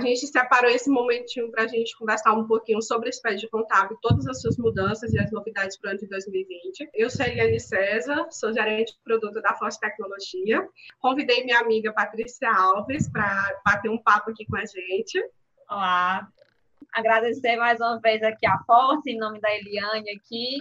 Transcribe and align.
a 0.00 0.02
gente 0.02 0.26
separou 0.26 0.70
esse 0.70 0.88
momentinho 0.88 1.50
para 1.50 1.64
a 1.64 1.66
gente 1.66 1.96
conversar 1.96 2.32
um 2.32 2.46
pouquinho 2.46 2.80
sobre 2.80 3.10
o 3.10 3.12
SPED 3.12 3.46
contábil, 3.48 3.98
todas 4.00 4.26
as 4.26 4.40
suas 4.40 4.56
mudanças 4.56 5.12
e 5.12 5.18
as 5.18 5.30
novidades 5.30 5.76
para 5.76 5.88
o 5.88 5.90
ano 5.90 6.00
de 6.00 6.06
2020. 6.06 6.88
Eu 6.94 7.10
sou 7.10 7.26
Eliane 7.26 7.60
César, 7.60 8.26
sou 8.30 8.50
gerente 8.52 8.94
de 8.94 8.98
produto 9.04 9.42
da 9.42 9.54
Force 9.54 9.78
Tecnologia. 9.78 10.66
Convidei 11.00 11.44
minha 11.44 11.58
amiga 11.58 11.92
Patrícia 11.92 12.50
Alves 12.50 13.10
para 13.10 13.60
bater 13.64 13.90
um 13.90 13.98
papo 13.98 14.30
aqui 14.30 14.46
com 14.46 14.56
a 14.56 14.64
gente. 14.64 15.22
Olá, 15.68 16.26
agradecer 16.94 17.56
mais 17.56 17.78
uma 17.78 18.00
vez 18.00 18.22
aqui 18.22 18.46
a 18.46 18.58
Force, 18.64 19.10
em 19.10 19.18
nome 19.18 19.38
da 19.38 19.54
Eliane 19.54 20.10
aqui, 20.12 20.60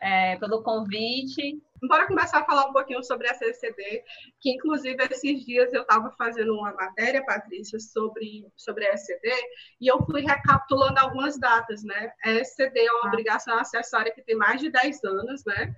é, 0.00 0.36
pelo 0.36 0.64
convite. 0.64 1.62
Bora 1.82 2.06
começar 2.06 2.40
a 2.40 2.44
falar 2.44 2.66
um 2.66 2.72
pouquinho 2.72 3.02
sobre 3.02 3.28
a 3.28 3.34
CCD, 3.34 4.04
que 4.40 4.50
inclusive 4.50 5.02
esses 5.10 5.44
dias 5.44 5.72
eu 5.72 5.82
estava 5.82 6.10
fazendo 6.12 6.54
uma 6.54 6.72
matéria, 6.72 7.24
Patrícia, 7.24 7.78
sobre, 7.80 8.46
sobre 8.56 8.86
a 8.86 8.94
SCD, 8.94 9.32
e 9.80 9.88
eu 9.88 10.04
fui 10.04 10.20
recapitulando 10.20 10.98
algumas 10.98 11.38
datas, 11.38 11.82
né? 11.82 12.12
A 12.24 12.30
SCD 12.30 12.80
é 12.80 12.92
uma 12.92 13.06
ah. 13.06 13.08
obrigação 13.08 13.58
acessória 13.58 14.12
que 14.12 14.22
tem 14.22 14.36
mais 14.36 14.60
de 14.60 14.70
10 14.70 15.04
anos, 15.04 15.44
né? 15.44 15.74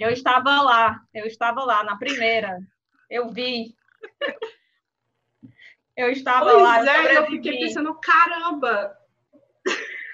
Eu 0.00 0.10
estava 0.10 0.62
lá, 0.62 1.00
eu 1.12 1.26
estava 1.26 1.64
lá 1.64 1.84
na 1.84 1.96
primeira, 1.96 2.58
eu 3.10 3.30
vi. 3.30 3.74
Eu 5.94 6.10
estava 6.10 6.50
pois 6.50 6.62
lá. 6.62 6.86
É, 6.86 7.18
eu 7.18 7.26
fiquei 7.26 7.58
pensando, 7.58 7.94
caramba, 8.00 8.96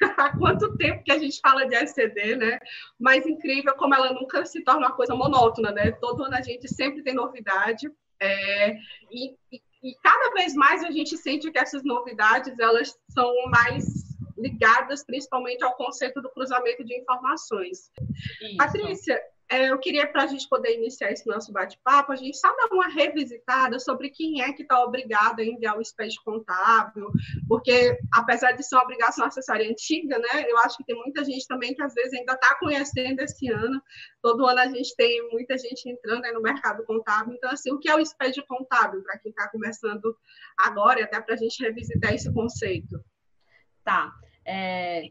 há 0.16 0.36
quanto 0.36 0.76
tempo 0.76 1.02
que 1.04 1.12
a 1.12 1.18
gente 1.18 1.40
fala 1.40 1.66
de 1.66 1.74
SCD, 1.74 2.36
né? 2.36 2.58
Mas 2.98 3.26
incrível 3.26 3.74
como 3.74 3.94
ela 3.94 4.12
nunca 4.12 4.44
se 4.44 4.62
torna 4.62 4.86
uma 4.86 4.96
coisa 4.96 5.14
monótona, 5.14 5.70
né? 5.72 5.92
Todo 5.92 6.24
ano 6.24 6.34
a 6.34 6.42
gente 6.42 6.68
sempre 6.68 7.02
tem 7.02 7.14
novidade. 7.14 7.90
É, 8.20 8.72
e, 9.10 9.36
e, 9.52 9.62
e, 9.82 9.94
cada 10.02 10.34
vez 10.34 10.55
mais 10.55 10.82
a 10.82 10.90
gente 10.90 11.16
sente 11.16 11.50
que 11.50 11.58
essas 11.58 11.84
novidades 11.84 12.58
elas 12.58 12.98
são 13.10 13.32
mais 13.46 14.08
ligadas 14.36 15.05
principalmente 15.05 15.64
ao 15.64 15.74
conceito 15.74 16.20
do 16.20 16.30
cruzamento 16.30 16.84
de 16.84 16.96
informações. 16.96 17.90
Isso. 18.40 18.56
Patrícia, 18.56 19.20
eu 19.50 19.78
queria, 19.78 20.06
para 20.06 20.24
a 20.24 20.27
gente 20.27 20.48
poder 20.48 20.74
iniciar 20.77 21.10
esse 21.10 21.27
nosso 21.27 21.52
bate-papo, 21.52 22.12
a 22.12 22.16
gente 22.16 22.36
só 22.36 22.48
dar 22.54 22.68
uma 22.70 22.88
revisitada 22.88 23.78
sobre 23.78 24.10
quem 24.10 24.42
é 24.42 24.52
que 24.52 24.62
está 24.62 24.82
obrigado 24.84 25.40
a 25.40 25.44
enviar 25.44 25.78
o 25.78 25.84
SPED 25.84 26.16
contábil, 26.22 27.10
porque, 27.48 27.98
apesar 28.12 28.52
de 28.52 28.62
ser 28.62 28.77
uma 28.77 28.84
obrigação 28.84 29.24
acessória 29.24 29.68
antiga, 29.68 30.18
né, 30.18 30.44
eu 30.46 30.58
acho 30.58 30.77
que 30.77 30.84
tem 30.84 30.96
muita 30.96 31.24
gente 31.24 31.46
também 31.46 31.74
que, 31.74 31.82
às 31.82 31.94
vezes, 31.94 32.12
ainda 32.12 32.34
está 32.34 32.58
conhecendo 32.58 33.20
esse 33.20 33.50
ano. 33.50 33.82
Todo 34.22 34.46
ano 34.46 34.60
a 34.60 34.68
gente 34.68 34.94
tem 34.96 35.28
muita 35.30 35.56
gente 35.56 35.88
entrando 35.88 36.30
no 36.33 36.42
mercado 36.42 36.84
contábil. 36.84 37.34
Então, 37.34 37.50
assim, 37.50 37.72
o 37.72 37.78
que 37.78 37.88
é 37.88 37.96
o 37.96 38.05
SPED 38.05 38.44
contábil, 38.46 39.02
para 39.02 39.18
quem 39.18 39.30
está 39.30 39.48
começando 39.48 40.14
agora, 40.58 41.00
e 41.00 41.02
até 41.05 41.20
para 41.20 41.34
a 41.34 41.38
gente 41.38 41.62
revisitar 41.62 42.12
esse 42.12 42.33
conceito? 42.33 43.02
Tá. 43.83 44.12
É, 44.44 45.10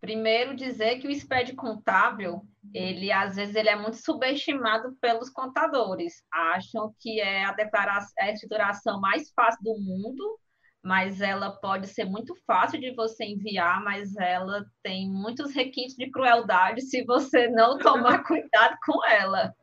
Primeiro, 0.00 0.56
dizer 0.56 0.98
que 0.98 1.06
o 1.06 1.14
SPED 1.14 1.54
contábil, 1.54 2.40
ele 2.72 3.12
às 3.12 3.36
vezes 3.36 3.54
ele 3.54 3.68
é 3.68 3.76
muito 3.76 3.98
subestimado 3.98 4.96
pelos 5.00 5.28
contadores. 5.28 6.24
Acham 6.32 6.94
que 6.98 7.20
é 7.20 7.44
a, 7.44 7.52
declaração, 7.52 8.12
é 8.18 8.30
a 8.30 8.32
escrituração 8.32 9.00
mais 9.00 9.30
fácil 9.32 9.62
do 9.62 9.78
mundo, 9.78 10.38
mas 10.82 11.20
ela 11.20 11.50
pode 11.50 11.86
ser 11.88 12.06
muito 12.06 12.34
fácil 12.46 12.80
de 12.80 12.94
você 12.94 13.24
enviar, 13.24 13.84
mas 13.84 14.16
ela 14.16 14.64
tem 14.82 15.06
muitos 15.10 15.54
requintes 15.54 15.94
de 15.94 16.10
crueldade 16.10 16.80
se 16.80 17.04
você 17.04 17.48
não 17.48 17.76
tomar 17.76 18.24
cuidado 18.24 18.78
com 18.86 19.04
ela, 19.06 19.54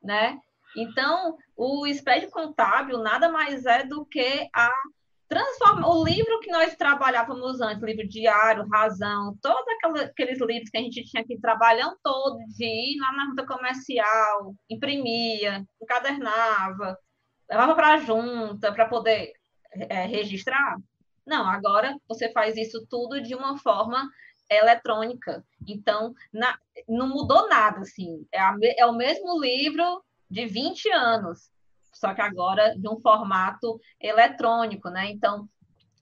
né? 0.00 0.38
Então, 0.76 1.36
o 1.56 1.86
SPED 1.86 2.30
contábil 2.30 2.98
nada 2.98 3.28
mais 3.30 3.66
é 3.66 3.84
do 3.84 4.06
que 4.06 4.48
a 4.54 4.70
transforma 5.32 5.88
o 5.88 6.04
livro 6.04 6.40
que 6.40 6.50
nós 6.50 6.76
trabalhávamos 6.76 7.58
antes, 7.62 7.82
livro 7.82 8.06
diário, 8.06 8.68
razão, 8.68 9.34
todos 9.40 9.64
aqueles 10.04 10.38
livros 10.42 10.68
que 10.68 10.76
a 10.76 10.82
gente 10.82 11.02
tinha 11.04 11.24
que 11.24 11.40
trabalhando 11.40 11.96
todo 12.02 12.36
de 12.48 12.66
ir 12.66 13.00
lá 13.00 13.12
na 13.12 13.24
junta 13.24 13.46
comercial, 13.46 14.54
imprimia, 14.68 15.66
encadernava, 15.80 16.98
levava 17.50 17.74
para 17.74 17.94
a 17.94 17.96
junta 17.96 18.70
para 18.74 18.86
poder 18.86 19.32
é, 19.72 20.04
registrar. 20.04 20.76
Não, 21.26 21.48
agora 21.48 21.96
você 22.06 22.30
faz 22.30 22.54
isso 22.58 22.86
tudo 22.90 23.22
de 23.22 23.34
uma 23.34 23.56
forma 23.56 24.10
eletrônica. 24.50 25.42
Então, 25.66 26.12
na, 26.30 26.58
não 26.86 27.08
mudou 27.08 27.48
nada, 27.48 27.80
assim. 27.80 28.26
É, 28.30 28.38
a, 28.38 28.54
é 28.76 28.84
o 28.84 28.92
mesmo 28.92 29.40
livro 29.40 30.04
de 30.28 30.44
20 30.44 30.90
anos 30.90 31.50
só 31.92 32.14
que 32.14 32.20
agora 32.20 32.74
de 32.76 32.88
um 32.88 33.00
formato 33.00 33.80
eletrônico, 34.00 34.88
né? 34.88 35.10
Então, 35.10 35.48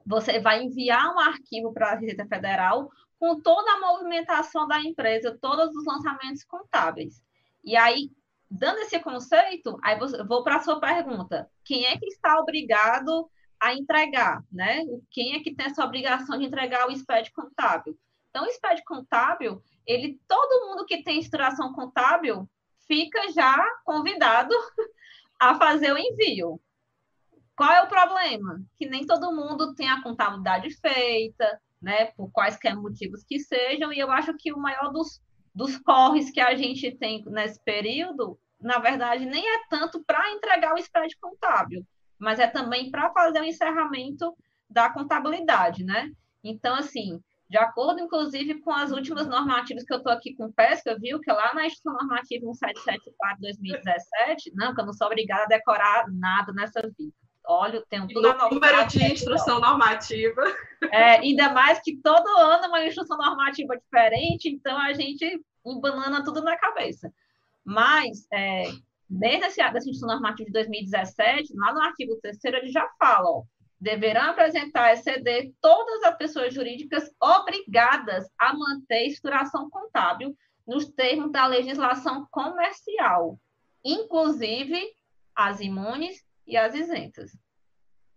você 0.07 0.41
vai 0.41 0.63
enviar 0.63 1.15
um 1.15 1.19
arquivo 1.19 1.73
para 1.73 1.93
a 1.93 1.95
Receita 1.95 2.27
Federal 2.27 2.91
com 3.19 3.41
toda 3.41 3.71
a 3.73 3.81
movimentação 3.81 4.67
da 4.67 4.81
empresa, 4.81 5.39
todos 5.41 5.75
os 5.75 5.85
lançamentos 5.85 6.43
contábeis. 6.45 7.23
E 7.63 7.77
aí, 7.77 8.11
dando 8.51 8.79
esse 8.79 8.99
conceito, 8.99 9.79
aí 9.83 9.99
vou 10.27 10.43
para 10.43 10.57
a 10.57 10.63
sua 10.63 10.81
pergunta: 10.81 11.49
quem 11.65 11.85
é 11.87 11.99
que 11.99 12.07
está 12.07 12.41
obrigado 12.41 13.31
a 13.61 13.75
entregar, 13.75 14.43
né? 14.51 14.83
Quem 15.11 15.35
é 15.35 15.41
que 15.41 15.55
tem 15.55 15.67
essa 15.67 15.85
obrigação 15.85 16.39
de 16.39 16.47
entregar 16.47 16.89
o 16.89 16.97
SPED 16.97 17.31
contábil? 17.33 17.99
Então, 18.31 18.45
o 18.45 18.51
SPED 18.51 18.83
contábil, 18.85 19.63
ele, 19.87 20.19
todo 20.27 20.67
mundo 20.67 20.87
que 20.87 21.03
tem 21.03 21.19
estruturação 21.19 21.73
contábil 21.73 22.49
fica 22.87 23.31
já 23.33 23.63
convidado 23.85 24.55
a 25.41 25.55
fazer 25.55 25.93
o 25.93 25.99
envio. 25.99 26.61
Qual 27.57 27.73
é 27.73 27.83
o 27.83 27.89
problema? 27.89 28.63
Que 28.79 28.87
nem 28.87 29.07
todo 29.07 29.35
mundo 29.35 29.75
tem 29.75 29.89
a 29.89 30.03
contabilidade 30.03 30.71
feita, 30.77 31.61
né? 31.81 32.07
Por 32.13 32.31
quaisquer 32.31 32.77
motivos 32.77 33.25
que 33.25 33.41
sejam, 33.41 33.91
e 33.93 33.99
eu 33.99 34.11
acho 34.13 34.35
que 34.37 34.53
o 34.53 34.59
maior 34.59 34.93
dos, 34.93 35.21
dos 35.55 35.79
corres 35.79 36.31
que 36.31 36.41
a 36.41 36.55
gente 36.55 36.95
tem 36.97 37.25
nesse 37.27 37.59
período, 37.65 38.39
na 38.61 38.79
verdade, 38.79 39.25
nem 39.25 39.47
é 39.47 39.67
tanto 39.71 40.05
para 40.05 40.31
entregar 40.31 40.75
o 40.75 40.79
spread 40.79 41.17
contábil, 41.19 41.87
mas 42.19 42.39
é 42.39 42.47
também 42.47 42.91
para 42.91 43.11
fazer 43.13 43.41
o 43.41 43.45
encerramento 43.45 44.37
da 44.69 44.91
contabilidade, 44.91 45.85
né? 45.85 46.11
Então, 46.45 46.75
assim, 46.75 47.23
de 47.51 47.59
acordo, 47.59 47.99
inclusive, 47.99 48.61
com 48.61 48.71
as 48.71 48.93
últimas 48.93 49.27
normativas 49.27 49.83
que 49.83 49.93
eu 49.93 49.99
estou 49.99 50.13
aqui 50.13 50.37
com 50.37 50.53
pesca, 50.53 50.97
viu? 50.97 51.19
Que 51.19 51.33
lá 51.33 51.53
na 51.53 51.67
Instituição 51.67 51.95
Normativa 51.95 52.47
1774 52.47 53.41
2017, 53.41 54.53
não, 54.55 54.73
que 54.73 54.81
eu 54.81 54.87
não 54.87 54.93
sou 54.93 55.09
obrigada 55.09 55.43
a 55.43 55.59
decorar 55.59 56.07
nada 56.13 56.53
nessa 56.53 56.81
vida. 56.97 57.13
Olha, 57.45 57.85
tenho 57.91 58.07
tudo 58.07 58.29
anotado. 58.29 58.55
Número 58.55 58.87
de 58.87 59.03
instrução 59.03 59.61
normativa. 59.61 60.43
É, 60.93 61.17
ainda 61.19 61.53
mais 61.53 61.81
que 61.83 61.97
todo 61.97 62.29
ano 62.39 62.69
uma 62.69 62.87
instrução 62.87 63.19
normativa 63.19 63.77
diferente, 63.77 64.49
então 64.49 64.79
a 64.79 64.93
gente 64.93 65.45
embanana 65.67 66.23
tudo 66.23 66.43
na 66.43 66.57
cabeça. 66.57 67.13
Mas, 67.65 68.29
é, 68.33 68.63
desde 69.09 69.61
essa 69.61 69.77
instrução 69.77 70.09
normativa 70.09 70.47
de 70.47 70.53
2017, 70.53 71.53
lá 71.57 71.75
no 71.75 71.83
artigo 71.83 72.17
3 72.23 72.39
ele 72.45 72.69
já 72.69 72.89
fala, 72.97 73.29
ó, 73.29 73.43
deverão 73.81 74.31
apresentar 74.31 74.93
ECD 74.93 75.55
todas 75.61 76.03
as 76.03 76.17
pessoas 76.17 76.53
jurídicas 76.53 77.11
obrigadas 77.21 78.29
a 78.39 78.53
manter 78.53 79.07
estruturação 79.07 79.71
contábil 79.71 80.37
nos 80.67 80.87
termos 80.91 81.33
da 81.33 81.47
legislação 81.47 82.27
comercial, 82.31 83.39
inclusive 83.85 84.81
as 85.35 85.61
imunes 85.61 86.23
e 86.47 86.57
as 86.57 86.75
isentas. 86.75 87.33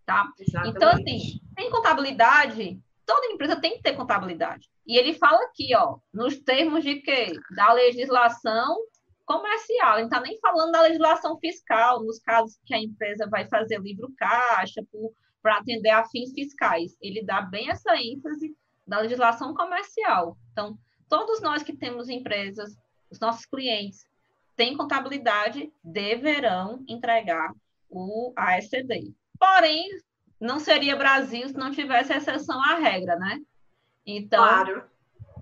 Tá? 0.06 0.30
Exatamente. 0.38 0.76
Então, 0.76 0.90
assim, 0.90 1.40
tem 1.56 1.70
contabilidade, 1.72 2.80
toda 3.06 3.32
empresa 3.32 3.56
tem 3.56 3.78
que 3.78 3.82
ter 3.84 3.96
contabilidade. 3.96 4.70
E 4.86 4.98
ele 4.98 5.14
fala 5.14 5.42
aqui, 5.46 5.74
ó, 5.76 5.98
nos 6.14 6.38
termos 6.40 6.84
de 6.84 6.96
quê? 6.96 7.32
Da 7.56 7.72
legislação 7.72 8.78
comercial. 9.26 9.94
Ele 9.94 10.02
não 10.02 10.10
está 10.10 10.20
nem 10.20 10.38
falando 10.40 10.74
da 10.74 10.82
legislação 10.82 11.40
fiscal, 11.40 12.04
nos 12.04 12.20
casos 12.20 12.60
que 12.66 12.74
a 12.74 12.80
empresa 12.80 13.28
vai 13.30 13.48
fazer 13.48 13.80
livro 13.80 14.12
caixa, 14.18 14.84
por 14.92 15.14
para 15.44 15.58
atender 15.58 15.90
a 15.90 16.06
fins 16.06 16.32
fiscais. 16.34 16.98
Ele 17.02 17.24
dá 17.24 17.42
bem 17.42 17.70
essa 17.70 17.96
ênfase 17.98 18.56
da 18.88 19.00
legislação 19.00 19.54
comercial. 19.54 20.38
Então, 20.52 20.78
todos 21.10 21.42
nós 21.42 21.62
que 21.62 21.76
temos 21.76 22.10
empresas, 22.10 22.76
os 23.12 23.20
nossos 23.20 23.46
clientes 23.46 24.08
têm 24.56 24.78
contabilidade, 24.78 25.72
deverão 25.84 26.84
entregar 26.88 27.54
o 27.90 28.34
ASCD. 28.36 29.14
Porém, 29.38 29.90
não 30.40 30.60
seria 30.60 30.96
Brasil 30.96 31.48
se 31.48 31.56
não 31.56 31.72
tivesse 31.72 32.14
exceção 32.14 32.62
à 32.64 32.76
regra, 32.76 33.18
né? 33.18 33.40
Então, 34.06 34.44
claro. 34.44 34.84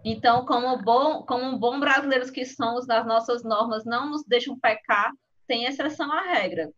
Então, 0.04 0.46
como 0.46 0.82
bom, 0.82 1.24
como 1.24 1.58
bom 1.60 1.80
brasileiros 1.80 2.32
que 2.32 2.44
somos, 2.44 2.90
as 2.90 3.06
nossas 3.06 3.44
normas 3.44 3.86
não 3.86 4.10
nos 4.10 4.24
deixam 4.26 4.60
pecar, 4.60 5.12
tem 5.48 5.66
exceção 5.66 6.12
à 6.12 6.22
regra. 6.22 6.72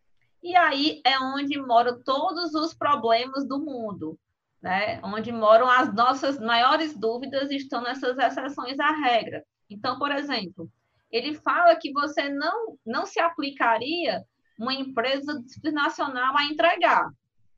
E 0.44 0.58
aí 0.58 1.02
é 1.06 1.18
onde 1.18 1.58
moram 1.58 2.04
todos 2.04 2.54
os 2.54 2.74
problemas 2.74 3.48
do 3.48 3.60
mundo, 3.60 4.20
né? 4.62 5.00
Onde 5.02 5.32
moram 5.32 5.70
as 5.70 5.94
nossas 5.94 6.38
maiores 6.38 6.94
dúvidas 6.98 7.50
estão 7.50 7.82
nessas 7.82 8.18
exceções 8.18 8.78
à 8.78 8.92
regra. 8.92 9.46
Então, 9.70 9.98
por 9.98 10.12
exemplo, 10.12 10.70
ele 11.10 11.34
fala 11.34 11.78
que 11.78 11.94
você 11.94 12.28
não, 12.28 12.78
não 12.86 13.06
se 13.06 13.22
aplicaria 13.22 14.22
uma 14.60 14.74
empresa 14.74 15.42
nacional 15.72 16.36
a 16.38 16.44
entregar. 16.44 17.10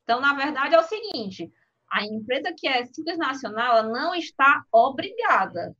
Então, 0.04 0.20
na 0.20 0.34
verdade, 0.34 0.76
é 0.76 0.78
o 0.78 0.84
seguinte: 0.84 1.52
a 1.90 2.04
empresa 2.04 2.54
que 2.56 2.68
é 2.68 2.86
simples 2.86 3.18
nacional 3.18 3.78
ela 3.78 3.82
não 3.82 4.14
está 4.14 4.64
obrigada. 4.70 5.76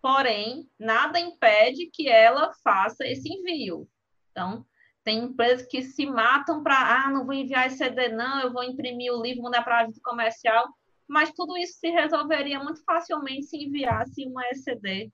Porém, 0.00 0.70
nada 0.78 1.18
impede 1.18 1.90
que 1.92 2.08
ela 2.08 2.52
faça 2.62 3.04
esse 3.04 3.28
envio. 3.32 3.88
Então, 4.30 4.64
tem 5.04 5.18
empresas 5.24 5.66
que 5.66 5.82
se 5.82 6.06
matam 6.06 6.62
para, 6.62 7.04
ah, 7.04 7.10
não 7.10 7.26
vou 7.26 7.34
enviar 7.34 7.66
esse 7.66 7.76
CD, 7.76 8.08
não, 8.08 8.40
eu 8.40 8.52
vou 8.52 8.64
imprimir 8.64 9.12
o 9.12 9.22
livro, 9.22 9.42
mandar 9.42 9.62
para 9.62 9.76
a 9.76 9.80
agência 9.82 10.02
comercial, 10.02 10.66
mas 11.06 11.30
tudo 11.32 11.56
isso 11.58 11.78
se 11.78 11.90
resolveria 11.90 12.58
muito 12.58 12.82
facilmente 12.84 13.44
se 13.46 13.56
enviasse 13.56 14.24
uma 14.24 14.42
ECD 14.48 15.12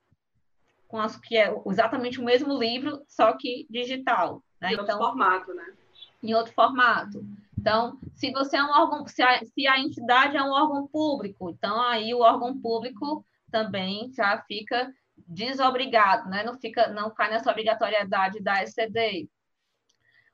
com 0.90 0.98
as, 0.98 1.16
que 1.16 1.36
é 1.36 1.54
exatamente 1.66 2.20
o 2.20 2.24
mesmo 2.24 2.58
livro, 2.58 3.02
só 3.06 3.32
que 3.32 3.66
digital. 3.70 4.42
Né? 4.60 4.72
Em 4.72 4.76
outro 4.76 4.84
então, 4.84 4.98
formato, 4.98 5.54
né? 5.54 5.74
Em 6.22 6.34
outro 6.34 6.52
formato. 6.52 7.24
Então, 7.58 7.98
se 8.14 8.30
você 8.32 8.56
é 8.56 8.64
um 8.64 8.70
órgão, 8.70 9.06
se 9.06 9.22
a, 9.22 9.44
se 9.44 9.66
a 9.66 9.78
entidade 9.78 10.36
é 10.36 10.42
um 10.42 10.50
órgão 10.50 10.86
público, 10.88 11.50
então 11.50 11.80
aí 11.80 12.12
o 12.12 12.20
órgão 12.20 12.60
público 12.60 13.24
também 13.50 14.12
já 14.12 14.42
fica 14.46 14.92
desobrigado, 15.26 16.28
né? 16.28 16.42
Não 16.42 16.58
fica, 16.58 16.88
não 16.88 17.10
cai 17.10 17.30
nessa 17.30 17.50
obrigatoriedade 17.50 18.42
da 18.42 18.62
ECD. 18.62 19.28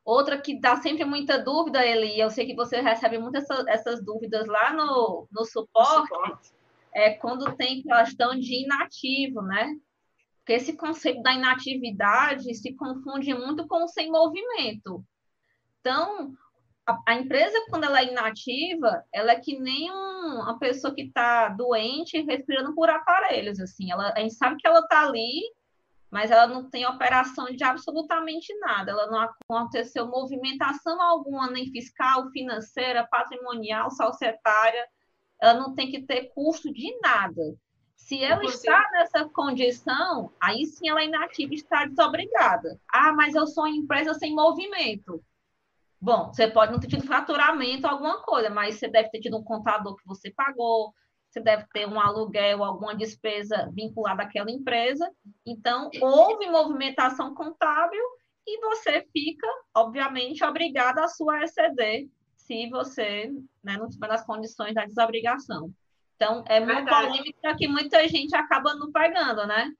Outra 0.06 0.40
que 0.40 0.60
dá 0.60 0.76
sempre 0.76 1.04
muita 1.04 1.36
dúvida, 1.36 1.84
Eli, 1.84 2.20
eu 2.20 2.30
sei 2.30 2.46
que 2.46 2.54
você 2.54 2.80
recebe 2.80 3.18
muitas 3.18 3.44
essas, 3.66 4.00
dúvidas 4.00 4.46
lá 4.46 4.72
no, 4.72 5.26
no 5.32 5.44
suporte, 5.44 6.06
suporte, 6.06 6.52
é 6.94 7.10
quando 7.14 7.56
tem 7.56 7.82
questão 7.82 8.38
de 8.38 8.62
inativo, 8.62 9.42
né? 9.42 9.74
Porque 10.38 10.52
esse 10.52 10.76
conceito 10.76 11.20
da 11.22 11.32
inatividade 11.32 12.54
se 12.54 12.72
confunde 12.74 13.34
muito 13.34 13.66
com 13.66 13.82
o 13.82 13.88
sem 13.88 14.08
movimento. 14.08 15.04
Então, 15.80 16.32
a, 16.86 17.02
a 17.04 17.14
empresa, 17.16 17.66
quando 17.68 17.82
ela 17.82 17.98
é 17.98 18.12
inativa, 18.12 19.04
ela 19.12 19.32
é 19.32 19.40
que 19.40 19.58
nem 19.58 19.90
um, 19.90 20.40
uma 20.40 20.56
pessoa 20.60 20.94
que 20.94 21.02
está 21.02 21.48
doente 21.48 22.22
respirando 22.22 22.76
por 22.76 22.88
aparelhos, 22.88 23.58
assim. 23.58 23.90
Ela, 23.90 24.12
a 24.16 24.20
gente 24.20 24.34
sabe 24.34 24.56
que 24.56 24.68
ela 24.68 24.78
está 24.78 25.02
ali, 25.02 25.42
mas 26.10 26.30
ela 26.30 26.46
não 26.46 26.68
tem 26.70 26.86
operação 26.86 27.46
de 27.46 27.64
absolutamente 27.64 28.56
nada. 28.58 28.92
Ela 28.92 29.06
não 29.08 29.20
aconteceu 29.20 30.06
movimentação 30.06 31.00
alguma, 31.02 31.50
nem 31.50 31.70
fiscal, 31.70 32.30
financeira, 32.30 33.06
patrimonial, 33.10 33.90
societária. 33.90 34.86
Ela 35.40 35.54
não 35.54 35.74
tem 35.74 35.90
que 35.90 36.02
ter 36.02 36.30
custo 36.34 36.72
de 36.72 36.96
nada. 37.00 37.42
Se 37.96 38.22
ela 38.22 38.36
Inclusive... 38.36 38.68
está 38.68 38.90
nessa 38.92 39.28
condição, 39.30 40.32
aí 40.40 40.64
sim 40.66 40.88
ela 40.88 41.00
é 41.00 41.06
inativa 41.06 41.52
e 41.52 41.56
está 41.56 41.86
desobrigada. 41.86 42.80
Ah, 42.92 43.12
mas 43.12 43.34
eu 43.34 43.46
sou 43.46 43.64
uma 43.64 43.76
empresa 43.76 44.14
sem 44.14 44.34
movimento. 44.34 45.22
Bom, 46.00 46.32
você 46.32 46.46
pode 46.46 46.72
não 46.72 46.78
ter 46.78 46.88
tido 46.88 47.06
faturamento, 47.06 47.86
alguma 47.86 48.22
coisa, 48.22 48.48
mas 48.48 48.76
você 48.76 48.86
deve 48.86 49.10
ter 49.10 49.20
tido 49.20 49.38
um 49.38 49.42
contador 49.42 49.96
que 49.96 50.06
você 50.06 50.30
pagou, 50.30 50.94
você 51.36 51.40
deve 51.40 51.66
ter 51.72 51.86
um 51.86 52.00
aluguel, 52.00 52.64
alguma 52.64 52.94
despesa 52.94 53.70
vinculada 53.74 54.22
àquela 54.22 54.50
empresa. 54.50 55.10
Então, 55.44 55.90
houve 56.00 56.46
movimentação 56.46 57.34
contábil 57.34 58.02
e 58.46 58.58
você 58.60 59.06
fica, 59.12 59.46
obviamente, 59.74 60.42
obrigado 60.42 60.98
à 60.98 61.08
sua 61.08 61.42
ECD, 61.42 62.08
se 62.36 62.70
você 62.70 63.30
né, 63.62 63.76
não 63.76 63.86
estiver 63.86 64.08
nas 64.08 64.24
condições 64.24 64.74
da 64.74 64.86
desobrigação. 64.86 65.70
Então, 66.14 66.42
é 66.48 66.58
uma 66.60 66.76
Verdade. 66.76 67.08
polêmica 67.08 67.56
que 67.56 67.68
muita 67.68 68.08
gente 68.08 68.34
acaba 68.34 68.74
não 68.74 68.90
pegando, 68.90 69.46
né? 69.46 69.70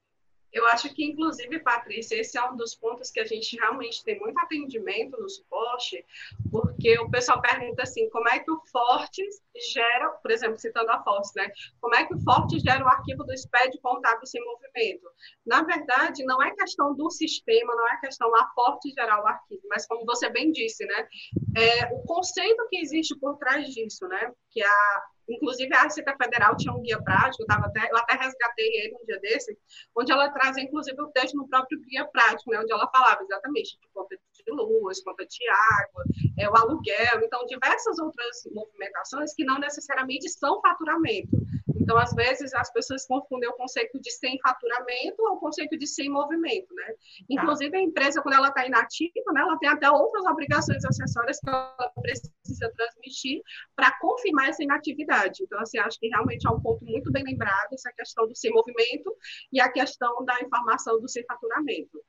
Eu 0.51 0.65
acho 0.67 0.93
que, 0.93 1.05
inclusive, 1.05 1.59
Patrícia, 1.59 2.15
esse 2.15 2.37
é 2.37 2.49
um 2.49 2.55
dos 2.55 2.73
pontos 2.73 3.11
que 3.11 3.19
a 3.19 3.25
gente 3.25 3.55
realmente 3.57 4.03
tem 4.03 4.19
muito 4.19 4.39
atendimento 4.39 5.19
no 5.19 5.29
suporte, 5.29 6.05
porque 6.51 6.97
o 6.99 7.09
pessoal 7.09 7.41
pergunta 7.41 7.83
assim, 7.83 8.09
como 8.09 8.27
é 8.29 8.39
que 8.39 8.51
o 8.51 8.61
Fortes 8.71 9.41
gera, 9.73 10.09
por 10.09 10.31
exemplo, 10.31 10.57
citando 10.57 10.91
a 10.91 11.03
Fortes, 11.03 11.31
né? 11.35 11.51
Como 11.81 11.95
é 11.95 12.05
que 12.05 12.13
o 12.13 12.19
Fortes 12.21 12.61
gera 12.61 12.83
o 12.83 12.87
arquivo 12.87 13.23
do 13.23 13.37
SPED 13.37 13.79
contábil 13.81 14.25
sem 14.25 14.43
movimento? 14.43 15.07
Na 15.45 15.63
verdade, 15.63 16.23
não 16.23 16.41
é 16.41 16.53
questão 16.55 16.95
do 16.95 17.09
sistema, 17.09 17.75
não 17.75 17.87
é 17.87 17.99
questão 17.99 18.31
da 18.31 18.47
Fortes 18.55 18.93
gerar 18.93 19.21
o 19.21 19.27
arquivo, 19.27 19.61
mas 19.69 19.85
como 19.85 20.05
você 20.05 20.29
bem 20.29 20.51
disse, 20.51 20.85
né? 20.85 21.07
É, 21.55 21.93
o 21.93 22.03
conceito 22.03 22.67
que 22.69 22.77
existe 22.77 23.15
por 23.19 23.37
trás 23.37 23.67
disso, 23.67 24.07
né? 24.07 24.31
Que 24.51 24.61
é 24.61 24.67
a 24.67 25.03
Inclusive, 25.29 25.73
a 25.75 25.83
Receita 25.83 26.15
Federal 26.15 26.55
tinha 26.55 26.73
um 26.73 26.81
guia 26.81 27.01
prático, 27.01 27.43
eu, 27.43 27.55
até, 27.65 27.91
eu 27.91 27.97
até 27.97 28.15
resgatei 28.15 28.67
ele 28.81 28.95
um 28.95 29.05
dia 29.05 29.19
desse, 29.19 29.57
onde 29.95 30.11
ela 30.11 30.29
traz, 30.29 30.57
inclusive, 30.57 31.01
o 31.01 31.07
texto 31.07 31.35
no 31.35 31.47
próprio 31.47 31.79
guia 31.81 32.05
prático, 32.05 32.51
né, 32.51 32.59
onde 32.59 32.71
ela 32.71 32.89
falava 32.89 33.21
exatamente 33.21 33.77
de 33.79 33.87
conta 33.93 34.15
de 34.15 34.51
luz, 34.51 35.03
conta 35.03 35.25
de 35.25 35.49
água, 35.49 36.03
é, 36.39 36.49
o 36.49 36.55
aluguel, 36.55 37.21
então, 37.23 37.45
diversas 37.45 37.99
outras 37.99 38.43
movimentações 38.53 39.33
que 39.33 39.43
não 39.43 39.59
necessariamente 39.59 40.29
são 40.29 40.61
faturamento. 40.61 41.35
Então, 41.79 41.97
às 41.97 42.13
vezes, 42.13 42.53
as 42.53 42.71
pessoas 42.71 43.05
confundem 43.05 43.49
o 43.49 43.53
conceito 43.53 43.99
de 43.99 44.11
sem 44.11 44.39
faturamento 44.41 45.15
ou 45.19 45.35
o 45.35 45.39
conceito 45.39 45.77
de 45.77 45.87
sem 45.87 46.09
movimento, 46.09 46.73
né? 46.73 46.85
Tá. 46.87 46.95
Inclusive, 47.29 47.77
a 47.77 47.81
empresa, 47.81 48.21
quando 48.21 48.35
ela 48.35 48.49
está 48.49 48.65
inativa, 48.65 49.33
né, 49.33 49.41
ela 49.41 49.57
tem 49.57 49.69
até 49.69 49.89
outras 49.89 50.25
obrigações 50.25 50.83
acessórias 50.83 51.39
que 51.39 51.49
ela 51.49 51.91
precisa 52.01 52.71
transmitir 52.75 53.41
para 53.75 53.97
confirmar 53.99 54.49
essa 54.49 54.63
inatividade. 54.63 55.43
Então, 55.43 55.59
assim, 55.59 55.77
acho 55.79 55.99
que 55.99 56.07
realmente 56.07 56.47
é 56.47 56.51
um 56.51 56.59
ponto 56.59 56.83
muito 56.85 57.11
bem 57.11 57.23
lembrado 57.23 57.73
essa 57.73 57.91
questão 57.93 58.27
do 58.27 58.35
sem 58.35 58.51
movimento 58.51 59.15
e 59.51 59.59
a 59.61 59.71
questão 59.71 60.23
da 60.25 60.41
informação 60.41 60.99
do 60.99 61.07
sem 61.07 61.23
faturamento. 61.25 62.01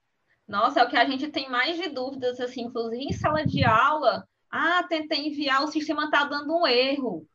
Nossa, 0.46 0.80
é 0.80 0.84
o 0.84 0.88
que 0.88 0.96
a 0.96 1.04
gente 1.04 1.28
tem 1.28 1.50
mais 1.50 1.76
de 1.76 1.90
dúvidas, 1.90 2.40
assim, 2.40 2.62
inclusive 2.62 3.04
em 3.04 3.12
sala 3.12 3.44
de 3.44 3.64
aula. 3.64 4.26
Ah, 4.50 4.82
tentei 4.88 5.26
enviar, 5.26 5.62
o 5.62 5.68
sistema 5.68 6.04
está 6.04 6.24
dando 6.24 6.56
um 6.56 6.66
erro. 6.66 7.26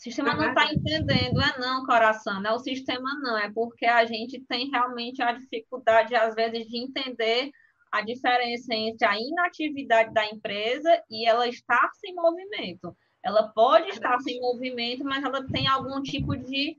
O 0.00 0.02
sistema 0.02 0.34
não 0.34 0.48
está 0.48 0.72
entendendo, 0.72 1.42
é 1.42 1.58
não, 1.58 1.84
coração, 1.84 2.40
não 2.40 2.52
é 2.52 2.54
o 2.54 2.58
sistema 2.58 3.20
não, 3.20 3.36
é 3.36 3.52
porque 3.52 3.84
a 3.84 4.02
gente 4.06 4.40
tem 4.48 4.70
realmente 4.70 5.20
a 5.20 5.32
dificuldade, 5.32 6.14
às 6.14 6.34
vezes, 6.34 6.66
de 6.66 6.78
entender 6.78 7.50
a 7.92 8.00
diferença 8.00 8.74
entre 8.74 9.06
a 9.06 9.20
inatividade 9.20 10.14
da 10.14 10.24
empresa 10.24 10.88
e 11.10 11.28
ela 11.28 11.46
estar 11.46 11.90
sem 11.96 12.14
movimento. 12.14 12.96
Ela 13.22 13.48
pode 13.48 13.90
estar 13.90 14.18
sem 14.20 14.40
movimento, 14.40 15.04
mas 15.04 15.22
ela 15.22 15.46
tem 15.46 15.68
algum 15.68 16.00
tipo 16.00 16.34
de, 16.34 16.78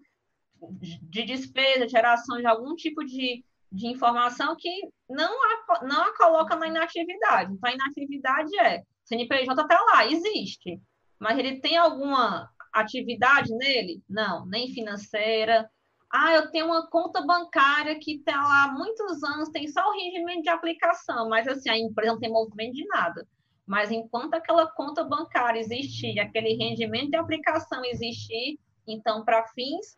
de 1.03 1.23
despesa, 1.23 1.87
geração 1.87 2.39
de 2.39 2.47
algum 2.47 2.73
tipo 2.73 3.05
de, 3.05 3.45
de 3.71 3.85
informação 3.85 4.55
que 4.57 4.89
não 5.07 5.31
a, 5.31 5.85
não 5.85 6.05
a 6.05 6.17
coloca 6.17 6.55
na 6.55 6.67
inatividade. 6.67 7.53
Então, 7.53 7.69
a 7.69 7.73
inatividade 7.73 8.59
é, 8.61 8.81
CNPJ 9.05 9.61
está 9.61 9.79
lá, 9.79 10.07
existe, 10.07 10.81
mas 11.19 11.37
ele 11.37 11.59
tem 11.59 11.77
alguma 11.77 12.49
atividade 12.73 13.53
nele? 13.55 14.03
Não, 14.09 14.45
nem 14.45 14.73
financeira. 14.73 15.69
Ah, 16.11 16.33
eu 16.33 16.51
tenho 16.51 16.65
uma 16.65 16.89
conta 16.89 17.21
bancária 17.21 17.97
que 17.99 18.15
está 18.15 18.35
lá 18.35 18.65
há 18.65 18.71
muitos 18.73 19.23
anos, 19.23 19.49
tem 19.49 19.67
só 19.67 19.81
o 19.89 19.93
regimento 19.93 20.41
de 20.41 20.49
aplicação, 20.49 21.29
mas 21.29 21.47
assim, 21.47 21.69
a 21.69 21.77
empresa 21.77 22.11
não 22.13 22.19
tem 22.19 22.29
movimento 22.29 22.73
de 22.73 22.85
nada. 22.87 23.25
Mas 23.65 23.91
enquanto 23.91 24.33
aquela 24.33 24.67
conta 24.67 25.03
bancária 25.03 25.59
existir, 25.59 26.19
aquele 26.19 26.53
rendimento 26.55 27.11
de 27.11 27.15
aplicação 27.15 27.85
existir, 27.85 28.59
então, 28.87 29.23
para 29.23 29.47
fins 29.49 29.95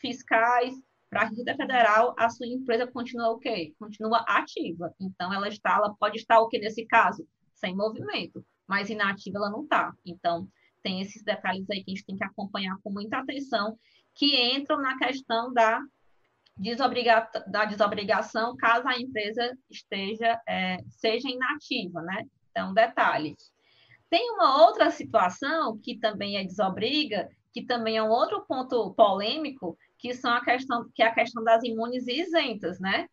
fiscais, 0.00 0.74
para 1.10 1.22
a 1.22 1.24
Receita 1.24 1.56
Federal, 1.56 2.14
a 2.18 2.28
sua 2.28 2.46
empresa 2.46 2.86
continua 2.86 3.30
o 3.30 3.38
quê? 3.38 3.74
Continua 3.78 4.24
ativa. 4.28 4.94
Então, 5.00 5.32
ela 5.32 5.48
está, 5.48 5.76
ela 5.76 5.94
pode 5.98 6.18
estar 6.18 6.40
o 6.40 6.48
quê 6.48 6.58
nesse 6.58 6.86
caso? 6.86 7.26
Sem 7.54 7.74
movimento, 7.74 8.44
mas 8.66 8.90
inativa 8.90 9.38
ela 9.38 9.50
não 9.50 9.62
está. 9.62 9.92
Então, 10.04 10.46
tem 10.86 11.00
esses 11.00 11.20
detalhes 11.24 11.68
aí 11.68 11.82
que 11.82 11.90
a 11.90 11.94
gente 11.94 12.06
tem 12.06 12.16
que 12.16 12.22
acompanhar 12.22 12.76
com 12.80 12.90
muita 12.90 13.18
atenção, 13.18 13.76
que 14.14 14.40
entram 14.54 14.80
na 14.80 14.96
questão 14.96 15.52
da, 15.52 15.82
desobriga 16.56 17.28
da 17.48 17.64
desobrigação 17.64 18.56
caso 18.56 18.86
a 18.86 18.96
empresa 18.96 19.58
esteja, 19.68 20.40
é, 20.48 20.76
seja 20.90 21.28
inativa, 21.28 22.00
né? 22.02 22.24
Então, 22.52 22.72
detalhe. 22.72 23.36
Tem 24.08 24.30
uma 24.30 24.64
outra 24.64 24.88
situação 24.92 25.76
que 25.76 25.98
também 25.98 26.36
é 26.38 26.44
desobriga, 26.44 27.28
que 27.52 27.62
também 27.62 27.96
é 27.96 28.02
um 28.02 28.08
outro 28.08 28.46
ponto 28.46 28.94
polêmico, 28.94 29.76
que 29.98 30.14
são 30.14 30.30
a 30.32 30.44
questão, 30.44 30.88
que 30.94 31.02
é 31.02 31.06
a 31.06 31.14
questão 31.14 31.42
das 31.42 31.64
imunes 31.64 32.06
isentas, 32.06 32.78
né? 32.78 33.08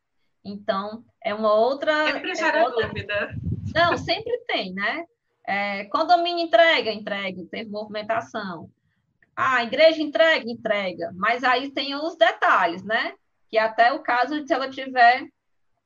Então, 0.45 1.03
é 1.23 1.33
uma 1.33 1.53
outra. 1.53 2.11
Sempre 2.11 2.35
gera 2.35 2.59
é 2.59 2.65
outra... 2.65 2.87
dúvida. 2.87 3.35
Não, 3.73 3.97
sempre 3.97 4.37
tem, 4.45 4.73
né? 4.73 5.05
É, 5.45 5.85
condomínio 5.85 6.45
entrega, 6.45 6.91
entrega, 6.91 7.45
teve 7.51 7.69
movimentação. 7.69 8.69
Ah, 9.35 9.63
igreja 9.63 10.01
entrega, 10.01 10.49
entrega. 10.49 11.11
Mas 11.15 11.43
aí 11.43 11.71
tem 11.71 11.95
os 11.95 12.15
detalhes, 12.15 12.83
né? 12.83 13.13
Que 13.49 13.57
até 13.57 13.91
o 13.91 14.01
caso 14.01 14.39
de 14.41 14.47
se 14.47 14.53
ela 14.53 14.69
tiver, 14.69 15.27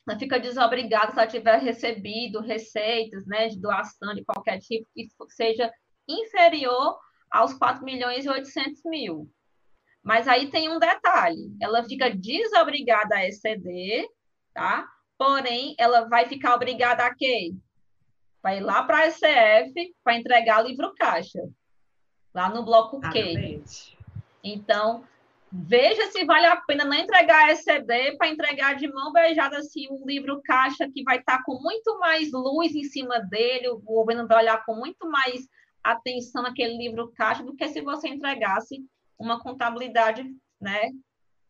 ela 0.07 0.19
fica 0.19 0.39
desobrigada 0.39 1.11
se 1.11 1.19
ela 1.19 1.27
tiver 1.27 1.57
recebido 1.59 2.39
receitas, 2.39 3.25
né, 3.25 3.47
de 3.47 3.59
doação 3.59 4.13
de 4.13 4.23
qualquer 4.23 4.59
tipo 4.59 4.87
que 4.93 5.09
seja 5.29 5.71
inferior 6.07 6.97
aos 7.29 7.53
4 7.53 7.83
milhões 7.83 8.25
e 8.25 8.29
800 8.29 8.83
mil. 8.85 9.29
Mas 10.03 10.27
aí 10.27 10.49
tem 10.49 10.69
um 10.69 10.79
detalhe, 10.79 11.51
ela 11.61 11.83
fica 11.83 12.09
desobrigada 12.09 13.15
a 13.15 13.27
exceder, 13.27 14.07
tá? 14.53 14.87
Porém, 15.17 15.75
ela 15.77 16.07
vai 16.07 16.25
ficar 16.27 16.55
obrigada 16.55 17.05
a 17.05 17.13
quê? 17.13 17.53
Vai 18.41 18.59
lá 18.59 18.83
para 18.83 18.99
a 18.99 19.11
SCF 19.11 19.95
para 20.03 20.15
entregar 20.15 20.65
livro 20.65 20.93
caixa. 20.95 21.41
lá 22.33 22.49
no 22.49 22.63
bloco 22.63 22.99
Q. 22.99 23.63
Então, 24.43 25.03
veja 25.51 26.11
se 26.11 26.23
vale 26.25 26.45
a 26.45 26.55
pena 26.57 26.85
não 26.85 26.93
entregar 26.93 27.49
ECD 27.51 28.17
para 28.17 28.27
entregar 28.27 28.75
de 28.75 28.87
mão 28.87 29.11
beijada 29.11 29.57
assim 29.57 29.87
um 29.89 30.05
livro 30.05 30.41
caixa 30.43 30.89
que 30.93 31.03
vai 31.03 31.17
estar 31.17 31.37
tá 31.37 31.43
com 31.43 31.59
muito 31.61 31.97
mais 31.99 32.31
luz 32.31 32.75
em 32.75 32.83
cima 32.83 33.19
dele, 33.19 33.69
o 33.69 33.79
governo 33.79 34.27
vai 34.27 34.43
olhar 34.43 34.63
com 34.65 34.75
muito 34.75 35.09
mais 35.09 35.47
atenção 35.83 36.43
naquele 36.43 36.77
livro 36.77 37.11
caixa 37.15 37.43
do 37.43 37.55
que 37.55 37.67
se 37.69 37.81
você 37.81 38.09
entregasse 38.09 38.83
uma 39.17 39.39
contabilidade, 39.39 40.23
né, 40.61 40.91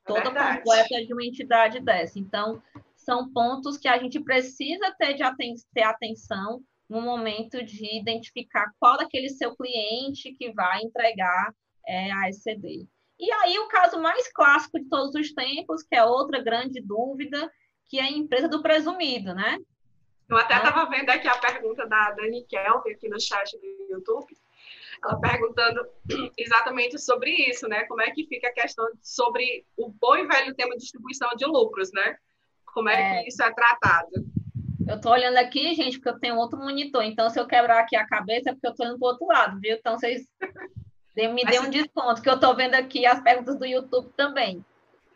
toda 0.06 0.30
é 0.30 0.58
completa 0.58 1.06
de 1.06 1.14
uma 1.14 1.26
entidade 1.26 1.80
dessa. 1.82 2.18
Então, 2.18 2.62
são 2.96 3.32
pontos 3.32 3.78
que 3.78 3.88
a 3.88 3.98
gente 3.98 4.20
precisa 4.20 4.96
ter 4.98 5.14
de 5.16 5.24
aten 5.24 5.54
ter 5.74 5.84
atenção 5.84 6.62
no 6.90 7.02
momento 7.02 7.64
de 7.64 7.98
identificar 8.00 8.72
qual 8.80 8.98
daquele 8.98 9.30
seu 9.30 9.56
cliente 9.56 10.34
que 10.34 10.52
vai 10.54 10.82
entregar 10.82 11.54
é, 11.86 12.12
a 12.12 12.30
ECD. 12.30 12.88
E 13.20 13.32
aí, 13.32 13.58
o 13.60 13.68
caso 13.68 14.00
mais 14.00 14.32
clássico 14.32 14.80
de 14.80 14.88
todos 14.88 15.16
os 15.16 15.34
tempos, 15.34 15.84
que 15.84 15.96
é 15.96 16.04
outra 16.04 16.42
grande 16.42 16.80
dúvida, 16.82 17.52
que 17.88 18.00
é 18.00 18.04
a 18.04 18.12
empresa 18.12 18.48
do 18.48 18.62
presumido, 18.62 19.34
né? 19.34 19.58
Eu 20.30 20.38
até 20.38 20.58
estava 20.58 20.90
né? 20.90 20.98
vendo 20.98 21.10
aqui 21.10 21.28
a 21.28 21.38
pergunta 21.38 21.88
da 21.88 22.12
Dani 22.12 22.44
Kelvin 22.44 22.92
aqui 22.92 23.08
no 23.08 23.20
chat 23.20 23.58
do 23.58 23.88
YouTube, 23.90 24.38
ela 25.04 25.20
perguntando 25.20 25.88
exatamente 26.38 27.00
sobre 27.00 27.32
isso, 27.32 27.68
né? 27.68 27.86
Como 27.86 28.02
é 28.02 28.12
que 28.12 28.28
fica 28.28 28.50
a 28.50 28.54
questão 28.54 28.86
sobre 29.02 29.66
o 29.78 29.90
bom 29.90 30.18
e 30.18 30.28
velho 30.28 30.54
tema 30.54 30.76
de 30.76 30.82
distribuição 30.82 31.30
de 31.36 31.46
lucros, 31.46 31.92
né? 31.94 32.18
Como 32.66 32.90
é, 32.90 33.20
é. 33.20 33.24
que 33.24 33.30
isso 33.30 33.42
é 33.42 33.52
tratado? 33.54 34.12
Eu 34.88 34.96
estou 34.96 35.12
olhando 35.12 35.38
aqui, 35.38 35.74
gente, 35.76 35.98
porque 35.98 36.10
eu 36.10 36.20
tenho 36.20 36.38
outro 36.38 36.58
monitor. 36.58 37.04
Então, 37.04 37.30
se 37.30 37.40
eu 37.40 37.46
quebrar 37.46 37.80
aqui 37.80 37.96
a 37.96 38.08
cabeça, 38.08 38.50
é 38.50 38.54
porque 38.54 38.68
eu 38.68 38.72
estou 38.72 38.86
indo 38.86 38.98
para 38.98 39.06
o 39.06 39.12
outro 39.12 39.28
lado, 39.28 39.60
viu? 39.60 39.76
Então, 39.76 39.98
vocês 39.98 40.26
me 41.16 41.44
dêem 41.44 41.62
um 41.62 41.70
desconto, 41.70 42.22
que 42.22 42.30
eu 42.30 42.36
estou 42.36 42.56
vendo 42.56 42.76
aqui 42.76 43.06
as 43.06 43.22
perguntas 43.22 43.58
do 43.58 43.66
YouTube 43.66 44.10
também. 44.16 44.64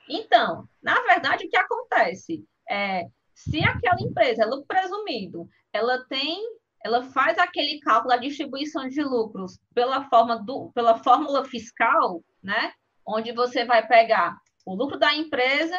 Então, 0.10 0.68
na 0.82 1.00
verdade, 1.04 1.46
o 1.46 1.50
que 1.50 1.58
acontece? 1.58 2.44
É, 2.70 3.06
se 3.34 3.64
aquela 3.64 4.02
empresa, 4.02 4.46
lucro 4.46 4.66
presumido, 4.66 5.48
ela 5.72 6.04
tem, 6.10 6.42
ela 6.84 7.04
faz 7.04 7.38
aquele 7.38 7.80
cálculo 7.80 8.10
da 8.10 8.18
distribuição 8.18 8.88
de 8.90 9.02
lucros 9.04 9.60
pela, 9.74 10.10
forma 10.10 10.38
do, 10.44 10.72
pela 10.74 10.98
fórmula 10.98 11.46
fiscal, 11.46 12.24
né? 12.44 12.74
Onde 13.06 13.32
você 13.32 13.64
vai 13.64 13.88
pegar 13.88 14.36
o 14.66 14.76
lucro 14.76 14.98
da 14.98 15.16
empresa 15.16 15.78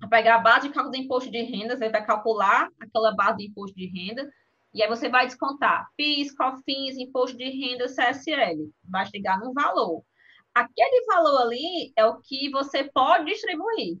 vai 0.00 0.08
pegar 0.08 0.36
a 0.36 0.40
base 0.40 0.68
de 0.68 0.74
cálculo 0.74 0.96
do 0.96 1.02
imposto 1.02 1.30
de 1.30 1.42
renda, 1.42 1.76
você 1.76 1.88
vai 1.88 2.04
calcular 2.04 2.68
aquela 2.80 3.14
base 3.14 3.38
de 3.38 3.46
imposto 3.46 3.76
de 3.76 3.86
renda, 3.86 4.30
e 4.72 4.82
aí 4.82 4.88
você 4.88 5.08
vai 5.08 5.26
descontar 5.26 5.88
PIS, 5.96 6.32
COFINS, 6.36 6.98
imposto 6.98 7.36
de 7.36 7.48
renda, 7.48 7.86
CSL, 7.86 8.70
vai 8.84 9.06
chegar 9.06 9.38
num 9.38 9.52
valor. 9.52 10.04
Aquele 10.54 11.04
valor 11.06 11.42
ali 11.42 11.92
é 11.96 12.04
o 12.04 12.20
que 12.20 12.50
você 12.50 12.84
pode 12.84 13.26
distribuir. 13.26 13.98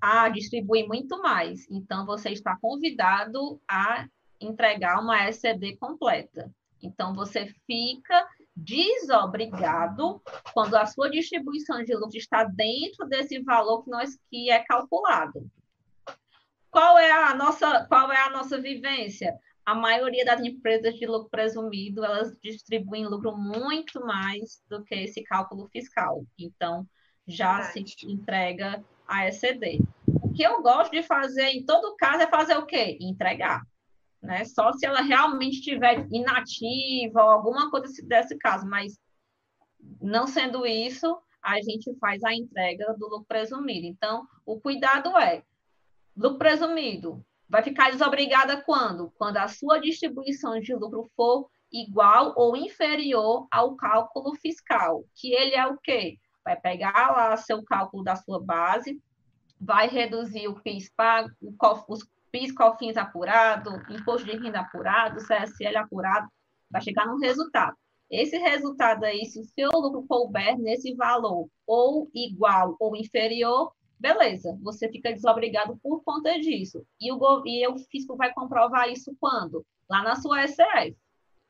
Ah, 0.00 0.28
distribuir 0.28 0.86
muito 0.86 1.20
mais. 1.20 1.68
Então, 1.70 2.04
você 2.04 2.30
está 2.30 2.56
convidado 2.60 3.60
a 3.68 4.06
entregar 4.40 5.00
uma 5.00 5.30
SED 5.32 5.76
completa. 5.76 6.52
Então, 6.82 7.14
você 7.14 7.46
fica 7.66 8.28
desobrigado 8.56 10.22
quando 10.54 10.74
a 10.76 10.86
sua 10.86 11.10
distribuição 11.10 11.84
de 11.84 11.94
lucro 11.94 12.16
está 12.16 12.44
dentro 12.44 13.06
desse 13.06 13.38
valor 13.40 13.84
que 13.84 13.90
nós 13.90 14.18
que 14.30 14.50
é 14.50 14.60
calculado. 14.60 15.46
Qual 16.70 16.98
é 16.98 17.10
a 17.10 17.34
nossa 17.34 17.84
qual 17.84 18.10
é 18.10 18.20
a 18.20 18.30
nossa 18.30 18.58
vivência? 18.58 19.38
A 19.64 19.74
maioria 19.74 20.24
das 20.24 20.40
empresas 20.40 20.94
de 20.94 21.06
lucro 21.06 21.28
presumido, 21.28 22.04
elas 22.04 22.38
distribuem 22.40 23.06
lucro 23.06 23.36
muito 23.36 24.00
mais 24.00 24.62
do 24.70 24.82
que 24.84 24.94
esse 24.94 25.22
cálculo 25.24 25.68
fiscal. 25.72 26.24
Então, 26.38 26.86
já 27.26 27.60
Verdade. 27.62 27.90
se 27.90 28.06
entrega 28.06 28.84
a 29.08 29.26
ECD. 29.26 29.80
O 30.06 30.32
que 30.32 30.42
eu 30.44 30.62
gosto 30.62 30.92
de 30.92 31.02
fazer 31.02 31.48
em 31.48 31.64
todo 31.64 31.96
caso 31.96 32.22
é 32.22 32.28
fazer 32.28 32.56
o 32.56 32.64
quê? 32.64 32.96
Entregar 33.00 33.62
né? 34.22 34.44
Só 34.44 34.72
se 34.72 34.86
ela 34.86 35.00
realmente 35.00 35.58
estiver 35.58 36.06
inativa 36.10 37.22
ou 37.22 37.30
alguma 37.30 37.70
coisa 37.70 37.86
desse 38.04 38.36
caso, 38.36 38.66
mas 38.66 38.98
não 40.00 40.26
sendo 40.26 40.66
isso, 40.66 41.18
a 41.42 41.60
gente 41.60 41.94
faz 41.98 42.22
a 42.24 42.34
entrega 42.34 42.94
do 42.94 43.08
lucro 43.08 43.26
presumido. 43.26 43.86
Então, 43.86 44.26
o 44.44 44.60
cuidado 44.60 45.16
é, 45.16 45.42
lucro 46.16 46.38
presumido 46.38 47.24
vai 47.48 47.62
ficar 47.62 47.90
desobrigada 47.90 48.60
quando? 48.62 49.12
Quando 49.16 49.36
a 49.36 49.48
sua 49.48 49.78
distribuição 49.78 50.58
de 50.60 50.74
lucro 50.74 51.08
for 51.14 51.48
igual 51.72 52.32
ou 52.36 52.56
inferior 52.56 53.46
ao 53.50 53.76
cálculo 53.76 54.34
fiscal, 54.34 55.04
que 55.14 55.32
ele 55.32 55.54
é 55.54 55.66
o 55.66 55.78
quê? 55.78 56.18
Vai 56.44 56.56
pegar 56.56 57.12
lá 57.12 57.36
seu 57.36 57.62
cálculo 57.64 58.02
da 58.02 58.16
sua 58.16 58.40
base, 58.40 59.00
vai 59.60 59.88
reduzir 59.88 60.48
o 60.48 60.60
PIS 60.60 60.90
pago, 60.94 61.30
os 61.88 62.02
PIS, 62.30 62.52
COFINS 62.52 62.96
apurado, 62.96 63.70
imposto 63.90 64.26
de 64.26 64.36
renda 64.36 64.60
apurado, 64.60 65.24
CSL 65.24 65.76
apurado, 65.76 66.28
vai 66.70 66.82
chegar 66.82 67.06
num 67.06 67.18
resultado. 67.18 67.76
Esse 68.10 68.38
resultado 68.38 69.04
aí, 69.04 69.24
se 69.24 69.40
o 69.40 69.44
seu 69.44 69.70
lucro 69.72 70.04
couber 70.06 70.56
nesse 70.58 70.94
valor 70.94 71.48
ou 71.66 72.08
igual 72.14 72.76
ou 72.78 72.96
inferior, 72.96 73.72
beleza, 73.98 74.56
você 74.62 74.88
fica 74.88 75.12
desobrigado 75.12 75.76
por 75.82 76.02
conta 76.04 76.38
disso. 76.38 76.84
E 77.00 77.10
o, 77.10 77.42
e 77.44 77.66
o 77.66 77.78
fisco 77.90 78.16
vai 78.16 78.32
comprovar 78.32 78.88
isso 78.88 79.16
quando? 79.18 79.64
Lá 79.90 80.02
na 80.02 80.16
sua 80.16 80.46
SCF. 80.46 80.96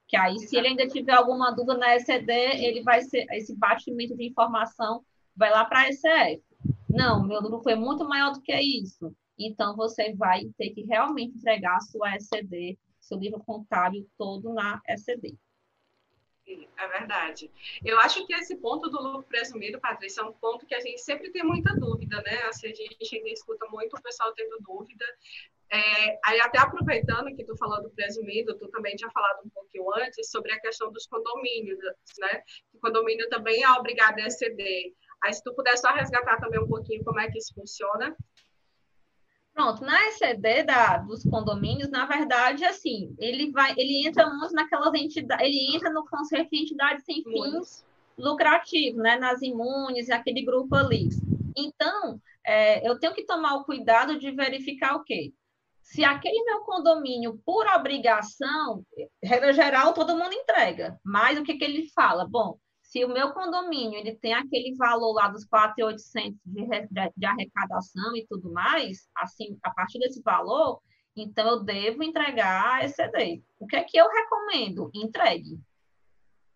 Que 0.09 0.17
aí, 0.17 0.39
se 0.39 0.57
ele 0.57 0.69
ainda 0.69 0.87
tiver 0.87 1.13
alguma 1.13 1.51
dúvida 1.51 1.77
na 1.77 1.97
ECD, 1.97 2.33
ele 2.33 2.83
vai 2.83 3.03
ser, 3.03 3.27
esse 3.33 3.55
batimento 3.57 4.17
de 4.17 4.27
informação 4.27 5.05
vai 5.35 5.51
lá 5.51 5.65
para 5.65 5.81
a 5.81 5.93
SCF. 5.93 6.43
Não, 6.89 7.23
meu 7.23 7.41
lucro 7.41 7.61
foi 7.61 7.75
muito 7.75 8.09
maior 8.09 8.33
do 8.33 8.41
que 8.41 8.55
isso. 8.55 9.15
Então, 9.39 9.77
você 9.77 10.15
vai 10.15 10.45
ter 10.57 10.71
que 10.71 10.83
realmente 10.83 11.37
entregar 11.37 11.77
a 11.77 11.81
sua 11.81 12.17
SCD, 12.17 12.79
seu 13.01 13.19
livro 13.19 13.41
contábil 13.41 14.09
todo 14.17 14.53
na 14.53 14.81
SCD. 14.89 15.37
É 16.79 16.87
verdade. 16.87 17.51
Eu 17.85 17.99
acho 17.99 18.25
que 18.25 18.33
esse 18.33 18.57
ponto 18.57 18.89
do 18.89 19.03
lucro 19.03 19.25
presumido, 19.25 19.81
Patrícia, 19.81 20.21
é 20.21 20.25
um 20.25 20.33
ponto 20.33 20.65
que 20.65 20.77
a 20.77 20.81
gente 20.81 21.01
sempre 21.01 21.31
tem 21.31 21.43
muita 21.43 21.75
dúvida, 21.75 22.23
né? 22.23 22.43
Assim, 22.45 22.69
a 22.69 22.75
gente 22.75 22.97
escuta 23.33 23.67
muito 23.67 23.97
o 23.97 24.03
pessoal 24.03 24.33
tendo 24.33 24.57
dúvida. 24.61 25.05
É, 25.69 26.19
aí, 26.25 26.41
até 26.41 26.59
aproveitando 26.61 27.35
que 27.35 27.45
tu 27.45 27.57
falou 27.57 27.83
do 27.83 27.91
presumido, 27.91 28.57
tu 28.57 28.69
também 28.69 28.95
tinha 28.95 29.11
falado 29.11 29.45
um 29.45 29.49
pouquinho 29.49 29.93
antes 29.97 30.31
sobre 30.31 30.53
a 30.53 30.61
questão 30.61 30.93
dos 30.93 31.07
condomínios, 31.09 31.79
né? 32.21 32.43
O 32.73 32.79
condomínio 32.79 33.29
também 33.29 33.65
é 33.65 33.71
obrigado 33.73 34.21
a 34.21 34.27
exceder. 34.27 34.93
Aí, 35.25 35.35
se 35.35 35.43
tu 35.43 35.53
puder 35.53 35.77
só 35.77 35.93
resgatar 35.93 36.39
também 36.39 36.61
um 36.61 36.69
pouquinho 36.69 37.03
como 37.03 37.19
é 37.19 37.29
que 37.29 37.39
isso 37.39 37.53
funciona. 37.55 38.17
Pronto, 39.57 39.83
na 39.83 40.09
ECD 40.09 40.65
da, 40.65 40.99
dos 40.99 41.25
condomínios, 41.25 41.89
na 41.89 42.05
verdade, 42.05 42.63
assim, 42.63 43.17
ele 43.19 43.51
vai, 43.51 43.73
ele 43.79 44.07
entra 44.07 44.29
muito 44.29 44.53
naquelas 44.53 44.93
entidades, 44.93 45.47
ele 45.47 45.75
entra 45.75 45.89
no 45.89 46.07
conceito 46.07 46.51
de 46.51 46.61
entidades 46.61 47.03
sem 47.07 47.25
fins 47.25 47.83
lucrativos, 48.19 49.03
né? 49.03 49.17
Nas 49.17 49.41
imunes, 49.41 50.11
aquele 50.11 50.45
grupo 50.45 50.75
ali. 50.75 51.09
Então, 51.57 52.21
é, 52.45 52.87
eu 52.87 52.99
tenho 52.99 53.15
que 53.15 53.25
tomar 53.25 53.55
o 53.55 53.65
cuidado 53.65 54.19
de 54.19 54.31
verificar 54.31 54.95
o 54.95 55.03
quê? 55.03 55.33
Se 55.83 56.05
aquele 56.05 56.45
meu 56.45 56.61
condomínio, 56.61 57.41
por 57.43 57.67
obrigação, 57.67 58.85
regra 59.25 59.55
geral, 59.55 59.95
todo 59.95 60.19
mundo 60.19 60.35
entrega. 60.35 61.01
Mas 61.03 61.39
o 61.39 61.43
que, 61.43 61.55
que 61.55 61.65
ele 61.65 61.89
fala? 61.95 62.29
Bom, 62.29 62.59
se 62.97 63.05
o 63.05 63.09
meu 63.09 63.31
condomínio 63.35 63.99
ele 63.99 64.15
tem 64.15 64.33
aquele 64.33 64.75
valor 64.75 65.13
lá 65.13 65.29
dos 65.29 65.47
4.800 65.47 66.35
de, 66.47 66.67
de, 67.15 67.27
arrecadação 67.27 68.17
e 68.17 68.27
tudo 68.27 68.51
mais, 68.51 69.07
assim, 69.15 69.59
a 69.63 69.71
partir 69.71 69.99
desse 69.99 70.23
valor, 70.23 70.81
então 71.15 71.47
eu 71.47 71.63
devo 71.63 72.03
entregar 72.03 72.77
a 72.77 72.85
ECD. 72.87 73.43
O 73.59 73.67
que 73.67 73.77
é 73.77 73.85
que 73.85 73.99
eu 73.99 74.09
recomendo? 74.09 74.91
Entregue. 74.95 75.61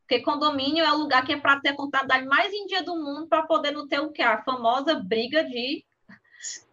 Porque 0.00 0.23
condomínio 0.23 0.82
é 0.82 0.90
o 0.90 0.97
lugar 0.97 1.26
que 1.26 1.35
é 1.35 1.38
para 1.38 1.61
ter 1.61 1.70
a 1.70 1.76
contabilidade 1.76 2.25
mais 2.25 2.50
em 2.54 2.64
dia 2.64 2.82
do 2.82 2.97
mundo 2.97 3.28
para 3.28 3.42
poder 3.42 3.73
não 3.73 3.87
ter 3.87 4.00
o 4.00 4.11
que? 4.11 4.23
A 4.23 4.42
famosa 4.42 4.94
briga 4.94 5.44
de 5.44 5.85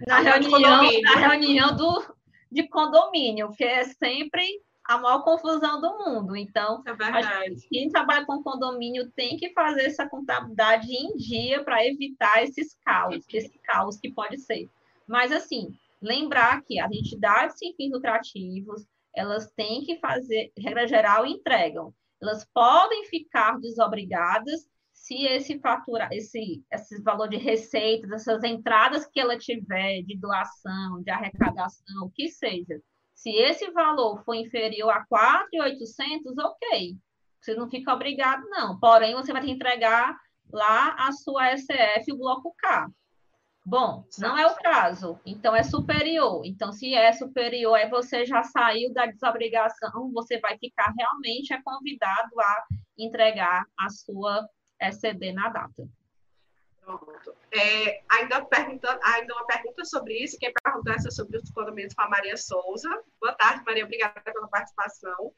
na 0.07 0.19
reunião, 0.19 1.01
na 1.01 1.15
reunião 1.27 1.75
do, 1.75 2.15
de 2.49 2.65
condomínio, 2.69 3.51
que 3.51 3.65
é 3.65 3.83
sempre 3.83 4.61
a 4.87 4.97
maior 4.97 5.21
confusão 5.23 5.81
do 5.81 5.97
mundo. 5.97 6.35
Então, 6.35 6.81
é 6.85 6.93
quem 7.69 7.89
trabalha 7.89 8.25
com 8.25 8.41
condomínio 8.41 9.11
tem 9.11 9.35
que 9.35 9.51
fazer 9.51 9.83
essa 9.83 10.07
contabilidade 10.07 10.89
em 10.89 11.15
dia 11.17 11.63
para 11.63 11.85
evitar 11.85 12.41
esses 12.41 12.75
caos, 12.85 13.25
esse 13.33 13.59
caos 13.59 13.97
que 13.97 14.09
pode 14.11 14.37
ser. 14.39 14.69
Mas, 15.05 15.31
assim, 15.31 15.77
lembrar 16.01 16.61
que 16.63 16.79
as 16.79 16.89
entidades 16.91 17.57
sem 17.57 17.75
fins 17.75 17.91
lucrativos, 17.91 18.85
elas 19.13 19.51
têm 19.51 19.83
que 19.83 19.99
fazer, 19.99 20.51
regra 20.57 20.87
geral, 20.87 21.25
entregam. 21.25 21.93
Elas 22.21 22.47
podem 22.53 23.05
ficar 23.05 23.59
desobrigadas 23.59 24.67
se 24.93 25.25
esse 25.25 25.59
fatura, 25.59 26.09
esse, 26.11 26.63
esse 26.71 27.01
valor 27.01 27.27
de 27.27 27.37
receitas, 27.37 28.11
essas 28.11 28.43
entradas 28.43 29.05
que 29.05 29.19
ela 29.19 29.37
tiver 29.37 30.01
de 30.01 30.17
doação, 30.17 31.01
de 31.03 31.11
arrecadação, 31.11 32.05
o 32.05 32.09
que 32.09 32.29
seja, 32.29 32.81
se 33.17 33.31
esse 33.31 33.71
valor 33.71 34.23
for 34.23 34.35
inferior 34.35 34.91
a 34.91 35.03
4.800, 35.07 36.37
ok. 36.37 36.95
Você 37.41 37.55
não 37.55 37.67
fica 37.67 37.91
obrigado, 37.91 38.47
não. 38.47 38.79
Porém, 38.79 39.15
você 39.15 39.33
vai 39.33 39.41
ter 39.41 39.47
que 39.47 39.53
entregar 39.53 40.15
lá 40.53 40.95
a 40.99 41.11
sua 41.11 41.57
SF, 41.57 42.11
o 42.13 42.17
bloco 42.17 42.53
K. 42.59 42.87
Bom, 43.65 44.05
não 44.19 44.37
é 44.37 44.45
o 44.45 44.55
caso, 44.55 45.19
então 45.25 45.55
é 45.55 45.63
superior. 45.63 46.45
Então, 46.45 46.71
se 46.71 46.93
é 46.93 47.11
superior, 47.11 47.73
aí 47.73 47.89
você 47.89 48.23
já 48.23 48.43
saiu 48.43 48.93
da 48.93 49.07
desobrigação, 49.07 50.11
você 50.13 50.39
vai 50.39 50.57
ficar 50.57 50.93
realmente 50.97 51.51
é 51.51 51.61
convidado 51.61 52.39
a 52.39 52.65
entregar 52.97 53.65
a 53.77 53.89
sua 53.89 54.47
SCD 54.79 55.33
na 55.33 55.49
data. 55.49 55.89
Pronto. 56.79 57.35
É, 57.53 58.01
ainda, 58.09 58.43
perguntando, 58.43 58.99
ainda 59.03 59.33
uma 59.33 59.45
pergunta 59.45 59.85
sobre 59.85 60.13
isso, 60.21 60.37
quem 60.37 60.51
perguntou 60.61 60.93
essa 60.93 61.09
sobre 61.09 61.37
os 61.37 61.49
condomínios 61.51 61.93
para 61.93 62.05
a 62.05 62.09
Maria 62.09 62.35
Souza. 62.35 62.89
Boa 63.21 63.33
tarde, 63.35 63.63
Maria, 63.65 63.85
obrigada 63.85 64.19
pela 64.21 64.49
participação. 64.49 65.31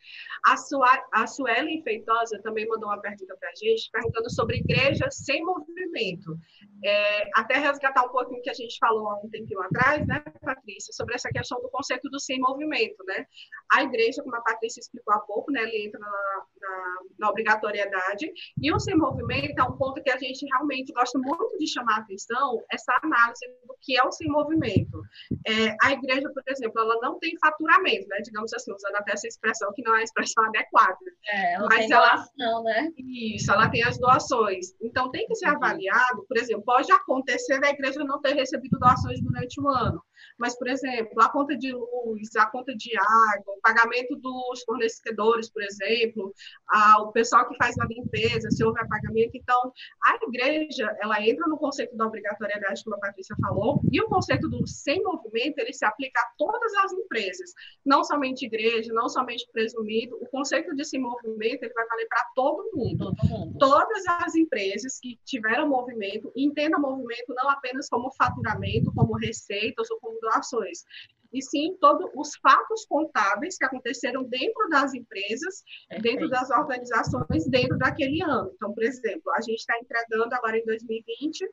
A, 0.44 0.58
Sua, 0.58 1.08
a 1.14 1.28
Suelen 1.28 1.84
Feitosa 1.84 2.42
também 2.42 2.68
mandou 2.68 2.90
uma 2.90 3.00
pergunta 3.00 3.38
para 3.40 3.50
a 3.50 3.56
gente, 3.56 3.92
perguntando 3.92 4.30
sobre 4.32 4.58
igrejas 4.58 5.18
sem 5.18 5.44
movimento. 5.46 6.36
É, 6.84 7.30
até 7.36 7.58
resgatar 7.58 8.04
um 8.04 8.10
pouquinho 8.10 8.42
que 8.42 8.50
a 8.50 8.54
gente 8.54 8.78
falou 8.80 9.10
há 9.10 9.20
um 9.20 9.30
tempinho 9.30 9.62
atrás, 9.62 10.06
né, 10.08 10.24
Patrícia, 10.42 10.94
sobre 10.94 11.14
essa 11.14 11.30
questão 11.30 11.62
do 11.62 11.70
conceito 11.70 12.10
do 12.10 12.20
sem 12.20 12.40
movimento, 12.40 13.04
né? 13.06 13.26
A 13.72 13.84
igreja, 13.84 14.24
como 14.24 14.36
a 14.36 14.42
Patrícia 14.42 14.80
explicou 14.80 15.14
há 15.14 15.20
pouco, 15.20 15.52
né, 15.52 15.62
ele 15.62 15.86
entra 15.86 16.00
na, 16.00 16.10
na, 16.10 16.98
na 17.20 17.30
obrigatoriedade, 17.30 18.32
e 18.62 18.72
o 18.74 18.80
sem 18.80 18.96
movimento 18.96 19.60
é 19.60 19.64
um 19.64 19.78
ponto 19.78 20.02
que 20.02 20.10
a 20.10 20.18
gente 20.18 20.46
realmente 20.46 20.92
gosta 20.94 21.20
muito 21.20 21.58
de 21.58 21.68
chamar 21.68 21.99
atenção, 22.00 22.64
essa 22.72 22.94
análise 23.04 23.46
do 23.68 23.76
que 23.82 23.98
é 23.98 24.04
o 24.04 24.12
sem 24.12 24.28
movimento. 24.28 25.02
É, 25.48 25.76
a 25.84 25.92
igreja, 25.92 26.30
por 26.34 26.44
exemplo, 26.48 26.82
ela 26.82 26.98
não 27.02 27.20
tem 27.20 27.38
faturamento, 27.40 28.08
né, 28.08 28.18
digamos 28.24 28.54
assim, 28.54 28.72
usando 28.72 28.96
até 28.96 29.14
essa 29.14 29.28
expressão 29.28 29.72
que 29.74 29.84
não 29.84 29.96
é 29.96 30.02
a 30.02 30.04
expressão 30.04 30.44
adequada. 30.46 30.98
É, 31.28 31.54
ela 31.54 31.68
mas 31.70 31.86
tem 31.86 31.94
ela, 31.94 32.16
doação, 32.16 32.64
né? 32.64 32.90
Isso, 32.98 33.52
ela 33.52 33.70
tem 33.70 33.84
as 33.84 33.98
doações. 33.98 34.68
Então, 34.82 35.12
tem 35.12 35.28
que 35.28 35.36
ser 35.36 35.50
uhum. 35.50 35.56
avaliado, 35.56 36.26
por 36.28 36.38
exemplo, 36.38 36.64
pode 36.66 36.92
acontecer 36.92 37.60
da 37.60 37.70
igreja 37.70 38.04
não 38.04 38.22
ter 38.22 38.34
recebido 38.34 38.78
doações 38.80 39.22
durante 39.22 39.60
o 39.62 39.68
ano, 39.70 40.02
mas, 40.38 40.58
por 40.58 40.68
exemplo, 40.68 41.22
a 41.22 41.30
conta 41.30 41.58
de 41.58 41.72
luz, 41.72 42.36
a 42.38 42.46
conta 42.48 42.76
de 42.76 42.92
água, 42.98 43.54
o 43.56 43.62
pagamento 43.62 44.16
dos 44.16 44.64
fornecedores, 44.64 45.50
por 45.50 45.64
exemplo, 45.64 46.34
a, 46.70 47.02
o 47.02 47.12
pessoal 47.12 47.48
que 47.48 47.58
faz 47.58 47.78
a 47.80 47.86
limpeza, 47.86 48.50
se 48.50 48.64
houver 48.64 48.88
pagamento. 48.88 49.32
Então, 49.34 49.72
a 50.04 50.18
igreja, 50.28 50.96
ela 51.02 51.22
entra 51.26 51.48
no 51.48 51.58
conceito 51.58 51.96
da 51.96 52.08
obrigatoriedade, 52.08 52.84
como 52.84 52.96
a 52.96 53.00
Patrícia 53.00 53.36
falou, 53.42 53.82
e 53.92 54.02
o 54.02 54.08
conceito 54.08 54.50
do 54.50 54.66
sem 54.68 55.04
movimento, 55.04 55.60
ele 55.60 55.74
se 55.74 55.86
aplica 55.86 56.20
a 56.20 56.32
todas 56.38 56.74
as 56.84 56.94
empresas, 56.94 57.54
não 57.86 58.04
somente 58.04 58.46
igreja, 58.46 58.94
não 58.94 59.10
somente 59.10 59.48
presumido. 59.52 60.18
O 60.22 60.28
conceito 60.28 60.76
de 60.76 60.86
sem 60.86 61.02
movimento, 61.02 61.64
ele 61.64 61.74
vai 61.74 61.88
valer 61.88 62.08
para 62.08 62.26
todo 62.36 62.70
mundo. 62.74 63.14
Todo 63.16 63.30
mundo. 63.30 63.58
Todas 63.60 64.04
as 64.08 64.36
empresas 64.36 65.00
que 65.00 65.20
tiveram 65.26 65.68
movimento, 65.68 66.32
entendam 66.36 66.80
movimento 66.80 67.34
não 67.34 67.50
apenas 67.50 67.90
como 67.90 68.12
faturamento, 68.12 68.92
como 68.94 69.18
receitas 69.18 69.90
ou 69.92 70.00
como 70.00 70.09
doações, 70.20 70.84
e 71.32 71.42
sim 71.42 71.78
todos 71.80 72.10
os 72.16 72.36
fatos 72.38 72.86
contábeis 72.86 73.58
que 73.58 73.66
aconteceram 73.66 74.24
dentro 74.24 74.68
das 74.70 74.94
empresas, 74.94 75.64
dentro 76.02 76.28
das 76.30 76.50
organizações, 76.50 77.46
dentro 77.48 77.78
daquele 77.78 78.22
ano. 78.24 78.52
Então, 78.56 78.74
por 78.74 78.84
exemplo, 78.84 79.32
a 79.36 79.42
gente 79.42 79.60
está 79.60 79.78
entregando 79.78 80.34
agora 80.34 80.58
em 80.58 80.66
2020 80.66 81.48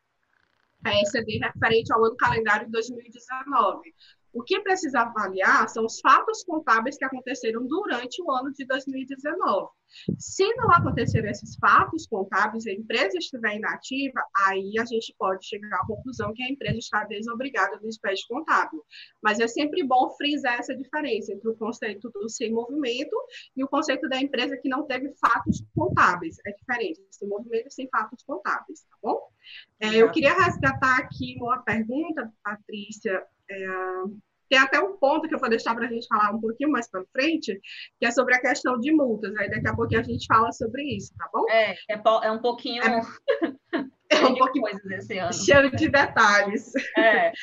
a 0.85 0.95
ECD 1.03 1.39
referente 1.39 1.93
ao 1.93 2.05
ano 2.05 2.17
calendário 2.17 2.67
de 2.67 2.73
2019. 2.73 3.95
O 4.37 4.43
que 4.43 4.61
precisa 4.61 5.00
avaliar 5.00 5.66
são 5.66 5.87
os 5.87 5.99
fatos 5.99 6.45
contábeis 6.45 6.99
que 6.99 7.07
aconteceram 7.07 7.66
durante 7.66 8.23
o 8.23 8.31
ano 8.31 8.52
de 8.52 8.66
2019. 8.66 9.71
Se 10.19 10.45
não 10.57 10.71
acontecer 10.73 11.25
esses 11.25 11.57
fatos 11.57 12.07
contábeis 12.07 12.66
e 12.66 12.70
a 12.70 12.75
empresa 12.75 13.16
estiver 13.16 13.57
inativa, 13.57 14.22
aí 14.46 14.75
a 14.79 14.85
gente 14.85 15.14
pode 15.18 15.46
chegar 15.46 15.75
à 15.77 15.87
conclusão 15.87 16.35
que 16.35 16.42
a 16.42 16.51
empresa 16.51 16.77
está 16.77 17.05
desobrigada 17.05 17.79
do 17.79 17.90
SPED 17.90 18.20
contábil. 18.29 18.85
Mas 19.22 19.40
é 19.40 19.49
sempre 19.49 19.83
bom 19.83 20.11
frisar 20.18 20.59
essa 20.59 20.77
diferença 20.77 21.33
entre 21.33 21.49
o 21.49 21.57
conceito 21.57 22.11
do 22.11 22.29
sem 22.29 22.53
movimento 22.53 23.16
e 23.57 23.64
o 23.64 23.68
conceito 23.68 24.07
da 24.07 24.20
empresa 24.20 24.59
que 24.59 24.68
não 24.68 24.87
teve 24.87 25.14
fatos 25.18 25.64
contábeis. 25.75 26.37
É 26.46 26.53
diferente, 26.53 27.01
sem 27.11 27.27
movimento 27.27 27.68
e 27.68 27.72
sem 27.72 27.88
fatos 27.88 28.22
contábeis, 28.22 28.83
tá 28.83 28.96
bom? 29.03 29.18
É, 29.81 29.96
eu 29.96 30.11
queria 30.11 30.35
resgatar 30.35 30.99
aqui 30.99 31.37
uma 31.40 31.62
pergunta, 31.62 32.31
Patrícia, 32.42 33.25
é, 33.50 33.66
tem 34.48 34.59
até 34.59 34.80
um 34.80 34.96
ponto 34.96 35.28
que 35.28 35.35
eu 35.35 35.38
vou 35.38 35.48
deixar 35.48 35.74
para 35.74 35.87
a 35.87 35.88
gente 35.88 36.06
falar 36.06 36.30
um 36.32 36.40
pouquinho 36.40 36.70
mais 36.70 36.88
para 36.88 37.04
frente, 37.12 37.61
que 37.98 38.06
é 38.06 38.11
sobre 38.11 38.35
a 38.35 38.40
questão 38.40 38.78
de 38.78 38.92
multas. 38.92 39.35
Aí 39.37 39.50
daqui 39.50 39.68
a 39.68 39.74
pouquinho 39.74 40.00
a 40.00 40.04
gente 40.04 40.26
fala 40.26 40.52
sobre 40.52 40.82
isso, 40.82 41.12
tá 41.16 41.28
bom? 41.32 41.44
É, 41.50 41.72
é, 41.90 42.02
é 42.22 42.30
um 42.30 42.40
pouquinho. 42.40 42.82
É, 42.82 43.00
é 44.11 44.26
um 44.26 44.35
pouquinho 44.37 44.62
coisas 44.62 44.90
esse 44.90 45.18
ano. 45.18 45.32
cheio 45.32 45.70
de 45.72 45.88
detalhes. 45.88 46.72
É. 46.96 47.32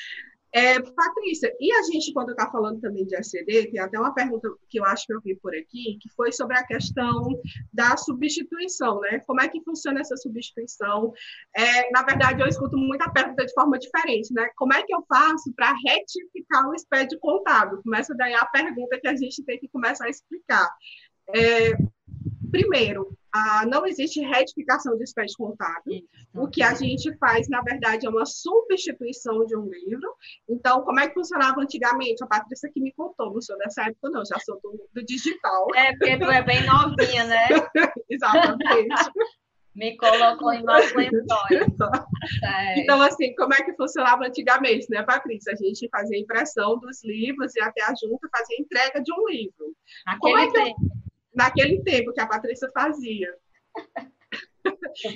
É, 0.55 0.79
Patrícia, 0.79 1.51
e 1.59 1.73
a 1.73 1.81
gente, 1.81 2.13
quando 2.13 2.29
está 2.29 2.47
falando 2.51 2.79
também 2.79 3.05
de 3.07 3.15
SCD, 3.15 3.71
tem 3.71 3.79
até 3.79 3.99
uma 3.99 4.13
pergunta 4.13 4.47
que 4.69 4.79
eu 4.79 4.85
acho 4.85 5.07
que 5.07 5.13
eu 5.13 5.19
vi 5.19 5.35
por 5.35 5.51
aqui, 5.55 5.97
que 5.99 6.09
foi 6.15 6.31
sobre 6.31 6.55
a 6.55 6.63
questão 6.63 7.27
da 7.73 7.97
substituição, 7.97 8.99
né? 8.99 9.19
Como 9.25 9.41
é 9.41 9.49
que 9.49 9.63
funciona 9.63 9.99
essa 9.99 10.15
substituição? 10.15 11.11
É, 11.55 11.89
na 11.89 12.03
verdade, 12.03 12.39
eu 12.39 12.47
escuto 12.47 12.77
muita 12.77 13.09
pergunta 13.09 13.43
de 13.43 13.53
forma 13.53 13.79
diferente, 13.79 14.31
né? 14.31 14.47
Como 14.55 14.73
é 14.73 14.83
que 14.83 14.93
eu 14.93 15.03
faço 15.09 15.51
para 15.55 15.73
retificar 15.87 16.69
o 16.69 16.77
SPED 16.77 17.17
contábil? 17.17 17.81
Começa 17.81 18.13
daí 18.13 18.35
a 18.35 18.45
pergunta 18.45 18.99
que 18.99 19.07
a 19.07 19.15
gente 19.15 19.43
tem 19.43 19.59
que 19.59 19.67
começar 19.69 20.05
a 20.05 20.09
explicar. 20.09 20.69
É, 21.35 21.71
primeiro, 22.53 23.17
ah, 23.33 23.65
não 23.65 23.83
existe 23.83 24.21
retificação 24.21 24.95
de 24.95 25.03
espécie 25.03 25.35
contábil. 25.35 26.07
O 26.35 26.47
que 26.47 26.61
a 26.61 26.75
gente 26.75 27.11
faz, 27.17 27.49
na 27.49 27.61
verdade, 27.61 28.05
é 28.05 28.09
uma 28.09 28.27
substituição 28.27 29.43
de 29.47 29.57
um 29.57 29.67
livro. 29.67 30.07
Então, 30.47 30.83
como 30.83 30.99
é 30.99 31.07
que 31.07 31.15
funcionava 31.15 31.59
antigamente? 31.59 32.23
A 32.23 32.27
Patrícia 32.27 32.69
que 32.71 32.79
me 32.79 32.93
contou, 32.93 33.33
não 33.33 33.41
sou 33.41 33.57
dessa 33.57 33.81
época, 33.81 34.11
não, 34.11 34.23
já 34.23 34.37
sou 34.39 34.59
do, 34.61 34.87
do 34.93 35.03
digital. 35.03 35.67
É, 35.75 35.93
porque 35.97 36.19
tu 36.19 36.25
é 36.25 36.43
bem 36.43 36.63
novinha, 36.63 37.23
né? 37.23 37.47
Exatamente. 38.07 39.11
me 39.75 39.97
colocou 39.97 40.53
em 40.53 40.61
novos 40.61 40.93
lençóis. 40.93 41.73
É. 42.43 42.79
Então, 42.81 43.01
assim, 43.01 43.33
como 43.33 43.55
é 43.55 43.63
que 43.63 43.73
funcionava 43.73 44.27
antigamente, 44.27 44.85
né, 44.91 45.01
Patrícia? 45.01 45.53
A 45.53 45.55
gente 45.55 45.89
fazia 45.89 46.19
impressão 46.19 46.77
dos 46.77 47.03
livros 47.03 47.55
e 47.55 47.61
até 47.61 47.81
a 47.81 47.95
junta 47.95 48.29
fazia 48.31 48.57
entrega 48.59 49.01
de 49.01 49.11
um 49.11 49.27
livro. 49.27 49.75
Aquele 50.05 50.43
é 50.43 50.51
tempo. 50.51 50.81
Eu 50.81 51.02
naquele 51.33 51.81
tempo 51.83 52.13
que 52.13 52.21
a 52.21 52.27
Patrícia 52.27 52.69
fazia. 52.73 53.33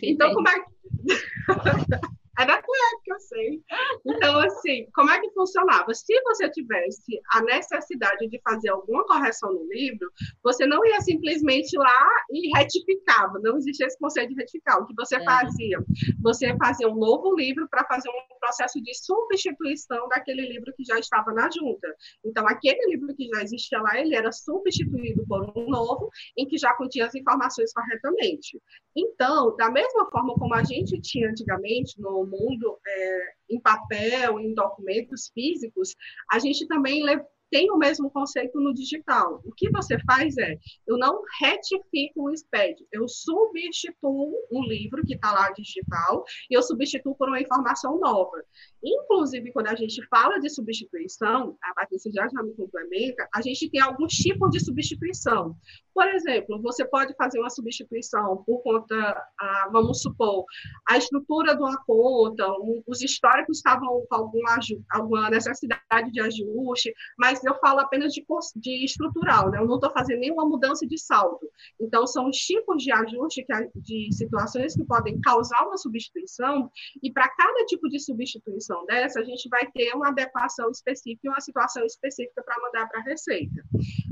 Então, 0.03 0.33
como 0.33 0.47
é 0.49 0.59
que. 0.59 0.71
É 2.39 2.45
da 2.45 2.53
época, 2.53 2.67
eu 3.07 3.19
sei. 3.19 3.63
Então, 4.05 4.39
assim, 4.41 4.87
como 4.93 5.09
é 5.09 5.19
que 5.19 5.26
funcionava? 5.37 5.93
Se 5.93 6.19
você 6.23 6.49
tivesse 6.49 7.21
a 7.31 7.41
necessidade 7.43 8.27
de 8.27 8.41
fazer 8.41 8.69
alguma 8.69 9.05
correção 9.05 9.53
no 9.53 9.67
livro, 9.71 10.11
você 10.43 10.65
não 10.65 10.83
ia 10.85 10.99
simplesmente 11.01 11.77
lá 11.77 12.09
e 12.31 12.57
retificava. 12.57 13.39
Não 13.39 13.57
existia 13.57 13.85
esse 13.85 13.99
conceito 13.99 14.29
de 14.29 14.35
retificar. 14.35 14.81
O 14.81 14.87
que 14.87 14.95
você 14.95 15.17
é. 15.17 15.23
fazia? 15.23 15.77
Você 16.23 16.57
fazia 16.57 16.89
um 16.89 16.95
novo 16.95 17.35
livro 17.35 17.67
para 17.69 17.85
fazer 17.85 18.09
um 18.09 18.39
processo 18.39 18.81
de 18.81 18.93
substituição 18.95 20.07
daquele 20.07 20.47
livro 20.47 20.73
que 20.75 20.83
já 20.83 20.97
estava 20.97 21.31
na 21.33 21.49
junta. 21.51 21.87
Então, 22.25 22.47
aquele 22.47 22.95
livro 22.95 23.13
que 23.15 23.27
já 23.27 23.43
existia 23.43 23.79
lá, 23.81 23.99
ele 23.99 24.15
era 24.15 24.31
substituído 24.31 25.25
por 25.27 25.51
um 25.55 25.69
novo, 25.69 26.09
em 26.37 26.47
que 26.47 26.57
já 26.57 26.73
continha 26.73 27.05
as 27.05 27.15
informações 27.15 27.71
corretamente. 27.73 28.59
Então, 28.95 29.55
da 29.55 29.69
mesma 29.69 30.09
forma 30.09 30.33
como 30.35 30.53
a 30.55 30.63
gente 30.63 30.99
tinha 31.01 31.29
antigamente 31.29 31.99
no 31.99 32.25
mundo 32.25 32.79
é, 32.87 33.33
em 33.49 33.59
papel, 33.59 34.39
em 34.39 34.53
documentos 34.53 35.29
físicos, 35.33 35.95
a 36.31 36.39
gente 36.39 36.67
também 36.67 37.03
tem 37.49 37.71
o 37.71 37.77
mesmo 37.77 38.09
conceito 38.11 38.59
no 38.59 38.73
digital. 38.73 39.41
O 39.45 39.51
que 39.53 39.69
você 39.71 39.97
faz 40.05 40.37
é, 40.37 40.57
eu 40.85 40.97
não 40.97 41.21
retifico 41.39 42.29
o 42.29 42.35
SPED, 42.35 42.85
eu 42.91 43.07
substituo 43.07 44.33
um 44.51 44.63
livro 44.63 45.03
que 45.05 45.15
está 45.15 45.31
lá 45.31 45.51
digital 45.51 46.23
e 46.49 46.55
eu 46.55 46.61
substituo 46.61 47.15
por 47.15 47.27
uma 47.29 47.39
informação 47.39 47.99
nova. 47.99 48.43
Inclusive, 48.83 49.51
quando 49.51 49.67
a 49.67 49.75
gente 49.75 50.05
fala 50.07 50.39
de 50.39 50.49
substituição, 50.49 51.57
a 51.63 51.73
Patrícia 51.73 52.11
já, 52.11 52.27
já 52.27 52.43
me 52.43 52.53
complementa, 52.53 53.27
a 53.33 53.41
gente 53.41 53.69
tem 53.69 53.81
alguns 53.81 54.13
tipos 54.13 54.49
de 54.51 54.59
substituição. 54.59 55.55
Por 55.93 56.07
exemplo, 56.09 56.61
você 56.61 56.85
pode 56.85 57.15
fazer 57.15 57.39
uma 57.39 57.49
substituição 57.49 58.43
por 58.45 58.61
conta, 58.61 59.23
vamos 59.71 60.01
supor, 60.01 60.45
a 60.87 60.97
estrutura 60.97 61.55
de 61.55 61.61
uma 61.61 61.77
conta, 61.85 62.47
um, 62.51 62.83
os 62.85 63.01
históricos 63.01 63.57
estavam 63.57 64.05
com 64.07 64.15
alguma, 64.15 64.57
alguma 64.91 65.29
necessidade 65.29 66.11
de 66.11 66.21
ajuste, 66.21 66.93
mas 67.17 67.36
eu 67.45 67.55
falo 67.59 67.79
apenas 67.79 68.13
de, 68.13 68.25
de 68.55 68.85
estrutural, 68.85 69.51
né? 69.51 69.59
eu 69.59 69.65
não 69.65 69.75
estou 69.75 69.91
fazendo 69.91 70.19
nenhuma 70.19 70.45
mudança 70.45 70.85
de 70.85 70.97
saldo. 70.97 71.39
Então, 71.79 72.07
são 72.07 72.29
os 72.29 72.37
tipos 72.37 72.83
de 72.83 72.91
ajuste, 72.91 73.45
que, 73.45 73.53
de 73.75 74.09
situações 74.11 74.75
que 74.75 74.83
podem 74.83 75.19
causar 75.21 75.65
uma 75.65 75.77
substituição, 75.77 76.71
e 77.03 77.11
para 77.11 77.29
cada 77.29 77.65
tipo 77.65 77.87
de 77.89 77.99
substituição, 77.99 78.85
dessa, 78.85 79.19
a 79.19 79.23
gente 79.23 79.47
vai 79.49 79.69
ter 79.71 79.93
uma 79.93 80.09
adequação 80.09 80.69
específica 80.71 81.27
uma 81.27 81.41
situação 81.41 81.85
específica 81.85 82.43
para 82.43 82.61
mandar 82.61 82.87
para 82.87 82.99
a 82.99 83.03
Receita. 83.03 83.63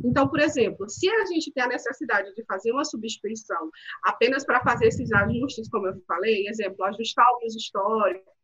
Então, 0.03 0.27
por 0.27 0.39
exemplo, 0.39 0.89
se 0.89 1.09
a 1.09 1.25
gente 1.25 1.51
tem 1.51 1.63
a 1.63 1.67
necessidade 1.67 2.33
de 2.33 2.43
fazer 2.45 2.71
uma 2.71 2.85
substituição 2.85 3.69
apenas 4.03 4.45
para 4.45 4.61
fazer 4.61 4.87
esses 4.87 5.11
ajustes, 5.11 5.69
como 5.69 5.87
eu 5.87 6.01
falei, 6.07 6.47
exemplo, 6.47 6.83
ajustar 6.85 7.25
alguns 7.25 7.55
históricos, 7.55 8.34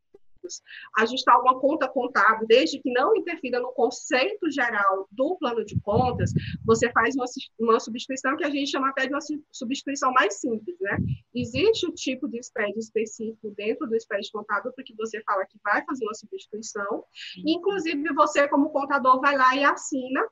ajustar 0.98 1.40
uma 1.40 1.60
conta 1.60 1.88
contábil, 1.88 2.48
desde 2.48 2.80
que 2.80 2.92
não 2.92 3.16
interfira 3.16 3.60
no 3.60 3.72
conceito 3.74 4.50
geral 4.52 5.08
do 5.12 5.36
plano 5.38 5.64
de 5.66 5.80
contas, 5.82 6.32
você 6.66 6.92
faz 6.92 7.16
uma, 7.16 7.26
uma 7.60 7.80
substituição 7.80 8.36
que 8.38 8.44
a 8.44 8.50
gente 8.50 8.72
chama 8.72 8.90
até 8.90 9.08
de 9.08 9.14
uma 9.14 9.22
substituição 9.52 10.12
mais 10.14 10.40
simples, 10.40 10.76
né? 10.80 10.98
Existe 11.34 11.88
o 11.88 11.94
tipo 11.94 12.28
de 12.28 12.42
SPED 12.42 12.78
específico 12.78 13.52
dentro 13.56 13.88
do 13.88 14.00
SPED 14.00 14.32
contábil, 14.32 14.72
porque 14.74 14.94
você 14.96 15.22
fala 15.24 15.46
que 15.46 15.58
vai 15.64 15.84
fazer 15.86 16.06
uma 16.06 16.14
substituição, 16.14 17.04
inclusive 17.46 18.14
você, 18.14 18.48
como 18.48 18.70
contador, 18.70 19.20
vai 19.22 19.38
lá 19.38 19.56
e 19.56 19.64
assina, 19.64 20.28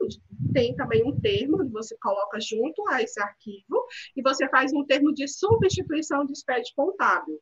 tem 0.54 0.76
também 0.76 1.04
um 1.06 1.20
termo 1.20 1.60
que 1.60 1.72
você 1.72 1.96
coloca 2.02 2.40
junto 2.40 2.88
a 2.90 3.02
esse 3.02 3.22
arquivo, 3.22 3.86
e 4.16 4.22
você 4.22 4.48
faz 4.50 4.74
um 4.74 4.84
termo 4.86 5.14
de 5.14 5.28
substituição 5.28 6.26
de 6.26 6.38
SPED 6.38 6.74
contábil. 6.76 7.40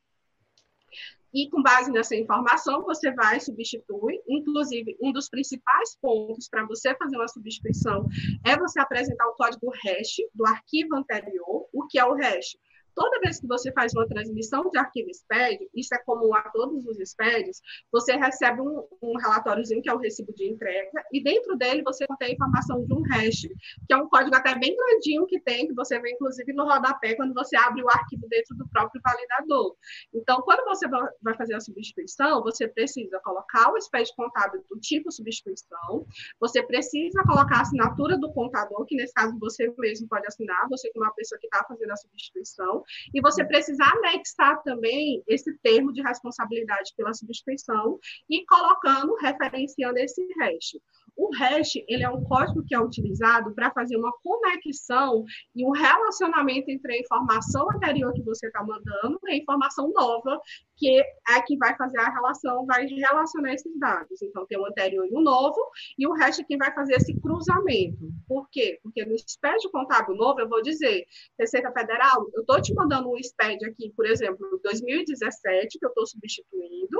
E 1.33 1.49
com 1.49 1.61
base 1.61 1.91
nessa 1.91 2.15
informação, 2.15 2.83
você 2.83 3.11
vai 3.11 3.39
substituir. 3.39 4.21
Inclusive, 4.27 4.97
um 5.01 5.11
dos 5.11 5.29
principais 5.29 5.95
pontos 6.01 6.47
para 6.49 6.65
você 6.65 6.95
fazer 6.95 7.17
uma 7.17 7.27
substituição 7.27 8.07
é 8.45 8.57
você 8.57 8.79
apresentar 8.79 9.27
o 9.27 9.35
código 9.35 9.69
hash 9.69 10.17
do 10.33 10.45
arquivo 10.45 10.95
anterior. 10.95 11.67
O 11.73 11.85
que 11.87 11.99
é 11.99 12.05
o 12.05 12.13
hash? 12.13 12.57
Toda 12.97 13.19
vez 13.19 13.39
que 13.39 13.47
você 13.47 13.71
faz 13.73 13.93
uma 13.93 14.07
transmissão 14.07 14.71
de 14.71 14.79
arquivo 14.79 15.13
SPED, 15.13 15.69
isso 15.75 15.93
é 15.93 15.99
comum 15.99 16.33
a 16.33 16.41
todos 16.49 16.83
os 16.88 16.97
SPEDs, 16.97 17.62
você 17.91 18.13
recebe 18.15 18.60
um, 18.60 18.83
um 19.03 19.15
relatóriozinho 19.17 19.83
que 19.83 19.89
é 19.89 19.93
o 19.93 19.99
recibo 19.99 20.33
de 20.33 20.49
entrega, 20.49 21.05
e 21.13 21.23
dentro 21.23 21.55
dele 21.55 21.83
você 21.83 22.07
contém 22.07 22.29
a 22.29 22.33
informação 22.33 22.83
de 22.83 22.93
um 22.93 23.03
hash, 23.03 23.41
que 23.88 23.93
é 23.93 23.97
um 23.97 24.10
código 24.10 24.36
até 24.36 24.57
bem 24.57 24.75
grandinho 24.75 25.27
que 25.27 25.39
tem, 25.39 25.67
que 25.67 25.75
você 25.75 25.99
vê 25.99 26.12
inclusive 26.12 26.51
no 26.53 26.65
rodapé 26.65 27.13
quando 27.13 27.36
você 27.36 27.55
abre 27.55 27.83
o 27.83 27.89
arquivo 27.89 28.27
dentro 28.29 28.57
do 28.57 28.67
próprio 28.69 28.99
validador. 29.05 29.75
Então, 30.12 30.41
quando 30.41 30.65
você 30.65 30.88
vai 31.21 31.36
fazer 31.38 31.53
a 31.53 31.60
substituição, 31.60 32.41
você 32.41 32.67
precisa 32.67 33.19
colocar 33.23 33.71
o 33.71 33.79
SPED 33.79 34.12
contábil 34.15 34.65
do 34.71 34.79
tipo 34.79 35.12
substituição, 35.12 36.03
você 36.39 36.63
precisa 36.63 37.21
colocar 37.23 37.57
a 37.57 37.62
assinatura 37.62 38.17
do 38.17 38.33
contador, 38.33 38.86
que 38.86 38.95
nesse 38.95 39.13
caso 39.13 39.38
você 39.38 39.71
mesmo 39.77 40.07
pode 40.07 40.25
assinar, 40.25 40.67
você 40.67 40.88
é 40.88 40.99
uma 40.99 41.13
pessoa 41.13 41.39
que 41.39 41.45
está 41.45 41.63
fazendo 41.67 41.91
a 41.91 41.95
substituição, 41.95 42.83
e 43.13 43.21
você 43.21 43.43
precisa 43.45 43.84
anexar 43.84 44.62
também 44.63 45.23
esse 45.28 45.58
termo 45.60 45.91
de 45.93 46.02
responsabilidade 46.02 46.93
pela 46.95 47.13
substituição 47.13 48.00
e 48.30 48.45
colocando, 48.45 49.15
referenciando 49.15 50.00
esse 50.00 50.21
hash. 50.39 50.78
O 51.15 51.36
hash 51.36 51.76
ele 51.88 52.04
é 52.04 52.10
um 52.10 52.23
código 52.23 52.63
que 52.63 52.76
é 52.76 52.80
utilizado 52.80 53.54
para 53.56 53.71
fazer 53.71 53.97
uma 53.97 54.13
conexão 54.21 55.26
e 55.56 55.65
um 55.65 55.71
relacionamento 55.71 56.69
entre 56.69 56.93
a 56.93 57.00
informação 57.00 57.67
anterior 57.71 58.13
que 58.13 58.21
você 58.21 58.47
está 58.47 58.63
mandando 58.63 59.19
e 59.26 59.32
a 59.32 59.38
informação 59.38 59.91
nova, 59.91 60.39
que 60.77 60.99
é 60.99 61.41
que 61.45 61.57
vai 61.57 61.75
fazer 61.75 61.99
a 61.99 62.09
relação, 62.09 62.65
vai 62.65 62.85
relacionar 62.85 63.53
esses 63.53 63.77
dados. 63.79 64.21
Então, 64.21 64.45
tem 64.45 64.59
o 64.59 64.65
anterior 64.65 65.05
e 65.05 65.13
o 65.13 65.21
novo, 65.21 65.59
e 65.97 66.07
o 66.07 66.13
hash 66.13 66.39
é 66.39 66.43
quem 66.43 66.57
vai 66.57 66.73
fazer 66.73 66.95
esse 66.95 67.19
cruzamento. 67.19 68.11
Por 68.27 68.49
quê? 68.49 68.79
Porque 68.83 69.03
no 69.05 69.17
SPED 69.17 69.69
contábil 69.71 70.15
novo, 70.15 70.39
eu 70.39 70.47
vou 70.47 70.61
dizer, 70.61 71.05
Receita 71.39 71.71
Federal, 71.71 72.27
eu 72.33 72.41
estou 72.41 72.61
te 72.61 72.73
mandando 72.73 73.09
um 73.09 73.17
SPED 73.17 73.65
aqui, 73.65 73.91
por 73.95 74.05
exemplo, 74.05 74.59
2017, 74.63 75.79
que 75.79 75.85
eu 75.85 75.89
estou 75.89 76.05
substituindo, 76.05 76.97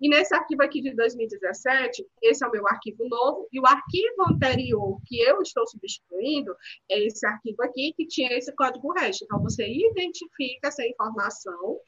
e 0.00 0.08
nesse 0.08 0.34
arquivo 0.34 0.62
aqui 0.62 0.80
de 0.80 0.94
2017, 0.94 2.06
esse 2.22 2.44
é 2.44 2.48
o 2.48 2.50
meu 2.50 2.66
arquivo 2.66 3.08
novo, 3.08 3.48
e 3.52 3.60
o 3.60 3.66
arquivo 3.66 4.22
anterior 4.30 5.00
que 5.04 5.20
eu 5.20 5.42
estou 5.42 5.66
substituindo 5.66 6.54
é 6.90 7.04
esse 7.06 7.26
arquivo 7.26 7.62
aqui 7.62 7.92
que 7.96 8.06
tinha 8.06 8.32
esse 8.36 8.54
código 8.54 8.92
hash. 8.92 9.22
Então, 9.22 9.42
você 9.42 9.66
identifica 9.66 10.68
essa 10.68 10.86
informação 10.86 11.80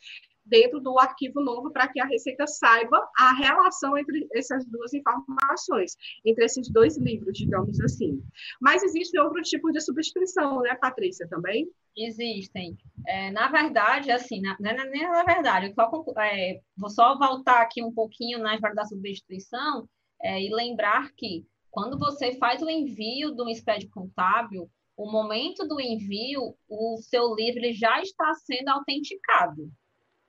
dentro 0.48 0.80
do 0.80 0.98
arquivo 0.98 1.40
novo 1.40 1.70
para 1.70 1.88
que 1.88 2.00
a 2.00 2.06
Receita 2.06 2.46
saiba 2.46 3.06
a 3.18 3.32
relação 3.34 3.96
entre 3.96 4.26
essas 4.34 4.64
duas 4.66 4.92
informações, 4.94 5.96
entre 6.24 6.44
esses 6.44 6.68
dois 6.70 6.96
livros, 6.96 7.38
digamos 7.38 7.80
assim. 7.80 8.22
Mas 8.60 8.82
existe 8.82 9.18
outro 9.18 9.42
tipo 9.42 9.70
de 9.70 9.80
substituição, 9.80 10.60
né, 10.60 10.74
Patrícia, 10.74 11.28
também? 11.28 11.68
Existem. 11.96 12.76
É, 13.06 13.30
na 13.30 13.48
verdade, 13.48 14.10
assim, 14.10 14.40
na, 14.40 14.56
não 14.60 14.70
é 14.70 14.90
nem 14.90 15.02
na 15.02 15.24
verdade, 15.24 15.72
só, 15.74 15.90
é, 16.20 16.60
vou 16.76 16.90
só 16.90 17.18
voltar 17.18 17.62
aqui 17.62 17.82
um 17.82 17.92
pouquinho 17.92 18.38
na 18.38 18.54
história 18.54 18.76
da 18.76 18.84
substituição 18.84 19.88
é, 20.22 20.42
e 20.42 20.54
lembrar 20.54 21.12
que 21.16 21.46
quando 21.70 21.98
você 21.98 22.36
faz 22.38 22.62
o 22.62 22.70
envio 22.70 23.34
um 23.38 23.54
SPED 23.54 23.88
contábil, 23.88 24.70
o 24.96 25.10
momento 25.10 25.66
do 25.66 25.80
envio, 25.80 26.56
o 26.68 26.96
seu 26.98 27.34
livro 27.34 27.60
já 27.72 28.02
está 28.02 28.34
sendo 28.34 28.68
autenticado, 28.68 29.70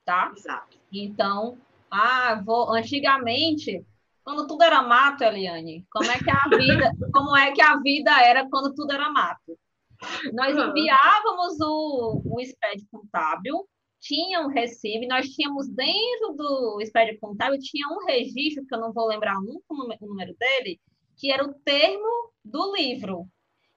tá? 0.09 0.33
Exato. 0.35 0.77
Então, 0.91 1.59
ah, 1.91 2.41
vou 2.43 2.73
antigamente, 2.73 3.85
quando 4.23 4.47
tudo 4.47 4.63
era 4.63 4.81
mato, 4.81 5.23
Eliane, 5.23 5.85
como 5.91 6.09
é 6.09 6.17
que 6.17 6.31
a 6.31 6.43
vida, 6.49 6.91
como 7.13 7.37
é 7.37 7.51
que 7.51 7.61
a 7.61 7.77
vida 7.77 8.11
era 8.23 8.49
quando 8.49 8.73
tudo 8.73 8.91
era 8.91 9.07
mato? 9.11 9.55
Nós 10.33 10.57
enviávamos 10.57 11.59
o, 11.61 12.21
o 12.25 12.39
SPED 12.41 12.87
contábil, 12.91 13.67
tinha 13.99 14.41
um 14.41 14.47
recibo, 14.47 15.07
nós 15.07 15.27
tínhamos 15.27 15.67
dentro 15.67 16.33
do 16.33 16.79
SPED 16.81 17.19
contábil, 17.19 17.59
tinha 17.59 17.87
um 17.89 18.05
registro, 18.05 18.65
que 18.65 18.73
eu 18.73 18.79
não 18.79 18.91
vou 18.91 19.07
lembrar 19.07 19.35
nunca 19.41 19.65
o 19.69 20.07
número 20.07 20.33
dele, 20.39 20.79
que 21.17 21.31
era 21.31 21.43
o 21.45 21.53
termo 21.53 22.31
do 22.43 22.73
livro. 22.75 23.27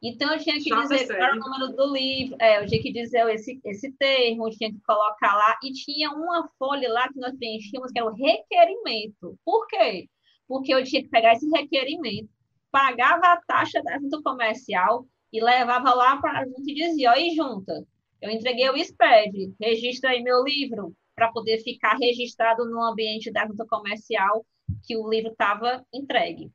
Então, 0.03 0.33
eu 0.33 0.39
tinha 0.41 0.57
que 0.57 0.65
dizer 0.65 1.07
qual 1.07 1.19
era 1.19 1.37
o 1.37 1.39
número 1.39 1.77
do 1.77 1.93
livro, 1.93 2.37
é, 2.41 2.59
eu 2.59 2.67
tinha 2.67 2.83
que 2.83 2.93
dizer 2.93 3.25
esse, 3.31 3.61
esse 3.65 3.93
termo, 3.93 4.49
eu 4.49 4.51
tinha 4.51 4.73
que 4.73 4.81
colocar 4.81 5.37
lá, 5.37 5.57
e 5.63 5.73
tinha 5.73 6.11
uma 6.11 6.51
folha 6.59 6.93
lá 6.93 7.09
que 7.09 7.21
nós 7.21 7.37
preenchíamos, 7.37 7.93
que 7.93 8.01
era 8.01 8.11
o 8.11 8.15
requerimento. 8.15 9.39
Por 9.45 9.67
quê? 9.69 10.09
Porque 10.49 10.75
eu 10.75 10.83
tinha 10.83 11.03
que 11.03 11.09
pegar 11.09 11.35
esse 11.35 11.49
requerimento, 11.51 12.29
pagava 12.71 13.27
a 13.27 13.41
taxa 13.47 13.81
da 13.83 13.97
junta 13.99 14.21
comercial 14.23 15.07
e 15.33 15.41
levava 15.41 15.95
lá 15.95 16.17
para 16.17 16.41
a 16.41 16.45
junta 16.45 16.63
e 16.67 16.75
dizia, 16.75 17.13
oi, 17.13 17.31
junta, 17.31 17.87
eu 18.21 18.31
entreguei 18.31 18.69
o 18.71 18.77
SPED, 18.77 19.55
registra 19.61 20.11
aí 20.11 20.23
meu 20.23 20.43
livro, 20.43 20.93
para 21.15 21.31
poder 21.31 21.59
ficar 21.61 21.97
registrado 21.97 22.65
no 22.65 22.83
ambiente 22.83 23.31
da 23.31 23.47
junta 23.47 23.65
comercial 23.67 24.45
que 24.85 24.97
o 24.97 25.09
livro 25.09 25.31
estava 25.31 25.85
entregue. 25.93 26.51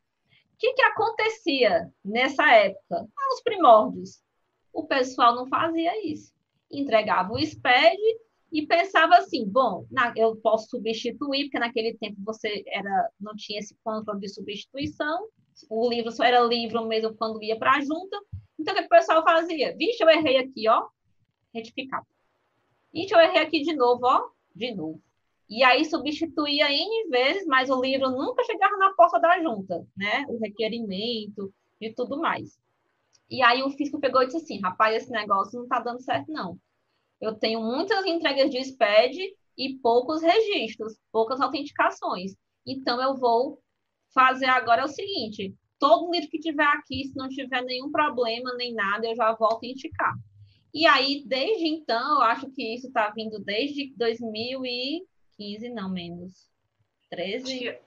O 0.57 0.59
que, 0.59 0.73
que 0.73 0.81
acontecia 0.81 1.91
nessa 2.03 2.51
época? 2.51 3.07
Nos 3.29 3.41
primórdios. 3.43 4.23
O 4.73 4.87
pessoal 4.87 5.35
não 5.35 5.47
fazia 5.47 6.03
isso. 6.03 6.33
Entregava 6.71 7.31
o 7.31 7.39
SPED 7.39 7.95
e 8.51 8.65
pensava 8.65 9.17
assim, 9.17 9.47
bom, 9.47 9.85
na, 9.91 10.13
eu 10.15 10.35
posso 10.37 10.69
substituir, 10.71 11.43
porque 11.43 11.59
naquele 11.59 11.95
tempo 11.97 12.17
você 12.25 12.63
era, 12.65 13.11
não 13.19 13.35
tinha 13.35 13.59
esse 13.59 13.77
controle 13.83 14.19
de 14.19 14.29
substituição, 14.29 15.27
o 15.69 15.87
livro 15.87 16.11
só 16.11 16.23
era 16.23 16.39
livro 16.39 16.87
mesmo 16.87 17.13
quando 17.13 17.43
ia 17.43 17.57
para 17.57 17.73
a 17.73 17.81
junta. 17.81 18.19
Então, 18.57 18.73
o 18.73 18.77
que 18.77 18.83
o 18.83 18.89
pessoal 18.89 19.23
fazia? 19.23 19.75
Vixe, 19.77 20.01
eu 20.01 20.09
errei 20.09 20.37
aqui, 20.37 20.67
ó, 20.67 20.87
retificar. 21.53 22.03
Vixe, 22.91 23.13
eu 23.13 23.19
errei 23.19 23.41
aqui 23.41 23.61
de 23.61 23.75
novo, 23.75 24.07
ó, 24.07 24.29
de 24.55 24.73
novo. 24.73 24.99
E 25.49 25.63
aí 25.63 25.85
substituía 25.85 26.71
N 26.71 27.09
vezes, 27.09 27.45
mas 27.47 27.69
o 27.69 27.81
livro 27.81 28.09
nunca 28.11 28.43
chegava 28.43 28.75
na 28.77 28.93
porta 28.93 29.19
da 29.19 29.41
junta, 29.41 29.87
né? 29.95 30.25
O 30.27 30.37
requerimento 30.37 31.53
e 31.79 31.93
tudo 31.93 32.19
mais. 32.19 32.59
E 33.29 33.41
aí 33.41 33.63
o 33.63 33.69
fisco 33.69 33.99
pegou 33.99 34.21
e 34.21 34.25
disse 34.25 34.37
assim, 34.37 34.59
rapaz, 34.61 34.95
esse 34.95 35.11
negócio 35.11 35.57
não 35.57 35.63
está 35.63 35.79
dando 35.79 36.01
certo, 36.01 36.31
não. 36.31 36.57
Eu 37.19 37.35
tenho 37.35 37.61
muitas 37.61 38.05
entregas 38.05 38.49
de 38.49 38.63
SPED 38.63 39.35
e 39.57 39.75
poucos 39.75 40.21
registros, 40.21 40.97
poucas 41.11 41.41
autenticações. 41.41 42.35
Então, 42.65 43.01
eu 43.01 43.15
vou 43.15 43.59
fazer 44.13 44.45
agora 44.45 44.85
o 44.85 44.89
seguinte, 44.89 45.55
todo 45.79 46.11
livro 46.11 46.29
que 46.29 46.39
tiver 46.39 46.67
aqui, 46.67 47.05
se 47.05 47.15
não 47.15 47.27
tiver 47.27 47.63
nenhum 47.63 47.91
problema, 47.91 48.53
nem 48.55 48.73
nada, 48.73 49.07
eu 49.07 49.15
já 49.15 49.33
vou 49.33 49.47
autenticar. 49.47 50.13
E 50.73 50.85
aí, 50.85 51.23
desde 51.25 51.67
então, 51.67 52.15
eu 52.15 52.21
acho 52.21 52.49
que 52.51 52.75
isso 52.75 52.87
está 52.87 53.09
vindo 53.09 53.39
desde 53.39 53.93
2000 53.95 54.65
e 54.65 55.01
15, 55.37 55.69
não 55.69 55.89
menos. 55.89 56.49
13? 57.09 57.43
Acho 57.43 57.59
que, 57.59 57.79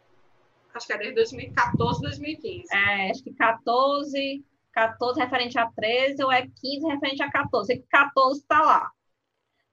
acho 0.74 0.86
que 0.86 0.92
é 0.92 0.98
desde 0.98 1.14
2014, 1.16 2.00
2015. 2.00 2.74
É, 2.74 3.10
acho 3.10 3.22
que 3.22 3.34
14, 3.34 4.44
14 4.72 5.20
referente 5.20 5.58
a 5.58 5.70
13 5.70 6.24
ou 6.24 6.32
é 6.32 6.46
15 6.46 6.86
referente 6.86 7.22
a 7.22 7.30
14. 7.30 7.72
E 7.72 7.82
14 7.82 8.40
está 8.40 8.60
lá. 8.60 8.90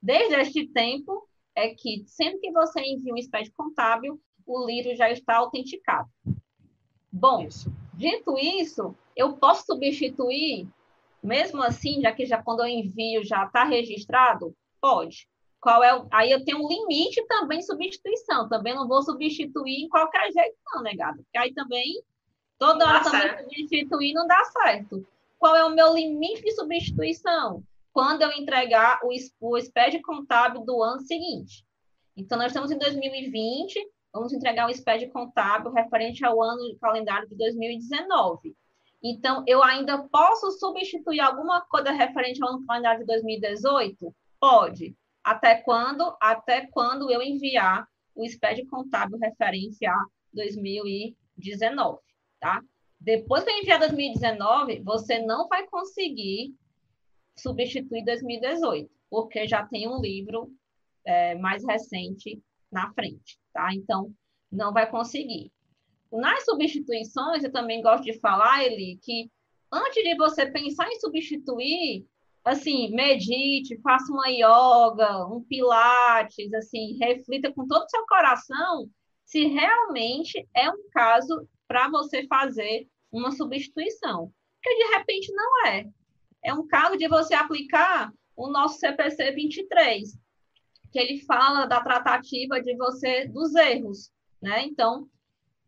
Desde 0.01 0.35
este 0.35 0.67
tempo 0.67 1.27
é 1.55 1.69
que 1.69 2.03
sempre 2.07 2.39
que 2.39 2.51
você 2.51 2.81
envia 2.81 3.13
um 3.13 3.17
SPED 3.17 3.51
contábil, 3.51 4.21
o 4.45 4.65
livro 4.65 4.95
já 4.95 5.09
está 5.11 5.37
autenticado. 5.37 6.09
Bom, 7.11 7.41
isso. 7.41 7.73
dito 7.93 8.37
isso, 8.37 8.95
eu 9.15 9.33
posso 9.33 9.65
substituir, 9.65 10.67
mesmo 11.23 11.63
assim, 11.63 12.01
já 12.01 12.11
que 12.11 12.25
já 12.25 12.41
quando 12.41 12.59
eu 12.59 12.67
envio 12.67 13.23
já 13.23 13.45
está 13.45 13.63
registrado? 13.63 14.55
Pode 14.79 15.27
qual 15.59 15.83
é 15.83 15.95
o... 15.95 16.07
Aí 16.11 16.31
eu 16.31 16.43
tenho 16.43 16.63
um 16.63 16.67
limite 16.67 17.25
também 17.27 17.59
de 17.59 17.65
substituição. 17.65 18.47
Também 18.47 18.75
não 18.75 18.87
vou 18.87 19.01
substituir 19.01 19.83
em 19.83 19.89
qualquer 19.89 20.31
jeito, 20.31 20.55
não, 20.73 20.83
negado. 20.83 21.17
Porque 21.23 21.37
aí 21.37 21.53
também, 21.53 22.01
toda 22.57 22.87
hora 22.87 23.03
também 23.03 23.21
certo. 23.21 23.43
substituir 23.43 24.13
não 24.13 24.27
dá 24.27 24.43
certo. 24.45 25.05
Qual 25.37 25.55
é 25.55 25.63
o 25.65 25.75
meu 25.75 25.93
limite 25.93 26.41
de 26.41 26.51
substituição? 26.51 27.63
quando 27.97 28.21
eu 28.21 28.31
entregar 28.33 28.99
o, 29.01 29.09
o 29.41 29.59
SPED 29.59 30.03
contábil 30.03 30.63
do 30.63 30.83
ano 30.83 31.01
seguinte. 31.01 31.65
Então, 32.15 32.37
nós 32.37 32.51
estamos 32.51 32.69
em 32.69 32.77
2020, 32.77 33.83
vamos 34.13 34.31
entregar 34.31 34.67
o 34.67 34.71
SPED 34.71 35.07
contábil 35.07 35.71
referente 35.71 36.23
ao 36.23 36.39
ano 36.39 36.61
de 36.61 36.77
calendário 36.77 37.27
de 37.27 37.35
2019. 37.35 38.55
Então, 39.03 39.43
eu 39.47 39.63
ainda 39.63 39.97
posso 40.09 40.51
substituir 40.59 41.21
alguma 41.21 41.61
coisa 41.61 41.89
referente 41.89 42.39
ao 42.43 42.49
ano 42.49 42.65
calendário 42.67 42.99
de 42.99 43.07
2018? 43.07 44.15
Pode. 44.39 44.95
Até 45.27 45.55
quando? 45.55 46.15
Até 46.21 46.67
quando 46.67 47.11
eu 47.11 47.21
enviar 47.21 47.85
o 48.15 48.25
SPED 48.25 48.65
contábil 48.67 49.17
referente 49.17 49.85
a 49.85 50.05
2019, 50.31 51.99
tá? 52.39 52.63
Depois 52.97 53.43
que 53.43 53.49
eu 53.49 53.57
enviar 53.57 53.77
2019, 53.77 54.79
você 54.83 55.19
não 55.19 55.49
vai 55.49 55.67
conseguir 55.67 56.55
substituir 57.35 58.05
2018, 58.05 58.89
porque 59.09 59.45
já 59.45 59.65
tem 59.65 59.85
um 59.85 59.99
livro 59.99 60.49
é, 61.03 61.35
mais 61.35 61.61
recente 61.67 62.41
na 62.71 62.93
frente, 62.93 63.37
tá? 63.51 63.67
Então, 63.73 64.13
não 64.49 64.71
vai 64.71 64.89
conseguir. 64.89 65.51
Nas 66.09 66.45
substituições, 66.45 67.43
eu 67.43 67.51
também 67.51 67.81
gosto 67.81 68.05
de 68.05 68.17
falar, 68.21 68.63
Eli, 68.63 68.97
que 69.03 69.29
antes 69.73 70.01
de 70.01 70.15
você 70.15 70.49
pensar 70.49 70.87
em 70.89 70.97
substituir, 71.01 72.07
assim, 72.47 72.89
medite, 72.91 73.79
faça 73.81 74.11
uma 74.11 74.29
yoga, 74.29 75.25
um 75.27 75.43
pilates, 75.43 76.53
assim, 76.53 76.97
reflita 76.97 77.51
com 77.53 77.67
todo 77.67 77.83
o 77.83 77.89
seu 77.89 78.05
coração 78.05 78.89
se 79.25 79.45
realmente 79.45 80.47
é 80.55 80.71
um 80.71 80.89
caso 80.91 81.47
para 81.67 81.89
você 81.89 82.25
fazer 82.27 82.87
uma 83.11 83.31
substituição. 83.31 84.31
Porque 84.61 84.75
de 84.75 84.97
repente 84.97 85.31
não 85.33 85.67
é. 85.67 85.85
É 86.45 86.53
um 86.53 86.65
caso 86.65 86.97
de 86.97 87.07
você 87.09 87.33
aplicar 87.33 88.11
o 88.35 88.47
nosso 88.47 88.79
CPC 88.79 89.31
23, 89.31 90.17
que 90.91 90.99
ele 90.99 91.19
fala 91.25 91.65
da 91.65 91.81
tratativa 91.81 92.61
de 92.61 92.75
você 92.77 93.27
dos 93.27 93.53
erros, 93.55 94.09
né? 94.41 94.63
Então, 94.63 95.09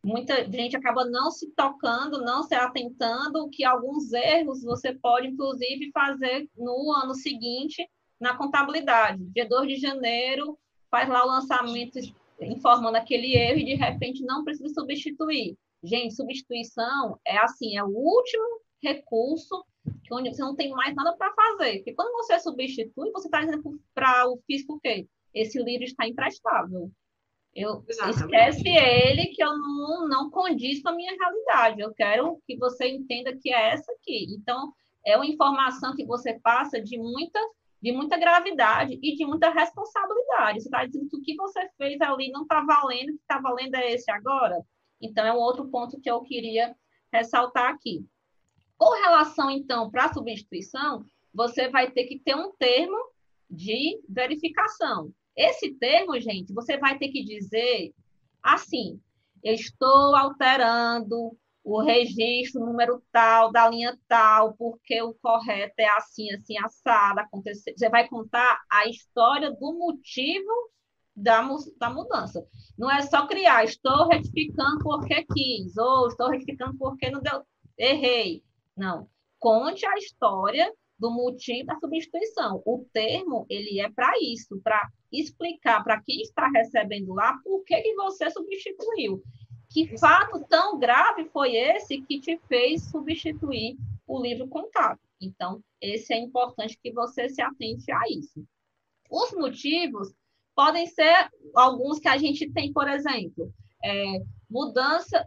muita 0.03 0.49
gente 0.49 0.75
acaba 0.75 1.05
não 1.05 1.29
se 1.31 1.51
tocando, 1.51 2.21
não 2.21 2.43
se 2.43 2.55
atentando 2.55 3.49
que 3.49 3.63
alguns 3.63 4.11
erros 4.13 4.63
você 4.63 4.93
pode, 4.93 5.27
inclusive, 5.27 5.91
fazer 5.91 6.49
no 6.57 6.91
ano 6.93 7.13
seguinte 7.13 7.87
na 8.19 8.35
contabilidade. 8.35 9.23
Dia 9.33 9.47
2 9.47 9.67
de 9.67 9.75
janeiro, 9.77 10.57
faz 10.89 11.07
lá 11.07 11.23
o 11.23 11.27
lançamento 11.27 11.99
informando 12.41 12.97
aquele 12.97 13.35
erro 13.35 13.59
e, 13.59 13.65
de 13.65 13.75
repente, 13.75 14.23
não 14.23 14.43
precisa 14.43 14.73
substituir. 14.73 15.57
Gente, 15.83 16.15
substituição 16.15 17.19
é 17.25 17.37
assim, 17.37 17.77
é 17.77 17.83
o 17.83 17.87
último 17.87 18.61
recurso 18.81 19.63
que 20.03 20.13
onde 20.13 20.33
você 20.33 20.41
não 20.41 20.55
tem 20.55 20.69
mais 20.71 20.95
nada 20.95 21.15
para 21.15 21.33
fazer. 21.33 21.77
Porque 21.77 21.93
quando 21.93 22.11
você 22.13 22.39
substitui, 22.39 23.11
você 23.11 23.27
está 23.27 23.41
dizendo 23.41 23.79
para 23.93 24.29
o 24.29 24.39
fisco 24.45 24.73
o 24.73 24.79
quê? 24.79 25.07
Esse 25.33 25.61
livro 25.61 25.85
está 25.85 26.07
imprestável. 26.07 26.91
Eu 27.55 27.83
esquece 27.87 28.67
ele 28.67 29.27
que 29.27 29.43
eu 29.43 29.57
não, 29.57 30.07
não 30.07 30.29
condiz 30.29 30.81
com 30.81 30.89
a 30.89 30.95
minha 30.95 31.15
realidade. 31.17 31.81
Eu 31.81 31.93
quero 31.93 32.39
que 32.45 32.55
você 32.57 32.87
entenda 32.87 33.35
que 33.35 33.51
é 33.51 33.71
essa 33.71 33.91
aqui. 33.93 34.27
Então, 34.35 34.71
é 35.05 35.15
uma 35.15 35.25
informação 35.25 35.95
que 35.95 36.05
você 36.05 36.39
passa 36.39 36.79
de 36.79 36.97
muita, 36.97 37.39
de 37.81 37.91
muita 37.91 38.17
gravidade 38.17 38.99
e 39.01 39.15
de 39.15 39.25
muita 39.25 39.49
responsabilidade. 39.49 40.61
Você 40.61 40.67
está 40.67 40.85
dizendo 40.85 41.09
que 41.09 41.17
o 41.17 41.21
que 41.21 41.35
você 41.35 41.67
fez 41.77 41.99
ali 42.01 42.31
não 42.31 42.43
está 42.43 42.61
valendo, 42.61 43.09
o 43.09 43.13
que 43.13 43.21
está 43.21 43.39
valendo 43.39 43.75
é 43.75 43.91
esse 43.91 44.09
agora. 44.11 44.61
Então, 45.01 45.25
é 45.25 45.33
um 45.33 45.39
outro 45.39 45.67
ponto 45.69 45.99
que 45.99 46.09
eu 46.09 46.21
queria 46.21 46.75
ressaltar 47.11 47.73
aqui. 47.73 48.05
Com 48.77 48.91
relação, 49.01 49.49
então, 49.49 49.89
para 49.89 50.05
a 50.05 50.13
substituição, 50.13 51.03
você 51.33 51.67
vai 51.67 51.91
ter 51.91 52.05
que 52.05 52.19
ter 52.19 52.35
um 52.35 52.51
termo 52.57 52.97
de 53.49 53.99
verificação. 54.07 55.11
Esse 55.39 55.73
termo, 55.75 56.19
gente, 56.19 56.53
você 56.53 56.77
vai 56.77 56.97
ter 56.99 57.07
que 57.07 57.23
dizer 57.23 57.93
assim: 58.43 58.99
estou 59.41 60.13
alterando 60.13 61.37
o 61.63 61.81
registro 61.81 62.65
número 62.65 63.01
tal, 63.09 63.49
da 63.49 63.69
linha 63.69 63.97
tal, 64.05 64.53
porque 64.55 65.01
o 65.01 65.13
correto 65.13 65.75
é 65.77 65.87
assim, 65.97 66.29
assim, 66.33 66.57
assado, 66.57 67.21
aconteceu. 67.21 67.73
Você 67.77 67.87
vai 67.89 68.05
contar 68.09 68.59
a 68.69 68.87
história 68.87 69.49
do 69.49 69.77
motivo 69.77 70.71
da, 71.15 71.47
da 71.77 71.89
mudança. 71.89 72.45
Não 72.77 72.91
é 72.91 73.01
só 73.03 73.25
criar, 73.25 73.63
estou 73.63 74.09
retificando 74.09 74.79
porque 74.83 75.25
quis, 75.33 75.77
ou 75.77 76.07
estou 76.07 76.29
retificando 76.29 76.77
porque 76.77 77.09
não 77.09 77.21
deu, 77.21 77.43
errei. 77.77 78.43
Não. 78.75 79.07
Conte 79.39 79.85
a 79.85 79.95
história 79.95 80.69
do 80.99 81.09
motivo 81.09 81.67
da 81.67 81.79
substituição. 81.79 82.61
O 82.65 82.85
termo, 82.91 83.45
ele 83.49 83.79
é 83.79 83.89
para 83.89 84.11
isso, 84.21 84.59
para 84.61 84.89
explicar 85.11 85.83
para 85.83 86.01
quem 86.01 86.21
está 86.21 86.47
recebendo 86.49 87.13
lá 87.13 87.37
por 87.43 87.63
que, 87.63 87.81
que 87.81 87.95
você 87.95 88.29
substituiu. 88.29 89.23
Que 89.69 89.97
fato 89.97 90.43
tão 90.49 90.77
grave 90.77 91.29
foi 91.29 91.55
esse 91.55 92.01
que 92.01 92.19
te 92.19 92.37
fez 92.47 92.83
substituir 92.89 93.77
o 94.05 94.21
livro 94.21 94.47
contábil? 94.47 94.99
Então, 95.21 95.63
esse 95.81 96.13
é 96.13 96.17
importante 96.17 96.77
que 96.81 96.91
você 96.91 97.29
se 97.29 97.41
atente 97.41 97.91
a 97.91 98.01
isso. 98.09 98.43
Os 99.09 99.31
motivos 99.33 100.13
podem 100.55 100.85
ser 100.87 101.29
alguns 101.55 101.99
que 101.99 102.07
a 102.07 102.17
gente 102.17 102.51
tem, 102.51 102.73
por 102.73 102.89
exemplo, 102.89 103.53
é, 103.83 104.21
mudança, 104.49 105.25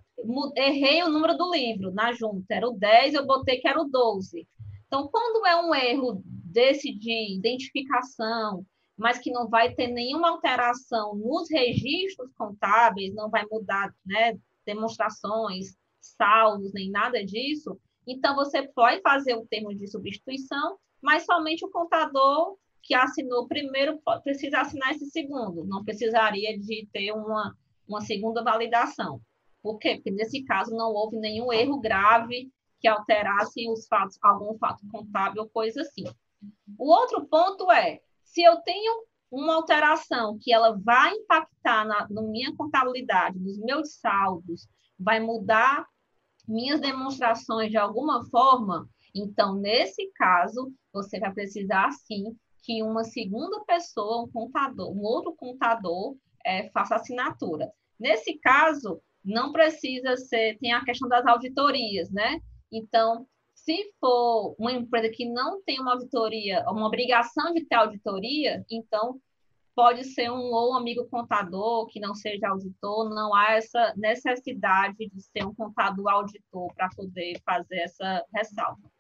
errei 0.57 1.03
o 1.03 1.09
número 1.09 1.37
do 1.37 1.51
livro 1.51 1.93
na 1.93 2.13
junta, 2.13 2.55
era 2.55 2.69
o 2.69 2.77
10, 2.77 3.15
eu 3.15 3.27
botei 3.27 3.59
que 3.59 3.69
era 3.69 3.81
o 3.81 3.89
12. 3.89 4.47
Então, 4.93 5.09
quando 5.09 5.47
é 5.47 5.57
um 5.57 5.75
erro 5.75 6.23
desse 6.27 6.93
de 6.93 7.35
identificação, 7.35 8.63
mas 8.95 9.19
que 9.19 9.31
não 9.31 9.49
vai 9.49 9.75
ter 9.75 9.87
nenhuma 9.87 10.29
alteração 10.29 11.15
nos 11.15 11.51
registros 11.51 12.31
contábeis, 12.37 13.15
não 13.15 13.31
vai 13.31 13.43
mudar 13.51 13.91
né, 14.05 14.39
demonstrações, 14.67 15.79
saldos, 15.99 16.75
nem 16.75 16.91
nada 16.91 17.25
disso, 17.25 17.81
então 18.07 18.35
você 18.35 18.69
pode 18.69 19.01
fazer 19.01 19.35
o 19.35 19.47
termo 19.47 19.75
de 19.75 19.91
substituição, 19.91 20.77
mas 21.01 21.25
somente 21.25 21.65
o 21.65 21.71
contador 21.71 22.59
que 22.83 22.95
assinou 22.95 23.49
primeiro 23.49 23.99
precisa 24.23 24.61
assinar 24.61 24.91
esse 24.91 25.07
segundo, 25.07 25.65
não 25.65 25.83
precisaria 25.83 26.59
de 26.59 26.87
ter 26.93 27.13
uma, 27.13 27.57
uma 27.89 28.03
segunda 28.03 28.45
validação. 28.45 29.23
Por 29.63 29.79
quê? 29.79 29.95
Porque 29.95 30.11
nesse 30.11 30.45
caso 30.45 30.77
não 30.77 30.93
houve 30.93 31.17
nenhum 31.17 31.51
erro 31.51 31.81
grave 31.81 32.53
que 32.83 32.89
alterassem 32.89 33.71
os 33.71 33.87
fatos, 33.87 34.19
algum 34.21 34.59
fato 34.59 34.83
contábil 34.91 35.49
coisa 35.49 35.83
assim. 35.83 36.05
O 36.77 36.91
outro 36.91 37.25
ponto 37.27 37.71
é, 37.71 38.01
se 38.25 38.43
eu 38.43 38.57
tenho 38.63 39.07
uma 39.31 39.55
alteração 39.55 40.37
que 40.39 40.53
ela 40.53 40.77
vai 40.77 41.15
impactar 41.15 41.87
na, 41.87 42.09
na 42.11 42.23
minha 42.23 42.55
contabilidade, 42.57 43.39
nos 43.39 43.57
meus 43.59 43.95
saldos, 43.95 44.69
vai 44.99 45.21
mudar 45.21 45.87
minhas 46.47 46.81
demonstrações 46.81 47.71
de 47.71 47.77
alguma 47.77 48.27
forma, 48.27 48.89
então, 49.15 49.55
nesse 49.55 50.11
caso, 50.15 50.73
você 50.93 51.21
vai 51.21 51.33
precisar, 51.33 51.91
sim, 51.93 52.37
que 52.65 52.83
uma 52.83 53.05
segunda 53.05 53.63
pessoa, 53.65 54.25
um 54.25 54.31
contador, 54.31 54.91
um 54.91 55.03
outro 55.03 55.35
contador, 55.35 56.17
é, 56.45 56.69
faça 56.71 56.97
assinatura. 56.97 57.71
Nesse 57.99 58.39
caso, 58.39 59.01
não 59.25 59.53
precisa 59.53 60.17
ser, 60.17 60.59
tem 60.59 60.73
a 60.73 60.85
questão 60.85 61.09
das 61.09 61.27
auditorias, 61.27 62.11
né? 62.11 62.41
Então, 62.73 63.27
se 63.55 63.93
for 64.01 64.57
uma 64.59 64.73
empresa 64.73 65.09
que 65.11 65.25
não 65.25 65.63
tem 65.63 65.79
uma 65.81 65.93
auditoria, 65.93 66.65
uma 66.69 66.87
obrigação 66.87 67.53
de 67.53 67.65
ter 67.65 67.77
auditoria, 67.77 68.65
então 68.71 69.21
pode 69.75 70.05
ser 70.05 70.31
um 70.31 70.53
ou 70.53 70.75
amigo 70.75 71.07
contador 71.09 71.87
que 71.87 72.01
não 72.01 72.15
seja 72.15 72.49
auditor, 72.49 73.09
não 73.11 73.35
há 73.35 73.53
essa 73.53 73.95
necessidade 73.97 75.09
de 75.09 75.23
ser 75.23 75.47
um 75.47 75.55
contador 75.55 76.09
auditor 76.09 76.73
para 76.75 76.89
poder 76.91 77.41
fazer 77.45 77.79
essa 77.79 78.25
ressalva. 78.35 78.91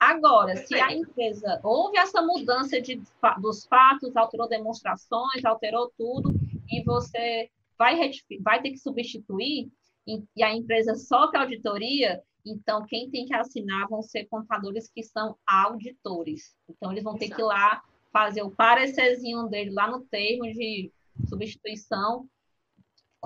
Agora, 0.00 0.56
se 0.56 0.74
a 0.74 0.92
empresa 0.92 1.60
houve 1.62 1.96
essa 1.96 2.20
mudança 2.20 2.80
de, 2.80 3.00
dos 3.40 3.64
fatos, 3.66 4.16
alterou 4.16 4.48
demonstrações, 4.48 5.44
alterou 5.44 5.92
tudo, 5.96 6.32
e 6.68 6.82
você 6.82 7.48
vai, 7.78 8.10
vai 8.40 8.60
ter 8.60 8.70
que 8.70 8.78
substituir, 8.78 9.70
e, 10.04 10.24
e 10.34 10.42
a 10.42 10.52
empresa 10.52 10.96
sofre 10.96 11.38
auditoria, 11.38 12.20
então, 12.44 12.84
quem 12.86 13.10
tem 13.10 13.24
que 13.24 13.34
assinar 13.34 13.88
vão 13.88 14.02
ser 14.02 14.26
contadores 14.26 14.90
que 14.90 15.02
são 15.02 15.36
auditores. 15.46 16.56
Então, 16.68 16.90
eles 16.90 17.04
vão 17.04 17.16
ter 17.16 17.26
Exato. 17.26 17.36
que 17.36 17.42
ir 17.42 17.46
lá 17.46 17.82
fazer 18.12 18.42
o 18.42 18.50
parecerzinho 18.50 19.48
dele 19.48 19.70
lá 19.70 19.88
no 19.90 20.00
termo 20.06 20.42
de 20.42 20.92
substituição, 21.28 22.28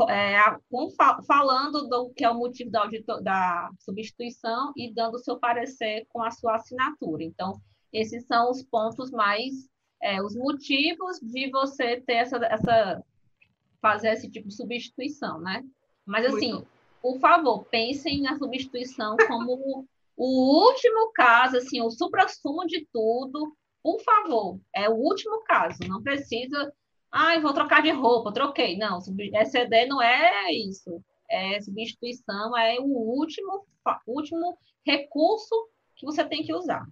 é, 0.09 0.37
falando 1.26 1.88
do 1.88 2.11
que 2.11 2.24
é 2.24 2.31
o 2.31 2.35
motivo 2.35 2.70
da, 2.70 2.83
auditor, 2.83 3.22
da 3.22 3.70
substituição 3.79 4.72
e 4.76 4.92
dando 4.92 5.14
o 5.14 5.18
seu 5.18 5.38
parecer 5.38 6.07
com 6.11 6.22
a 6.22 6.31
sua 6.31 6.57
assinatura. 6.57 7.24
Então, 7.24 7.59
esses 7.90 8.26
são 8.26 8.50
os 8.50 8.62
pontos 8.62 9.11
mais, 9.11 9.70
é, 10.02 10.22
os 10.22 10.37
motivos 10.37 11.18
de 11.20 11.50
você 11.50 12.00
ter 12.02 12.16
essa, 12.16 12.37
essa, 12.44 13.02
fazer 13.81 14.11
esse 14.11 14.31
tipo 14.31 14.48
de 14.48 14.55
substituição, 14.55 15.40
né? 15.40 15.64
Mas, 16.05 16.26
assim, 16.26 16.52
Muito 16.52 16.75
por 17.06 17.20
favor, 17.20 17.64
pensem 17.66 18.20
na 18.20 18.36
substituição 18.36 19.16
como 19.28 19.86
o 20.16 20.66
último 20.66 21.12
caso, 21.12 21.56
assim, 21.58 21.80
o 21.80 21.88
supra-sumo 21.88 22.66
de 22.66 22.84
tudo, 22.92 23.56
por 23.80 24.00
favor, 24.02 24.58
é 24.74 24.88
o 24.88 24.94
último 24.94 25.40
caso, 25.44 25.78
não 25.86 26.02
precisa, 26.02 26.72
ah, 27.12 27.38
vou 27.38 27.54
trocar 27.54 27.80
de 27.80 27.92
roupa, 27.92 28.32
troquei. 28.32 28.76
Não, 28.76 28.98
ECD 28.98 29.86
não 29.86 30.02
é 30.02 30.52
isso. 30.52 31.00
É 31.30 31.60
substituição, 31.60 32.58
é 32.58 32.80
o 32.80 32.86
último, 32.86 33.64
último 34.04 34.58
recurso 34.84 35.54
que 35.94 36.04
você 36.04 36.24
tem 36.24 36.42
que 36.42 36.52
usar. 36.52 36.84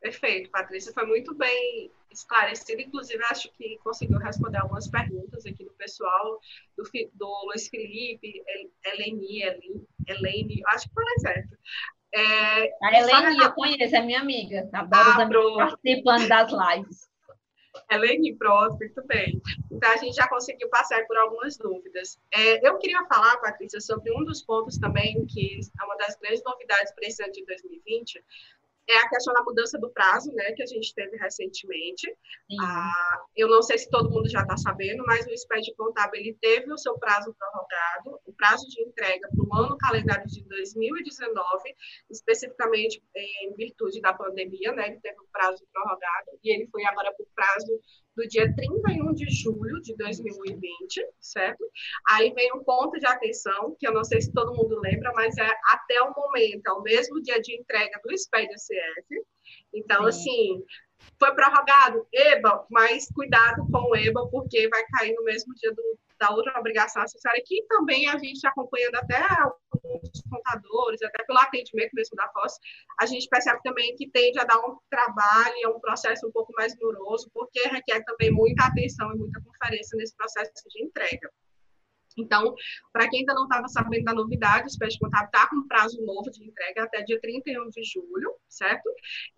Perfeito, 0.00 0.50
Patrícia, 0.50 0.94
foi 0.94 1.04
muito 1.04 1.34
bem 1.34 1.90
esclarecido. 2.14 2.80
Inclusive, 2.80 3.22
acho 3.24 3.50
que 3.52 3.78
conseguiu 3.82 4.18
responder 4.18 4.58
algumas 4.58 4.88
perguntas 4.88 5.44
aqui 5.46 5.64
do 5.64 5.72
pessoal, 5.72 6.40
do, 6.76 6.84
do 7.14 7.46
Luiz 7.46 7.68
Felipe, 7.68 8.42
Eleni, 8.84 9.42
Eleni, 10.06 10.62
acho 10.68 10.88
que 10.88 10.94
foi 10.94 11.04
certo. 11.20 11.56
É, 12.14 12.72
a 12.82 13.00
Eleni, 13.00 13.38
eu 13.42 13.52
conheço, 13.52 13.96
é 13.96 14.00
minha 14.00 14.20
amiga. 14.20 14.68
Adoro 14.72 15.60
ah, 15.60 15.66
participando 15.66 16.28
das 16.28 16.52
lives. 16.52 17.14
Eleni, 17.90 18.36
pronto, 18.36 18.76
muito 18.78 19.06
bem. 19.06 19.40
Então, 19.70 19.90
a 19.90 19.96
gente 19.96 20.14
já 20.14 20.28
conseguiu 20.28 20.68
passar 20.68 21.04
por 21.06 21.16
algumas 21.16 21.56
dúvidas. 21.56 22.18
É, 22.32 22.66
eu 22.66 22.78
queria 22.78 23.04
falar, 23.06 23.36
Patrícia, 23.38 23.80
sobre 23.80 24.12
um 24.12 24.24
dos 24.24 24.42
pontos 24.42 24.78
também, 24.78 25.26
que 25.26 25.58
é 25.80 25.84
uma 25.84 25.96
das 25.96 26.16
grandes 26.16 26.42
novidades 26.44 26.92
para 26.94 27.06
esse 27.06 27.22
ano 27.22 27.32
de 27.32 27.44
2020, 27.44 28.24
é 28.88 28.96
a 28.98 29.08
questão 29.08 29.32
da 29.32 29.42
mudança 29.42 29.78
do 29.78 29.90
prazo, 29.90 30.30
né, 30.32 30.52
que 30.52 30.62
a 30.62 30.66
gente 30.66 30.94
teve 30.94 31.16
recentemente. 31.16 32.06
Ah, 32.60 33.22
eu 33.36 33.48
não 33.48 33.62
sei 33.62 33.78
se 33.78 33.88
todo 33.88 34.10
mundo 34.10 34.28
já 34.28 34.42
está 34.42 34.56
sabendo, 34.56 35.02
mas 35.06 35.26
o 35.26 35.36
SPED 35.36 35.74
Contábil 35.76 36.20
ele 36.20 36.36
teve 36.40 36.70
o 36.72 36.78
seu 36.78 36.98
prazo 36.98 37.34
prorrogado, 37.34 38.20
o 38.26 38.32
prazo 38.34 38.66
de 38.68 38.82
entrega 38.82 39.28
para 39.28 39.44
o 39.44 39.64
ano 39.64 39.78
calendário 39.78 40.26
de 40.26 40.44
2019, 40.46 41.74
especificamente 42.10 43.02
em 43.16 43.54
virtude 43.54 44.00
da 44.00 44.12
pandemia, 44.12 44.72
né, 44.72 44.88
ele 44.88 45.00
teve 45.00 45.18
o 45.18 45.28
prazo 45.32 45.66
prorrogado 45.72 46.38
e 46.42 46.54
ele 46.54 46.68
foi 46.70 46.84
agora 46.84 47.12
para 47.14 47.24
o 47.24 47.28
prazo 47.34 47.80
do 48.16 48.26
dia 48.28 48.52
31 48.54 49.12
de 49.14 49.26
julho 49.28 49.80
de 49.82 49.94
2020, 49.96 51.06
certo? 51.20 51.64
Aí 52.08 52.32
vem 52.32 52.52
um 52.54 52.62
ponto 52.62 52.98
de 52.98 53.06
atenção, 53.06 53.76
que 53.78 53.86
eu 53.86 53.92
não 53.92 54.04
sei 54.04 54.20
se 54.20 54.32
todo 54.32 54.54
mundo 54.54 54.80
lembra, 54.80 55.12
mas 55.14 55.36
é 55.36 55.50
até 55.68 56.00
o 56.02 56.14
momento, 56.14 56.66
é 56.66 56.72
o 56.72 56.82
mesmo 56.82 57.20
dia 57.22 57.40
de 57.40 57.54
entrega 57.54 58.00
do 58.02 58.16
SPED 58.16 58.54
CF. 58.54 59.26
Então, 59.72 60.02
Sim. 60.04 60.08
assim, 60.08 60.64
foi 61.18 61.34
prorrogado 61.34 62.06
EBA, 62.12 62.66
mas 62.70 63.08
cuidado 63.12 63.66
com 63.70 63.90
o 63.90 63.96
EBA, 63.96 64.28
porque 64.30 64.68
vai 64.68 64.84
cair 64.92 65.14
no 65.14 65.24
mesmo 65.24 65.54
dia 65.54 65.72
do, 65.72 65.98
da 66.18 66.30
outra 66.30 66.58
obrigação 66.58 67.02
acessória, 67.02 67.42
que 67.44 67.62
também 67.68 68.08
a 68.08 68.18
gente 68.18 68.46
acompanhando 68.46 68.96
até 68.96 69.20
alguns 69.40 70.22
contadores, 70.30 71.02
até 71.02 71.24
pelo 71.24 71.38
atendimento 71.38 71.90
mesmo 71.94 72.16
da 72.16 72.28
FOS, 72.28 72.58
a 73.00 73.06
gente 73.06 73.28
percebe 73.28 73.60
também 73.62 73.94
que 73.96 74.08
tende 74.10 74.38
a 74.38 74.44
dar 74.44 74.58
um 74.58 74.78
trabalho, 74.90 75.54
é 75.62 75.68
um 75.68 75.80
processo 75.80 76.26
um 76.26 76.32
pouco 76.32 76.52
mais 76.56 76.74
moroso, 76.80 77.30
porque 77.32 77.60
requer 77.68 78.02
também 78.04 78.30
muita 78.30 78.66
atenção 78.66 79.12
e 79.12 79.18
muita 79.18 79.40
conferência 79.40 79.96
nesse 79.96 80.16
processo 80.16 80.52
de 80.68 80.82
entrega. 80.82 81.30
Então, 82.16 82.54
para 82.92 83.08
quem 83.08 83.20
ainda 83.20 83.34
não 83.34 83.44
estava 83.44 83.68
sabendo 83.68 84.04
da 84.04 84.14
novidade, 84.14 84.64
o 84.64 84.66
Espécie 84.66 84.98
Contábil 84.98 85.26
está 85.26 85.48
com 85.48 85.66
prazo 85.66 86.00
novo 86.04 86.30
de 86.30 86.44
entrega 86.44 86.84
até 86.84 87.02
dia 87.02 87.20
31 87.20 87.68
de 87.70 87.82
julho, 87.84 88.34
certo? 88.48 88.88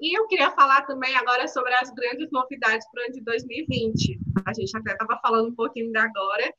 E 0.01 0.19
eu 0.19 0.27
queria 0.27 0.51
falar 0.51 0.83
também 0.83 1.15
agora 1.17 1.49
sobre 1.49 1.75
as 1.75 1.91
grandes 1.91 2.31
novidades 2.31 2.87
para 2.91 3.03
o 3.03 3.05
ano 3.05 3.15
de 3.15 3.23
2020. 3.23 4.19
A 4.45 4.53
gente 4.53 4.77
até 4.77 4.93
estava 4.93 5.19
falando 5.21 5.49
um 5.49 5.55
pouquinho 5.55 5.91
da 5.93 6.05
agora, 6.05 6.55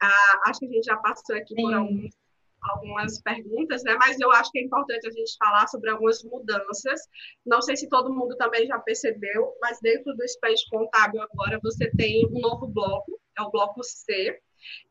ah, 0.00 0.40
acho 0.46 0.60
que 0.60 0.66
a 0.66 0.70
gente 0.70 0.84
já 0.84 0.96
passou 0.96 1.36
aqui 1.36 1.54
por 1.54 1.72
algumas 1.74 3.20
perguntas, 3.22 3.82
né? 3.82 3.96
Mas 3.98 4.20
eu 4.20 4.30
acho 4.32 4.50
que 4.50 4.58
é 4.58 4.62
importante 4.62 5.06
a 5.06 5.10
gente 5.10 5.36
falar 5.36 5.66
sobre 5.68 5.90
algumas 5.90 6.22
mudanças. 6.22 7.00
Não 7.44 7.60
sei 7.60 7.76
se 7.76 7.88
todo 7.88 8.12
mundo 8.12 8.36
também 8.36 8.66
já 8.66 8.78
percebeu, 8.78 9.52
mas 9.60 9.78
dentro 9.80 10.14
do 10.14 10.28
Space 10.28 10.68
Contábil 10.70 11.20
agora 11.22 11.58
você 11.62 11.90
tem 11.96 12.26
um 12.26 12.40
novo 12.40 12.66
bloco, 12.66 13.18
é 13.38 13.42
o 13.42 13.50
bloco 13.50 13.82
C, 13.82 14.38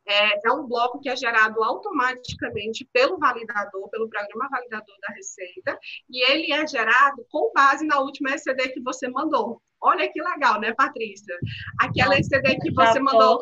é, 0.06 0.47
é, 0.47 0.51
um 0.51 0.67
bloco 0.67 0.99
que 0.99 1.10
é 1.10 1.15
gerado 1.15 1.63
automaticamente 1.63 2.88
pelo 2.91 3.17
validador, 3.17 3.89
pelo 3.89 4.10
programa 4.10 4.49
validador 4.49 4.95
da 5.08 5.13
Receita, 5.13 5.80
e 6.10 6.23
ele 6.30 6.51
é 6.51 6.65
gerado 6.67 7.25
com 7.30 7.51
base 7.54 7.86
na 7.86 7.99
última 7.99 8.32
ECD 8.32 8.69
que 8.69 8.82
você 8.82 9.08
mandou. 9.08 9.62
Olha 9.82 10.12
que 10.12 10.21
legal, 10.21 10.60
né, 10.60 10.73
Patrícia? 10.73 11.38
Aquela 11.80 12.17
ECD 12.17 12.58
que 12.60 12.73
você 12.73 12.99
mandou 12.99 13.41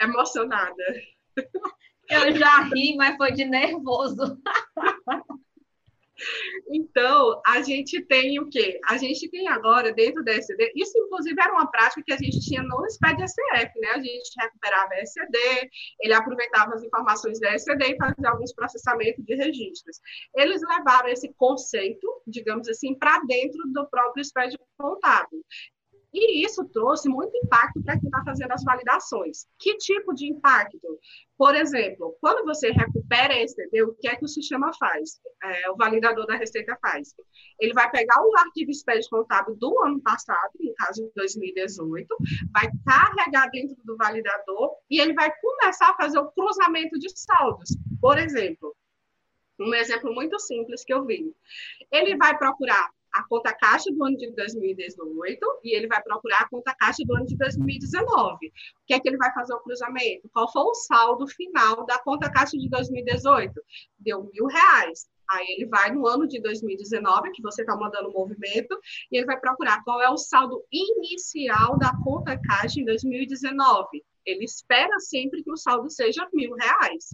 emocionada. 0.00 0.84
Eu 2.10 2.36
já 2.36 2.62
ri, 2.64 2.96
mas 2.96 3.16
foi 3.16 3.32
de 3.32 3.44
nervoso. 3.44 4.38
Então, 6.70 7.40
a 7.46 7.62
gente 7.62 8.00
tem 8.02 8.38
o 8.38 8.48
quê? 8.48 8.80
A 8.86 8.96
gente 8.96 9.28
tem 9.30 9.48
agora, 9.48 9.92
dentro 9.92 10.24
da 10.24 10.32
ECD, 10.32 10.72
isso 10.76 10.96
inclusive 10.96 11.40
era 11.40 11.52
uma 11.52 11.70
prática 11.70 12.02
que 12.04 12.12
a 12.12 12.16
gente 12.16 12.40
tinha 12.40 12.62
no 12.62 12.84
SPED 12.88 13.22
SF, 13.22 13.80
né? 13.80 13.88
A 13.94 14.00
gente 14.00 14.30
recuperava 14.38 14.94
a 14.94 14.98
ECD, 14.98 15.70
ele 16.00 16.14
aproveitava 16.14 16.74
as 16.74 16.82
informações 16.82 17.40
da 17.40 17.54
ECD 17.54 17.92
e 17.92 17.96
fazia 17.96 18.30
alguns 18.30 18.52
processamentos 18.54 19.24
de 19.24 19.34
registros. 19.34 20.00
Eles 20.36 20.60
levaram 20.62 21.08
esse 21.08 21.32
conceito, 21.34 22.22
digamos 22.26 22.68
assim, 22.68 22.94
para 22.94 23.20
dentro 23.24 23.60
do 23.72 23.86
próprio 23.88 24.24
SPED 24.24 24.56
contábil. 24.78 25.44
E 26.14 26.46
isso 26.46 26.64
trouxe 26.68 27.08
muito 27.08 27.36
impacto 27.36 27.82
para 27.82 27.98
quem 27.98 28.06
está 28.06 28.22
fazendo 28.24 28.52
as 28.52 28.62
validações. 28.62 29.48
Que 29.58 29.76
tipo 29.78 30.14
de 30.14 30.30
impacto? 30.30 30.78
Por 31.36 31.56
exemplo, 31.56 32.16
quando 32.20 32.44
você 32.44 32.70
recupera 32.70 33.36
esse 33.36 33.60
ECD, 33.60 33.82
o 33.82 33.94
que 33.94 34.06
é 34.06 34.14
que 34.14 34.24
o 34.24 34.28
sistema 34.28 34.70
faz? 34.78 35.20
É, 35.42 35.68
o 35.72 35.76
validador 35.76 36.24
da 36.24 36.36
Receita 36.36 36.78
faz? 36.80 37.16
Ele 37.58 37.72
vai 37.72 37.90
pegar 37.90 38.22
o 38.22 38.36
arquivo 38.38 38.72
SPED 38.72 39.08
contábil 39.10 39.56
do 39.56 39.76
ano 39.82 40.00
passado, 40.00 40.52
no 40.60 40.72
caso 40.74 41.02
de 41.02 41.10
2018, 41.16 42.06
vai 42.52 42.70
carregar 42.86 43.50
dentro 43.50 43.76
do 43.84 43.96
validador 43.96 44.70
e 44.88 45.00
ele 45.00 45.14
vai 45.14 45.32
começar 45.40 45.90
a 45.90 45.96
fazer 45.96 46.18
o 46.18 46.30
cruzamento 46.30 46.96
de 46.96 47.08
saldos. 47.18 47.70
Por 48.00 48.18
exemplo, 48.18 48.72
um 49.58 49.74
exemplo 49.74 50.14
muito 50.14 50.38
simples 50.38 50.84
que 50.84 50.94
eu 50.94 51.04
vi. 51.04 51.34
Ele 51.90 52.16
vai 52.16 52.38
procurar 52.38 52.88
a 53.14 53.22
conta 53.28 53.54
caixa 53.54 53.90
do 53.92 54.04
ano 54.04 54.16
de 54.16 54.30
2018 54.32 55.60
e 55.62 55.76
ele 55.76 55.86
vai 55.86 56.02
procurar 56.02 56.40
a 56.40 56.48
conta 56.48 56.74
caixa 56.74 57.04
do 57.06 57.14
ano 57.14 57.26
de 57.26 57.36
2019. 57.36 58.46
O 58.46 58.50
que 58.86 58.92
é 58.92 58.98
que 58.98 59.08
ele 59.08 59.16
vai 59.16 59.32
fazer 59.32 59.54
o 59.54 59.60
cruzamento? 59.60 60.28
Qual 60.32 60.50
foi 60.50 60.62
o 60.62 60.74
saldo 60.74 61.26
final 61.28 61.86
da 61.86 61.98
conta 62.00 62.28
caixa 62.28 62.58
de 62.58 62.68
2018? 62.68 63.52
Deu 64.00 64.28
mil 64.32 64.46
reais. 64.46 65.08
Aí 65.30 65.46
ele 65.56 65.66
vai 65.66 65.92
no 65.92 66.06
ano 66.06 66.26
de 66.26 66.40
2019, 66.40 67.30
que 67.30 67.40
você 67.40 67.62
está 67.62 67.76
mandando 67.76 68.10
o 68.10 68.12
movimento, 68.12 68.78
e 69.10 69.16
ele 69.16 69.26
vai 69.26 69.38
procurar 69.40 69.82
qual 69.84 70.02
é 70.02 70.10
o 70.10 70.18
saldo 70.18 70.62
inicial 70.70 71.78
da 71.78 71.92
conta 72.02 72.38
caixa 72.38 72.80
em 72.80 72.84
2019. 72.84 74.04
Ele 74.26 74.44
espera 74.44 74.98
sempre 74.98 75.42
que 75.42 75.50
o 75.50 75.56
saldo 75.56 75.88
seja 75.88 76.28
mil 76.32 76.54
reais. 76.54 77.10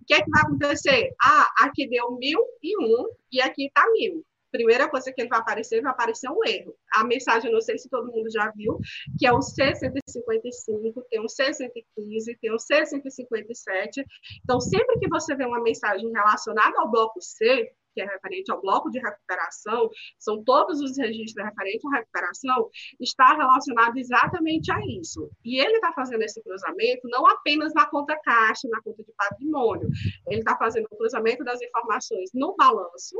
O 0.00 0.06
que 0.06 0.14
é 0.14 0.22
que 0.22 0.30
vai 0.30 0.42
acontecer? 0.42 1.12
Ah, 1.20 1.48
aqui 1.60 1.88
deu 1.88 2.12
mil 2.12 2.40
e 2.62 2.78
um 2.78 3.08
e 3.32 3.40
aqui 3.40 3.66
está 3.66 3.84
mil 3.90 4.24
primeira 4.56 4.88
coisa 4.88 5.12
que 5.12 5.20
ele 5.20 5.28
vai 5.28 5.38
aparecer, 5.38 5.82
vai 5.82 5.92
aparecer 5.92 6.30
um 6.30 6.40
erro. 6.46 6.74
A 6.94 7.04
mensagem, 7.04 7.52
não 7.52 7.60
sei 7.60 7.78
se 7.78 7.90
todo 7.90 8.10
mundo 8.10 8.30
já 8.30 8.50
viu, 8.52 8.78
que 9.18 9.26
é 9.26 9.32
o 9.32 9.38
C155, 9.38 11.02
tem 11.10 11.20
um 11.20 11.26
C115, 11.26 12.38
tem 12.40 12.52
um 12.52 12.56
C157. 12.56 14.04
Então, 14.42 14.60
sempre 14.60 14.98
que 14.98 15.08
você 15.08 15.34
vê 15.34 15.44
uma 15.44 15.62
mensagem 15.62 16.10
relacionada 16.10 16.74
ao 16.80 16.90
bloco 16.90 17.20
C, 17.20 17.70
que 17.96 18.02
é 18.02 18.04
referente 18.04 18.52
ao 18.52 18.60
bloco 18.60 18.90
de 18.90 18.98
recuperação, 18.98 19.88
são 20.18 20.44
todos 20.44 20.82
os 20.82 20.98
registros 20.98 21.42
referentes 21.42 21.84
à 21.86 21.96
recuperação, 21.96 22.70
está 23.00 23.34
relacionado 23.34 23.96
exatamente 23.96 24.70
a 24.70 24.78
isso. 25.00 25.30
E 25.42 25.58
ele 25.58 25.76
está 25.76 25.94
fazendo 25.94 26.22
esse 26.22 26.42
cruzamento 26.42 27.08
não 27.08 27.26
apenas 27.26 27.72
na 27.72 27.86
conta 27.86 28.14
caixa, 28.22 28.68
na 28.68 28.82
conta 28.82 29.02
de 29.02 29.12
patrimônio, 29.16 29.88
ele 30.28 30.40
está 30.40 30.56
fazendo 30.58 30.86
o 30.90 30.96
cruzamento 30.96 31.42
das 31.42 31.60
informações 31.62 32.30
no 32.34 32.54
balanço, 32.54 33.16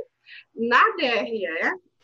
na 0.54 0.82
DRE 0.96 1.46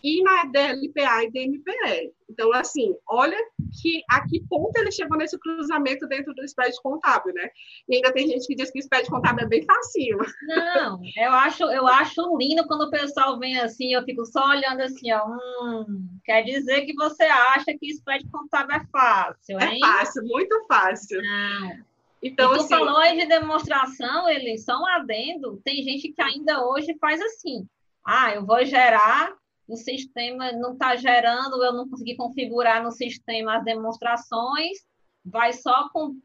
e 0.03 0.23
na 0.23 0.45
DLPA 0.47 1.25
e 1.25 1.31
DMPE. 1.31 2.13
Então, 2.29 2.53
assim, 2.53 2.95
olha 3.07 3.37
que 3.81 4.03
a 4.11 4.27
que 4.27 4.41
ponto 4.49 4.77
ele 4.77 4.91
chegou 4.91 5.17
nesse 5.17 5.39
cruzamento 5.39 6.07
dentro 6.09 6.35
do 6.35 6.47
SPED 6.47 6.75
contábil, 6.83 7.33
né? 7.35 7.49
E 7.89 7.97
ainda 7.97 8.13
tem 8.13 8.27
gente 8.27 8.47
que 8.47 8.55
diz 8.55 8.71
que 8.71 8.79
o 8.79 8.83
SPED 8.83 9.09
contábil 9.09 9.45
é 9.45 9.49
bem 9.49 9.65
fácil. 9.65 10.19
Não, 10.49 11.01
eu 11.17 11.33
acho, 11.33 11.65
eu 11.65 11.87
acho 11.87 12.37
lindo 12.39 12.67
quando 12.67 12.83
o 12.83 12.91
pessoal 12.91 13.39
vem 13.39 13.59
assim, 13.61 13.93
eu 13.93 14.03
fico 14.05 14.25
só 14.25 14.49
olhando 14.49 14.81
assim, 14.81 15.13
ó, 15.13 15.27
hum, 15.27 16.09
quer 16.25 16.43
dizer 16.43 16.83
que 16.87 16.95
você 16.95 17.25
acha 17.25 17.67
que 17.79 17.93
o 17.93 17.95
SPED 17.95 18.29
contábil 18.31 18.77
é 18.77 18.87
fácil, 18.91 19.61
é 19.61 19.67
hein? 19.67 19.81
É 19.83 19.87
fácil, 19.87 20.23
muito 20.25 20.67
fácil. 20.67 21.21
Não. 21.23 21.93
Então, 22.23 22.53
e 22.53 22.57
tu 22.57 22.61
assim, 22.61 22.69
falou 22.69 22.97
aí 22.99 23.19
de 23.19 23.27
demonstração, 23.27 24.29
ele 24.29 24.57
só 24.57 24.79
um 24.79 24.87
adendo, 24.87 25.61
tem 25.65 25.83
gente 25.83 26.13
que 26.13 26.23
ainda 26.23 26.65
hoje 26.65 26.97
faz 27.01 27.21
assim, 27.21 27.67
ah, 28.07 28.33
eu 28.33 28.47
vou 28.47 28.65
gerar 28.65 29.35
o 29.69 29.77
sistema 29.77 30.53
não 30.53 30.73
está 30.73 30.97
gerando, 30.97 31.63
eu 31.63 31.73
não 31.73 31.89
consegui 31.89 32.17
configurar 32.17 32.83
no 32.83 32.91
sistema 32.91 33.57
as 33.57 33.65
demonstrações, 33.65 34.79
vai 35.25 35.53
só 35.53 35.89
com, 35.91 36.17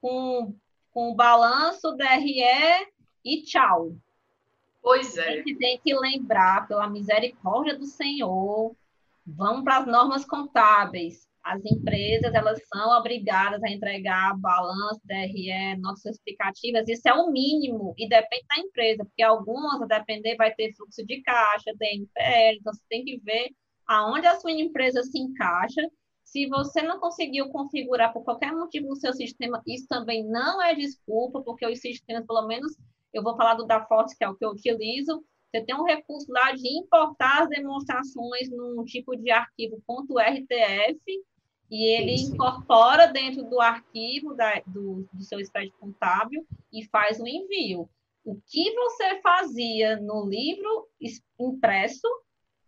com, 0.00 0.54
com 0.92 1.10
o 1.10 1.14
balanço, 1.14 1.96
DRE 1.96 2.42
e 3.24 3.42
tchau. 3.42 3.94
Pois 4.82 5.16
é. 5.16 5.28
A 5.28 5.36
gente 5.36 5.56
tem 5.56 5.78
que 5.78 5.94
lembrar, 5.94 6.66
pela 6.68 6.88
misericórdia 6.88 7.76
do 7.76 7.86
Senhor, 7.86 8.74
Vamos 9.26 9.64
para 9.64 9.78
as 9.78 9.86
normas 9.86 10.24
contábeis. 10.24 11.25
As 11.46 11.64
empresas 11.64 12.34
elas 12.34 12.60
são 12.66 12.98
obrigadas 12.98 13.62
a 13.62 13.70
entregar 13.70 14.36
balanço, 14.36 15.00
DRE, 15.04 15.78
notas 15.78 16.04
explicativas. 16.04 16.88
Isso 16.88 17.08
é 17.08 17.14
o 17.14 17.30
mínimo 17.30 17.94
e 17.96 18.08
depende 18.08 18.44
da 18.48 18.60
empresa, 18.60 19.04
porque 19.04 19.22
algumas, 19.22 19.80
a 19.80 19.86
depender, 19.86 20.34
vai 20.34 20.52
ter 20.52 20.74
fluxo 20.74 21.06
de 21.06 21.22
caixa, 21.22 21.72
DNPL. 21.78 22.58
Então, 22.58 22.72
você 22.72 22.82
tem 22.88 23.04
que 23.04 23.18
ver 23.18 23.50
aonde 23.86 24.26
a 24.26 24.34
sua 24.40 24.50
empresa 24.50 25.04
se 25.04 25.20
encaixa. 25.20 25.88
Se 26.24 26.48
você 26.48 26.82
não 26.82 26.98
conseguiu 26.98 27.48
configurar 27.50 28.12
por 28.12 28.24
qualquer 28.24 28.52
motivo 28.52 28.88
no 28.88 28.96
seu 28.96 29.12
sistema, 29.12 29.62
isso 29.64 29.86
também 29.86 30.26
não 30.26 30.60
é 30.60 30.74
desculpa, 30.74 31.42
porque 31.42 31.64
os 31.64 31.78
sistemas, 31.78 32.26
pelo 32.26 32.44
menos, 32.48 32.76
eu 33.14 33.22
vou 33.22 33.36
falar 33.36 33.54
do 33.54 33.64
da 33.64 33.86
Forte, 33.86 34.16
que 34.18 34.24
é 34.24 34.28
o 34.28 34.34
que 34.34 34.44
eu 34.44 34.50
utilizo, 34.50 35.24
você 35.48 35.64
tem 35.64 35.76
um 35.76 35.84
recurso 35.84 36.26
lá 36.28 36.50
de 36.52 36.68
importar 36.76 37.44
as 37.44 37.48
demonstrações 37.48 38.50
num 38.50 38.84
tipo 38.84 39.16
de 39.16 39.30
arquivo 39.30 39.80
.rtf 39.86 41.00
e 41.70 41.84
ele 41.84 42.14
Isso. 42.14 42.34
incorpora 42.34 43.08
dentro 43.08 43.44
do 43.44 43.60
arquivo 43.60 44.34
da, 44.34 44.60
do, 44.66 45.08
do 45.12 45.24
seu 45.24 45.40
spread 45.40 45.70
contábil 45.78 46.46
e 46.72 46.84
faz 46.86 47.20
o 47.20 47.26
envio. 47.26 47.88
O 48.24 48.40
que 48.46 48.74
você 48.74 49.20
fazia 49.20 49.96
no 49.96 50.26
livro 50.28 50.88
impresso, 51.38 52.08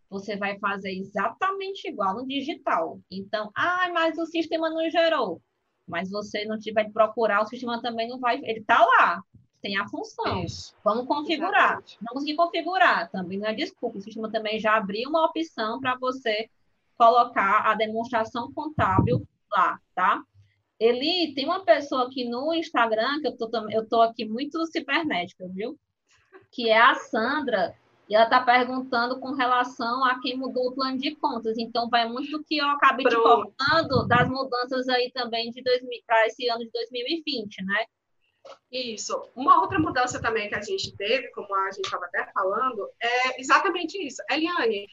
você 0.09 0.37
vai 0.37 0.59
fazer 0.59 0.93
exatamente 0.93 1.89
igual 1.89 2.15
no 2.15 2.27
digital. 2.27 3.01
Então, 3.11 3.51
ah, 3.55 3.91
mas 3.93 4.19
o 4.19 4.27
sistema 4.27 4.71
não 4.71 4.89
gerou. 4.91 5.41
Mas 5.87 6.11
você 6.11 6.45
não 6.45 6.59
tiver 6.59 6.85
de 6.85 6.93
procurar, 6.93 7.43
o 7.43 7.47
sistema 7.47 7.81
também 7.81 8.09
não 8.09 8.19
vai. 8.19 8.37
Ele 8.37 8.61
está 8.61 8.85
lá 8.85 9.23
tem 9.61 9.77
a 9.77 9.89
função. 9.89 10.45
Isso. 10.45 10.75
Vamos 10.85 11.07
configurar. 11.07 11.73
Exatamente. 11.73 11.99
Não 12.01 12.13
consegui 12.13 12.37
configurar, 12.37 13.11
também 13.11 13.39
não 13.39 13.49
é 13.49 13.55
desculpa. 13.55 13.99
O 13.99 14.01
sistema 14.01 14.31
também 14.31 14.59
já 14.59 14.77
abriu 14.77 15.09
uma 15.09 15.25
opção 15.25 15.81
para 15.81 15.97
você 15.97 16.49
colocar 16.99 17.71
a 17.71 17.75
demonstração 17.75 18.53
contábil 18.53 19.27
lá, 19.51 19.79
tá? 19.95 20.23
Eli, 20.81 21.35
tem 21.35 21.45
uma 21.45 21.65
pessoa 21.65 22.07
aqui 22.07 22.29
no 22.29 22.53
Instagram, 22.53 23.21
que 23.21 23.29
eu 23.29 23.37
tô, 23.37 23.51
eu 23.71 23.89
tô 23.89 24.03
aqui 24.03 24.25
muito 24.25 24.65
cibernética, 24.67 25.49
viu? 25.49 25.79
Que 26.51 26.69
é 26.69 26.79
a 26.79 26.95
Sandra, 26.95 27.75
e 28.09 28.15
ela 28.15 28.25
está 28.25 28.41
perguntando 28.41 29.21
com 29.21 29.33
relação 29.33 30.05
a 30.05 30.19
quem 30.21 30.37
mudou 30.37 30.69
o 30.69 30.75
plano 30.75 30.97
de 30.97 31.15
contas. 31.17 31.59
Então, 31.59 31.91
vai 31.91 32.09
muito 32.09 32.31
do 32.31 32.43
que 32.43 32.57
eu 32.57 32.67
acabei 32.67 33.05
Pronto. 33.05 33.51
te 33.51 33.57
contando 33.59 34.07
das 34.09 34.29
mudanças 34.29 34.89
aí 34.89 35.11
também 35.13 35.51
de 35.51 35.63
para 36.07 36.27
esse 36.27 36.49
ano 36.49 36.65
de 36.65 36.71
2020, 36.71 37.65
né? 37.65 37.85
Isso. 38.73 39.21
Uma 39.37 39.61
outra 39.61 39.79
mudança 39.79 40.23
também 40.23 40.49
que 40.49 40.55
a 40.55 40.63
gente 40.63 40.97
teve, 40.97 41.29
como 41.33 41.55
a 41.55 41.71
gente 41.71 41.85
estava 41.85 42.07
até 42.07 42.31
falando, 42.33 42.89
é 43.03 43.39
exatamente 43.39 43.99
isso. 43.99 44.23
Eliane, 44.31 44.87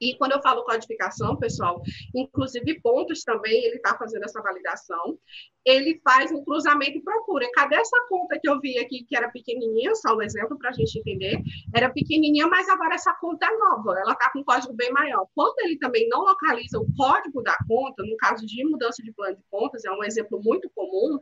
e 0.00 0.16
quando 0.16 0.32
eu 0.32 0.42
falo 0.42 0.64
codificação, 0.64 1.36
pessoal, 1.36 1.80
inclusive 2.14 2.80
pontos 2.80 3.22
também, 3.22 3.64
ele 3.64 3.76
está 3.76 3.96
fazendo 3.96 4.24
essa 4.24 4.42
validação 4.42 5.18
ele 5.64 6.00
faz 6.04 6.30
um 6.30 6.44
cruzamento 6.44 6.98
e 6.98 7.02
procura. 7.02 7.48
Cadê 7.54 7.76
essa 7.76 7.96
conta 8.08 8.38
que 8.40 8.48
eu 8.48 8.60
vi 8.60 8.78
aqui, 8.78 9.04
que 9.04 9.16
era 9.16 9.30
pequenininha, 9.30 9.94
só 9.94 10.14
um 10.14 10.22
exemplo 10.22 10.58
para 10.58 10.70
a 10.70 10.72
gente 10.72 10.98
entender? 10.98 11.40
Era 11.74 11.90
pequenininha, 11.90 12.46
mas 12.46 12.68
agora 12.68 12.94
essa 12.94 13.14
conta 13.14 13.46
é 13.46 13.56
nova, 13.56 13.98
ela 13.98 14.12
está 14.12 14.30
com 14.30 14.40
um 14.40 14.44
código 14.44 14.74
bem 14.74 14.92
maior. 14.92 15.26
Quando 15.34 15.58
ele 15.60 15.78
também 15.78 16.06
não 16.08 16.20
localiza 16.20 16.78
o 16.78 16.86
código 16.96 17.42
da 17.42 17.56
conta, 17.66 18.02
no 18.02 18.16
caso 18.18 18.44
de 18.44 18.64
mudança 18.64 19.02
de 19.02 19.12
plano 19.12 19.36
de 19.36 19.42
contas, 19.50 19.84
é 19.84 19.90
um 19.90 20.04
exemplo 20.04 20.40
muito 20.42 20.70
comum, 20.74 21.18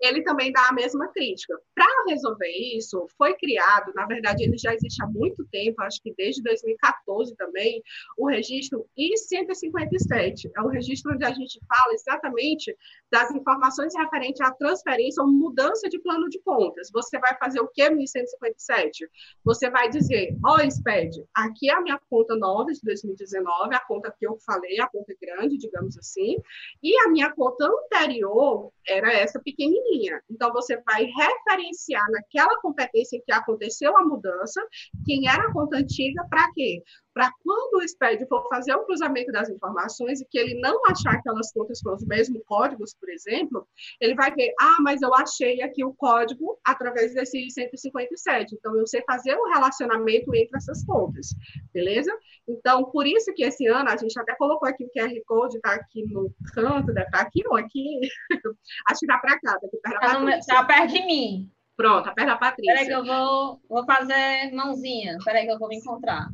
ele 0.00 0.22
também 0.22 0.50
dá 0.50 0.68
a 0.68 0.72
mesma 0.72 1.08
crítica. 1.12 1.58
Para 1.74 1.86
resolver 2.08 2.50
isso, 2.76 3.06
foi 3.18 3.34
criado, 3.34 3.92
na 3.94 4.06
verdade, 4.06 4.42
ele 4.42 4.56
já 4.56 4.74
existe 4.74 5.02
há 5.02 5.06
muito 5.06 5.44
tempo, 5.50 5.82
acho 5.82 6.00
que 6.02 6.14
desde 6.16 6.42
2014 6.42 7.36
também, 7.36 7.82
o 8.16 8.28
registro 8.28 8.86
I-157. 8.96 10.50
É 10.56 10.60
o 10.60 10.68
registro 10.68 11.12
onde 11.14 11.24
a 11.24 11.32
gente 11.32 11.60
fala 11.66 11.94
exatamente 11.94 12.76
das 13.10 13.30
informações 13.30 13.94
referentes 13.96 14.40
à 14.40 14.50
transferência 14.52 15.22
ou 15.22 15.30
mudança 15.30 15.88
de 15.88 15.98
plano 16.00 16.28
de 16.28 16.38
contas. 16.40 16.90
Você 16.92 17.18
vai 17.18 17.36
fazer 17.38 17.60
o 17.60 17.68
que 17.68 17.88
no 17.88 17.96
1157? 17.96 19.08
Você 19.44 19.70
vai 19.70 19.88
dizer, 19.88 20.36
ó, 20.44 20.56
oh, 20.56 20.70
SPED, 20.70 21.24
aqui 21.34 21.70
é 21.70 21.74
a 21.74 21.80
minha 21.80 22.00
conta 22.10 22.36
nova 22.36 22.72
de 22.72 22.80
2019, 22.82 23.74
a 23.74 23.80
conta 23.80 24.14
que 24.18 24.26
eu 24.26 24.38
falei, 24.44 24.80
a 24.80 24.88
conta 24.88 25.14
grande, 25.20 25.56
digamos 25.56 25.96
assim, 25.98 26.36
e 26.82 26.96
a 27.04 27.08
minha 27.08 27.30
conta 27.32 27.66
anterior 27.66 28.72
era 28.86 29.12
essa 29.12 29.40
pequenininha. 29.40 30.22
Então, 30.30 30.52
você 30.52 30.80
vai 30.82 31.04
referenciar 31.04 32.04
naquela 32.10 32.60
competência 32.60 33.16
em 33.16 33.22
que 33.22 33.32
aconteceu 33.32 33.96
a 33.96 34.04
mudança, 34.04 34.60
quem 35.04 35.28
era 35.28 35.44
a 35.44 35.52
conta 35.52 35.76
antiga, 35.76 36.24
para 36.28 36.50
quê? 36.52 36.82
Para 37.14 37.30
quando 37.42 37.76
o 37.76 37.88
SPED 37.88 38.26
for 38.26 38.46
fazer 38.48 38.74
o 38.74 38.84
cruzamento 38.84 39.30
das 39.30 39.48
informações 39.48 40.20
e 40.20 40.24
que 40.24 40.38
ele 40.38 40.60
não 40.60 40.80
achar 40.86 41.14
aquelas 41.14 41.52
contas 41.52 41.80
com 41.80 41.94
os 41.94 42.04
mesmos 42.04 42.42
códigos, 42.46 42.94
por 42.94 43.10
exemplo, 43.10 43.66
ele 44.00 44.14
vai 44.14 44.32
ver, 44.34 44.52
ah, 44.60 44.78
mas 44.80 45.02
eu 45.02 45.14
achei 45.14 45.62
aqui 45.62 45.84
o 45.84 45.94
código 45.94 46.58
através 46.64 47.14
desse 47.14 47.50
157, 47.50 48.54
então 48.54 48.76
eu 48.76 48.86
sei 48.86 49.02
fazer 49.02 49.34
o 49.34 49.52
relacionamento 49.52 50.34
entre 50.34 50.56
essas 50.56 50.84
contas, 50.84 51.34
beleza? 51.72 52.12
Então, 52.48 52.84
por 52.84 53.06
isso 53.06 53.32
que 53.34 53.44
esse 53.44 53.66
ano, 53.66 53.90
a 53.90 53.96
gente 53.96 54.18
até 54.18 54.34
colocou 54.34 54.68
aqui 54.68 54.84
o 54.84 54.90
QR 54.90 55.12
Code, 55.26 55.56
está 55.56 55.74
aqui 55.74 56.04
no 56.06 56.32
canto, 56.54 56.92
deve 56.92 57.06
estar 57.06 57.18
tá 57.18 57.22
aqui 57.22 57.42
ou 57.46 57.56
aqui, 57.56 58.00
acho 58.88 59.00
que 59.00 59.06
está 59.06 59.18
para 59.18 59.40
cá, 59.40 59.58
está 59.62 59.98
perto 60.00 60.24
da 60.24 60.38
Está 60.38 60.64
perto 60.64 60.92
de 60.92 61.06
mim. 61.06 61.50
Pronto, 61.76 62.04
tá 62.04 62.12
perto 62.12 62.28
da 62.28 62.36
Patrícia. 62.36 62.74
Peraí 62.74 62.86
que 62.86 62.92
eu 62.92 63.04
vou, 63.04 63.60
vou 63.68 63.84
fazer 63.84 64.52
mãozinha, 64.52 65.18
peraí 65.24 65.46
que 65.46 65.52
eu 65.52 65.58
vou 65.58 65.68
me 65.68 65.76
encontrar. 65.76 66.28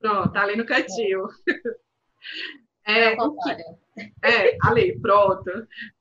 Pronto, 0.00 0.32
tá 0.32 0.42
ali 0.42 0.56
no 0.56 0.66
cantinho. 0.66 1.28
É, 2.86 3.12
é, 3.12 3.22
o 3.22 3.36
que, 3.36 3.50
é 4.24 4.56
ali, 4.62 4.98
pronto. 5.00 5.50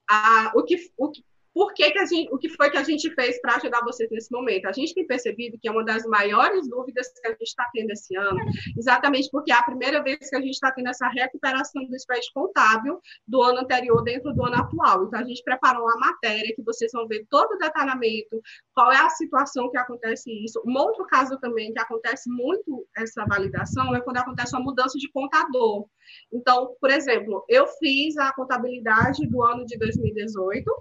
Ah, 0.10 0.52
o, 0.56 0.64
que, 0.64 0.78
o, 0.98 1.12
que, 1.12 1.22
por 1.58 1.74
que, 1.74 1.90
que 1.90 1.98
a 1.98 2.06
gente, 2.06 2.32
o 2.32 2.38
que 2.38 2.50
foi 2.50 2.70
que 2.70 2.78
a 2.78 2.84
gente 2.84 3.10
fez 3.16 3.42
para 3.42 3.56
ajudar 3.56 3.82
vocês 3.82 4.08
nesse 4.12 4.32
momento? 4.32 4.68
A 4.68 4.72
gente 4.72 4.94
tem 4.94 5.08
percebido 5.08 5.58
que 5.60 5.68
é 5.68 5.72
uma 5.72 5.84
das 5.84 6.06
maiores 6.06 6.70
dúvidas 6.70 7.12
que 7.20 7.28
a 7.28 7.32
gente 7.32 7.42
está 7.42 7.68
tendo 7.74 7.90
esse 7.90 8.16
ano, 8.16 8.40
exatamente 8.78 9.28
porque 9.32 9.52
é 9.52 9.56
a 9.56 9.64
primeira 9.64 10.04
vez 10.04 10.30
que 10.30 10.36
a 10.36 10.40
gente 10.40 10.52
está 10.52 10.72
tendo 10.72 10.90
essa 10.90 11.08
recuperação 11.08 11.84
do 11.84 11.96
spread 11.96 12.24
contábil 12.32 13.02
do 13.28 13.42
ano 13.42 13.62
anterior 13.62 14.04
dentro 14.04 14.32
do 14.36 14.46
ano 14.46 14.56
atual. 14.56 15.06
Então, 15.06 15.20
a 15.20 15.24
gente 15.24 15.44
preparou 15.44 15.82
uma 15.82 15.98
matéria 15.98 16.54
que 16.56 16.62
vocês 16.62 16.92
vão 16.94 17.08
ver 17.08 17.26
todo 17.28 17.54
o 17.54 17.58
detalhamento, 17.58 18.40
qual 18.76 18.92
é 18.92 18.98
a 18.98 19.10
situação 19.10 19.72
que 19.72 19.80
acontece 19.80 20.30
isso. 20.46 20.62
Um 20.64 20.78
outro 20.78 21.08
caso 21.08 21.40
também 21.40 21.74
que 21.74 21.80
acontece 21.80 22.30
muito 22.30 22.88
essa 22.96 23.26
validação 23.26 23.96
é 23.96 24.02
quando 24.02 24.18
acontece 24.18 24.56
uma 24.56 24.64
mudança 24.64 24.96
de 25.00 25.10
contador. 25.12 25.88
Então, 26.32 26.76
por 26.80 26.92
exemplo, 26.92 27.44
eu 27.50 27.66
fiz 27.80 28.16
a 28.18 28.32
contabilidade 28.32 29.26
do 29.26 29.42
ano 29.44 29.66
de 29.66 29.76
2018, 29.80 30.72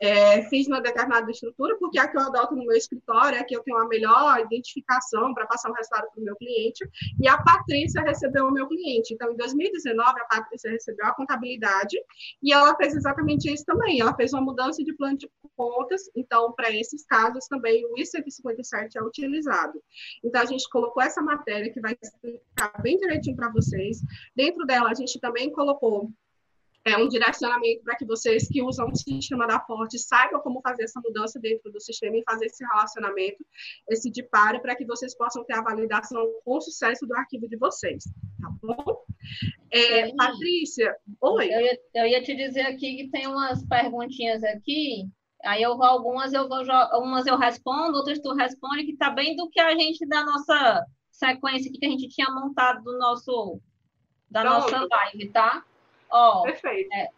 é, 0.00 0.42
fiz 0.48 0.66
uma 0.66 0.80
determinada 0.80 1.30
estrutura, 1.30 1.76
porque 1.78 1.98
a 1.98 2.06
que 2.06 2.16
eu 2.16 2.22
adoto 2.22 2.54
no 2.54 2.64
meu 2.64 2.76
escritório 2.76 3.38
é 3.38 3.44
que 3.44 3.56
eu 3.56 3.62
tenho 3.62 3.78
a 3.78 3.88
melhor 3.88 4.40
identificação 4.40 5.34
para 5.34 5.46
passar 5.46 5.70
o 5.70 5.74
resultado 5.74 6.08
para 6.12 6.20
o 6.20 6.24
meu 6.24 6.36
cliente, 6.36 6.88
e 7.20 7.28
a 7.28 7.36
Patrícia 7.38 8.02
recebeu 8.02 8.46
o 8.46 8.52
meu 8.52 8.68
cliente. 8.68 9.14
Então, 9.14 9.32
em 9.32 9.36
2019, 9.36 10.20
a 10.20 10.24
Patrícia 10.24 10.70
recebeu 10.70 11.06
a 11.06 11.14
contabilidade, 11.14 11.96
e 12.42 12.52
ela 12.52 12.76
fez 12.76 12.94
exatamente 12.94 13.52
isso 13.52 13.64
também. 13.64 14.00
Ela 14.00 14.14
fez 14.14 14.32
uma 14.32 14.42
mudança 14.42 14.82
de 14.84 14.92
plano 14.94 15.18
de 15.18 15.28
contas, 15.56 16.02
então, 16.14 16.52
para 16.52 16.70
esses 16.70 17.04
casos 17.04 17.46
também 17.48 17.84
o 17.86 17.98
I-157 17.98 18.96
é 18.96 19.02
utilizado. 19.02 19.82
Então, 20.24 20.40
a 20.40 20.44
gente 20.44 20.68
colocou 20.68 21.02
essa 21.02 21.20
matéria 21.20 21.72
que 21.72 21.80
vai 21.80 21.96
explicar 22.00 22.80
bem 22.82 22.96
direitinho 22.96 23.36
para 23.36 23.50
vocês. 23.50 24.00
Dentro 24.34 24.64
dela, 24.64 24.90
a 24.90 24.94
gente 24.94 25.18
também 25.18 25.50
colocou 25.50 26.12
é 26.84 26.96
um 26.96 27.08
direcionamento 27.08 27.82
para 27.82 27.96
que 27.96 28.04
vocês 28.04 28.48
que 28.48 28.62
usam 28.62 28.88
o 28.88 28.96
sistema 28.96 29.46
da 29.46 29.60
Forte 29.60 29.98
saibam 29.98 30.40
como 30.40 30.60
fazer 30.60 30.84
essa 30.84 31.00
mudança 31.00 31.38
dentro 31.38 31.70
do 31.70 31.80
sistema 31.80 32.16
e 32.16 32.22
fazer 32.22 32.46
esse 32.46 32.64
relacionamento, 32.64 33.44
esse 33.88 34.10
de 34.10 34.22
pare, 34.22 34.60
para 34.60 34.74
que 34.74 34.86
vocês 34.86 35.16
possam 35.16 35.44
ter 35.44 35.54
a 35.54 35.62
validação 35.62 36.24
com 36.44 36.60
sucesso 36.60 37.06
do 37.06 37.14
arquivo 37.14 37.48
de 37.48 37.56
vocês, 37.56 38.04
tá 38.40 38.50
bom? 38.62 39.04
É, 39.70 40.14
Patrícia, 40.14 40.96
oi. 41.20 41.52
Eu 41.52 41.60
ia, 41.60 41.78
eu 41.94 42.06
ia, 42.06 42.22
te 42.22 42.34
dizer 42.34 42.62
aqui 42.62 42.96
que 42.96 43.10
tem 43.10 43.26
umas 43.26 43.62
perguntinhas 43.66 44.42
aqui, 44.42 45.06
aí 45.44 45.62
eu 45.62 45.76
vou 45.76 45.86
algumas 45.86 46.32
eu 46.32 46.48
vou 46.48 46.62
umas 47.02 47.26
eu 47.26 47.36
respondo, 47.36 47.96
outras 47.96 48.20
tu 48.20 48.32
responde, 48.34 48.84
que 48.84 48.96
tá 48.96 49.10
bem 49.10 49.36
do 49.36 49.50
que 49.50 49.60
a 49.60 49.76
gente 49.76 50.06
da 50.06 50.24
nossa 50.24 50.86
sequência 51.10 51.70
que 51.70 51.84
a 51.84 51.88
gente 51.90 52.08
tinha 52.08 52.30
montado 52.30 52.82
do 52.82 52.96
nosso 52.98 53.60
da 54.30 54.42
Pronto. 54.42 54.70
nossa 54.70 54.86
live, 54.90 55.30
tá? 55.30 55.64
Ó, 56.10 56.42
Perfeito. 56.42 56.92
É, 56.94 57.08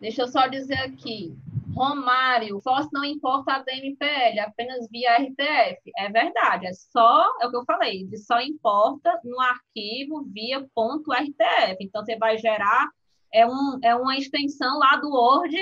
deixa 0.00 0.22
eu 0.22 0.28
só 0.28 0.46
dizer 0.46 0.78
aqui. 0.78 1.36
Romário, 1.74 2.60
FOS 2.60 2.88
não 2.92 3.04
importa 3.04 3.54
a 3.54 3.58
DMPL, 3.58 4.38
apenas 4.40 4.88
via 4.88 5.16
RTF. 5.16 5.90
É 5.96 6.08
verdade, 6.08 6.66
é 6.66 6.72
só, 6.72 7.32
é 7.40 7.46
o 7.46 7.50
que 7.50 7.56
eu 7.56 7.64
falei, 7.64 8.02
ele 8.02 8.16
só 8.16 8.40
importa 8.40 9.20
no 9.24 9.40
arquivo 9.40 10.22
via 10.32 10.64
ponto 10.72 11.12
.rtf. 11.12 11.76
Então, 11.80 12.04
você 12.04 12.16
vai 12.16 12.38
gerar, 12.38 12.88
é, 13.32 13.44
um, 13.44 13.78
é 13.82 13.94
uma 13.96 14.16
extensão 14.16 14.78
lá 14.78 14.96
do 14.96 15.10
Word, 15.10 15.56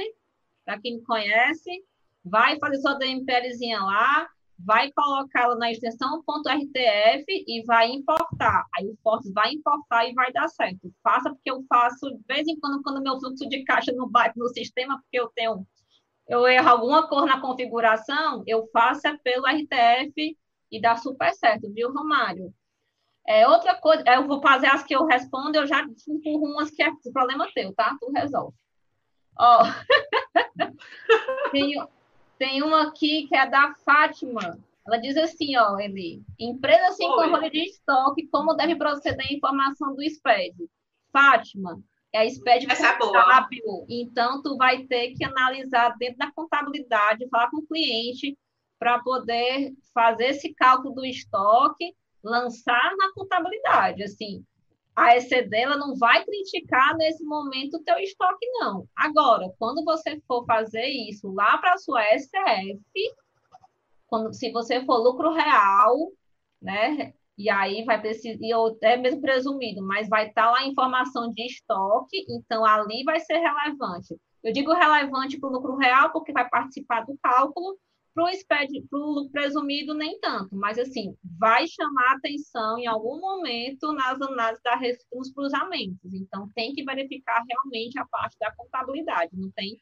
para 0.66 0.78
quem 0.78 1.02
conhece, 1.02 1.82
vai 2.22 2.58
fazer 2.58 2.76
sua 2.76 2.94
DMPLzinha 2.94 3.80
lá, 3.80 4.28
vai 4.64 4.92
colocá-lo 4.92 5.56
na 5.56 5.70
extensão 5.70 6.22
.rtf 6.26 7.24
e 7.28 7.62
vai 7.64 7.90
importar. 7.90 8.66
Aí 8.76 8.86
o 8.88 8.96
Force 9.02 9.32
vai 9.32 9.52
importar 9.52 10.06
e 10.06 10.14
vai 10.14 10.32
dar 10.32 10.48
certo. 10.48 10.92
Faça 11.02 11.30
porque 11.30 11.50
eu 11.50 11.64
faço 11.68 12.10
de 12.10 12.22
vez 12.26 12.46
em 12.48 12.58
quando 12.58 12.82
quando 12.82 13.02
meu 13.02 13.18
fluxo 13.18 13.48
de 13.48 13.64
caixa 13.64 13.92
não 13.92 14.08
bate 14.08 14.38
no 14.38 14.48
sistema 14.48 15.00
porque 15.00 15.18
eu 15.18 15.28
tenho 15.28 15.66
eu 16.28 16.46
erro 16.46 16.68
alguma 16.68 17.08
cor 17.08 17.26
na 17.26 17.40
configuração, 17.40 18.42
eu 18.46 18.66
faço 18.72 19.06
é 19.06 19.16
pelo 19.18 19.44
RTF 19.46 20.36
e 20.70 20.80
dá 20.80 20.96
super 20.96 21.34
certo, 21.34 21.70
viu, 21.72 21.92
Romário? 21.92 22.54
É, 23.26 23.46
outra 23.46 23.74
coisa, 23.74 24.02
eu 24.06 24.26
vou 24.26 24.40
fazer 24.40 24.66
as 24.66 24.82
que 24.82 24.94
eu 24.94 25.04
respondo, 25.04 25.56
eu 25.56 25.66
já 25.66 25.82
empurro 26.08 26.46
umas 26.46 26.70
que 26.70 26.82
é 26.82 26.90
problema 27.12 27.48
teu, 27.54 27.74
tá? 27.74 27.96
Tu 28.00 28.10
resolve. 28.10 28.56
Ó, 29.38 29.62
tem, 31.52 31.74
tem 32.42 32.60
uma 32.60 32.88
aqui 32.88 33.28
que 33.28 33.36
é 33.36 33.48
da 33.48 33.72
Fátima. 33.84 34.58
Ela 34.84 34.96
diz 34.96 35.16
assim, 35.16 35.56
ó, 35.56 35.78
Eli, 35.78 36.24
empresa 36.36 36.90
sem 36.90 37.08
controle 37.08 37.48
de 37.48 37.60
estoque, 37.66 38.26
como 38.26 38.54
deve 38.54 38.74
proceder 38.74 39.24
a 39.30 39.32
informação 39.32 39.94
do 39.94 40.02
SPED? 40.02 40.68
Fátima, 41.12 41.80
é 42.12 42.22
a 42.22 42.28
SPED 42.28 42.66
Essa 42.68 42.88
é 42.88 42.98
contábil, 42.98 43.86
é 43.88 43.94
então 43.94 44.42
tu 44.42 44.56
vai 44.56 44.82
ter 44.86 45.14
que 45.14 45.24
analisar 45.24 45.90
dentro 45.98 46.18
da 46.18 46.32
contabilidade, 46.32 47.28
falar 47.28 47.48
com 47.48 47.58
o 47.58 47.66
cliente 47.66 48.36
para 48.76 48.98
poder 48.98 49.72
fazer 49.94 50.30
esse 50.30 50.52
cálculo 50.52 50.96
do 50.96 51.04
estoque, 51.04 51.94
lançar 52.24 52.92
na 52.96 53.12
contabilidade, 53.14 54.02
assim, 54.02 54.44
a 54.94 55.16
ECD 55.16 55.56
ela 55.56 55.76
não 55.76 55.96
vai 55.96 56.24
criticar 56.24 56.96
nesse 56.96 57.24
momento 57.24 57.76
o 57.76 57.82
teu 57.82 57.98
estoque, 57.98 58.46
não. 58.52 58.86
Agora, 58.94 59.52
quando 59.58 59.84
você 59.84 60.20
for 60.26 60.44
fazer 60.44 60.86
isso 60.86 61.32
lá 61.32 61.58
para 61.58 61.74
a 61.74 61.78
sua 61.78 62.02
SF, 62.18 63.14
quando, 64.06 64.32
se 64.34 64.52
você 64.52 64.84
for 64.84 64.98
lucro 64.98 65.32
real, 65.32 66.12
né? 66.60 67.14
E 67.38 67.48
aí 67.48 67.82
vai 67.84 68.00
precisar, 68.00 68.38
e 68.40 68.52
até 68.52 68.96
mesmo 68.96 69.22
presumido, 69.22 69.82
mas 69.82 70.08
vai 70.08 70.28
estar 70.28 70.44
tá 70.44 70.50
lá 70.50 70.58
a 70.58 70.66
informação 70.66 71.32
de 71.32 71.46
estoque, 71.46 72.26
então 72.28 72.64
ali 72.64 73.02
vai 73.04 73.18
ser 73.20 73.38
relevante. 73.38 74.14
Eu 74.44 74.52
digo 74.52 74.72
relevante 74.74 75.40
para 75.40 75.48
o 75.48 75.52
lucro 75.52 75.76
real, 75.76 76.12
porque 76.12 76.32
vai 76.32 76.46
participar 76.48 77.06
do 77.06 77.16
cálculo, 77.22 77.78
para 78.14 78.98
o 78.98 79.30
presumido, 79.30 79.94
nem 79.94 80.18
tanto, 80.20 80.54
mas 80.54 80.78
assim, 80.78 81.16
vai 81.38 81.66
chamar 81.66 82.16
atenção 82.16 82.78
em 82.78 82.86
algum 82.86 83.20
momento 83.20 83.92
nas 83.92 84.20
análises 84.20 84.62
da 84.62 84.78
nos 85.12 85.32
cruzamentos. 85.32 86.12
Então, 86.12 86.48
tem 86.54 86.72
que 86.72 86.84
verificar 86.84 87.42
realmente 87.48 87.98
a 87.98 88.06
parte 88.06 88.36
da 88.38 88.52
contabilidade, 88.54 89.30
não 89.34 89.50
tem 89.52 89.80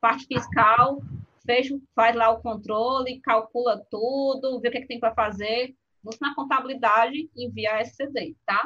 parte 0.00 0.26
fiscal, 0.26 1.00
fecha, 1.44 1.78
faz 1.94 2.14
lá 2.14 2.30
o 2.30 2.42
controle, 2.42 3.20
calcula 3.20 3.84
tudo, 3.90 4.60
vê 4.60 4.68
o 4.68 4.70
que, 4.70 4.78
é 4.78 4.80
que 4.80 4.88
tem 4.88 5.00
para 5.00 5.14
fazer. 5.14 5.74
Na 6.20 6.34
contabilidade, 6.34 7.28
envia 7.36 7.74
a 7.74 7.80
SCD, 7.80 8.34
tá? 8.46 8.62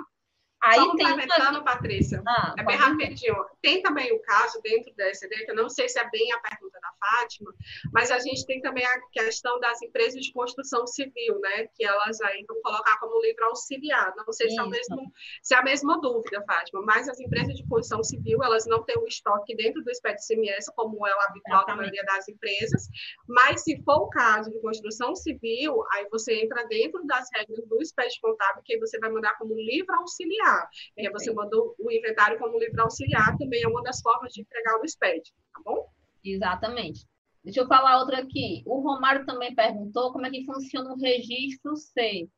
Aí 0.62 0.76
Só 0.76 0.90
complementando, 0.90 1.58
uma... 1.58 1.64
Patrícia, 1.64 2.22
ah, 2.24 2.54
é 2.56 2.62
bem 2.62 2.76
rapidinho. 2.76 3.34
Tem 3.60 3.82
também 3.82 4.12
o 4.12 4.20
caso 4.20 4.60
dentro 4.62 4.94
da 4.94 5.08
SD, 5.08 5.44
que 5.44 5.50
eu 5.50 5.56
não 5.56 5.68
sei 5.68 5.88
se 5.88 5.98
é 5.98 6.08
bem 6.08 6.32
a 6.32 6.38
pergunta 6.38 6.78
da 6.80 6.92
Fátima, 7.00 7.52
mas 7.92 8.12
a 8.12 8.20
gente 8.20 8.46
tem 8.46 8.60
também 8.60 8.84
a 8.84 9.00
questão 9.10 9.58
das 9.58 9.82
empresas 9.82 10.22
de 10.22 10.32
construção 10.32 10.86
civil, 10.86 11.40
né? 11.40 11.66
Que 11.74 11.84
elas 11.84 12.20
aí 12.20 12.44
vão 12.46 12.62
colocar 12.62 12.96
como 13.00 13.20
livro 13.22 13.44
auxiliar. 13.46 14.14
Não 14.16 14.32
sei 14.32 14.50
se 14.50 14.60
é, 14.60 14.64
mesmo, 14.64 15.12
se 15.42 15.52
é, 15.52 15.58
a 15.58 15.64
mesma 15.64 16.00
dúvida, 16.00 16.44
Fátima, 16.46 16.80
mas 16.82 17.08
as 17.08 17.18
empresas 17.18 17.56
de 17.56 17.66
construção 17.66 18.04
civil, 18.04 18.40
elas 18.44 18.64
não 18.64 18.84
têm 18.84 18.96
o 18.98 19.06
estoque 19.08 19.56
dentro 19.56 19.82
do 19.82 19.92
SPED 19.92 20.24
CMS, 20.24 20.66
como 20.76 21.04
é 21.04 21.12
o 21.12 21.20
habitual 21.22 21.66
da 21.66 21.74
maioria 21.74 22.04
das 22.04 22.28
empresas, 22.28 22.86
mas 23.26 23.64
se 23.64 23.82
for 23.82 24.02
o 24.02 24.08
caso 24.10 24.48
de 24.48 24.60
construção 24.60 25.16
civil, 25.16 25.82
aí 25.92 26.06
você 26.08 26.34
entra 26.34 26.64
dentro 26.68 27.04
das 27.04 27.26
regras 27.34 27.66
do 27.66 27.84
SPED 27.84 28.20
contábil, 28.20 28.62
que 28.64 28.78
você 28.78 28.96
vai 29.00 29.10
mandar 29.10 29.36
como 29.38 29.54
livro 29.56 29.92
auxiliar 29.96 30.51
auxiliar. 30.52 30.68
É, 30.96 31.10
você 31.10 31.32
mandou 31.32 31.74
o 31.78 31.90
inventário 31.90 32.38
como 32.38 32.58
livro 32.58 32.82
auxiliar, 32.82 33.36
também 33.38 33.62
é 33.62 33.68
uma 33.68 33.82
das 33.82 34.00
formas 34.00 34.32
de 34.32 34.42
entregar 34.42 34.80
o 34.80 34.88
SPED, 34.88 35.32
tá 35.52 35.60
bom? 35.64 35.88
Exatamente. 36.24 37.06
Deixa 37.44 37.60
eu 37.60 37.66
falar 37.66 37.98
outra 37.98 38.18
aqui. 38.18 38.62
O 38.66 38.80
Romário 38.80 39.26
também 39.26 39.54
perguntou 39.54 40.12
como 40.12 40.26
é 40.26 40.30
que 40.30 40.44
funciona 40.44 40.92
o 40.92 40.98
registro 40.98 41.76
C 41.76 42.28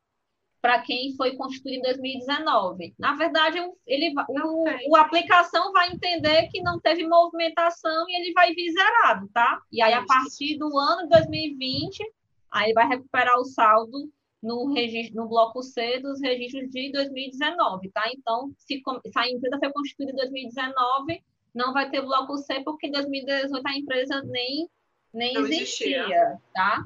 para 0.61 0.81
quem 0.81 1.15
foi 1.15 1.35
constituído 1.35 1.77
em 1.77 1.93
2019. 1.93 2.95
Na 2.97 3.15
verdade, 3.15 3.59
ele, 3.85 4.15
o, 4.27 4.89
o, 4.89 4.95
a 4.95 5.01
aplicação 5.01 5.71
vai 5.71 5.91
entender 5.91 6.47
que 6.47 6.59
não 6.63 6.79
teve 6.79 7.07
movimentação 7.07 8.09
e 8.09 8.19
ele 8.19 8.33
vai 8.33 8.51
vir 8.51 8.71
zerado, 8.71 9.29
tá? 9.31 9.61
E 9.71 9.79
aí, 9.79 9.93
a 9.93 10.03
partir 10.03 10.57
do 10.57 10.75
ano 10.79 11.03
de 11.03 11.09
2020, 11.09 12.03
aí 12.49 12.73
vai 12.73 12.87
recuperar 12.87 13.37
o 13.37 13.45
saldo 13.45 14.11
no, 14.45 14.71
registro, 14.71 15.15
no 15.15 15.27
bloco 15.27 15.63
C 15.63 15.99
dos 15.99 16.21
registros 16.21 16.69
de 16.69 16.91
2019, 16.91 17.89
tá? 17.89 18.03
Então, 18.15 18.51
se, 18.59 18.77
se 18.77 19.19
a 19.19 19.27
empresa 19.27 19.57
foi 19.59 19.73
constituída 19.73 20.11
em 20.11 20.15
2019, 20.15 21.23
não 21.53 21.73
vai 21.73 21.89
ter 21.89 22.01
bloco 22.01 22.37
C, 22.37 22.61
porque 22.63 22.87
em 22.87 22.91
2018 22.91 23.67
a 23.67 23.75
empresa 23.75 24.21
nem, 24.23 24.69
nem 25.11 25.35
existia. 25.35 25.97
existia, 25.97 26.37
tá? 26.53 26.83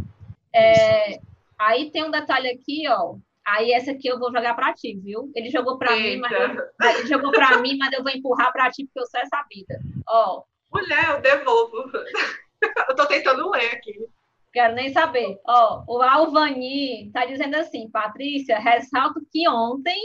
É, 0.56 1.20
aí 1.60 1.92
tem 1.92 2.06
um 2.06 2.12
detalhe 2.12 2.50
aqui, 2.50 2.88
ó. 2.88 3.16
Aí 3.46 3.74
essa 3.74 3.92
aqui 3.92 4.08
eu 4.08 4.18
vou 4.18 4.32
jogar 4.32 4.54
para 4.54 4.74
ti, 4.74 4.96
viu? 4.96 5.30
Ele 5.36 5.50
jogou 5.50 5.78
para 5.78 5.96
mim, 5.98 6.18
mas 6.18 6.32
eu, 6.32 6.40
ele 7.00 7.08
jogou 7.08 7.32
para 7.32 7.60
mim, 7.60 7.78
mas 7.78 7.92
eu 7.92 8.04
vou 8.04 8.12
empurrar 8.12 8.54
para 8.54 8.72
ti 8.72 8.86
porque 8.86 9.00
eu 9.00 9.06
sei 9.08 9.22
essa 9.22 9.44
vida. 9.52 9.82
Ó. 10.08 10.44
Mulher, 10.72 11.10
eu 11.10 11.22
devolvo. 11.22 11.92
eu 12.90 12.96
tô 12.96 13.06
tentando 13.08 13.50
ler 13.50 13.74
aqui. 13.74 14.08
Quero 14.52 14.74
nem 14.74 14.92
saber. 14.92 15.40
Ó, 15.48 15.84
o 15.88 16.02
Alvani 16.02 17.08
está 17.08 17.26
dizendo 17.26 17.56
assim, 17.56 17.90
Patrícia, 17.90 18.60
ressalto 18.60 19.22
que 19.32 19.48
ontem, 19.48 20.00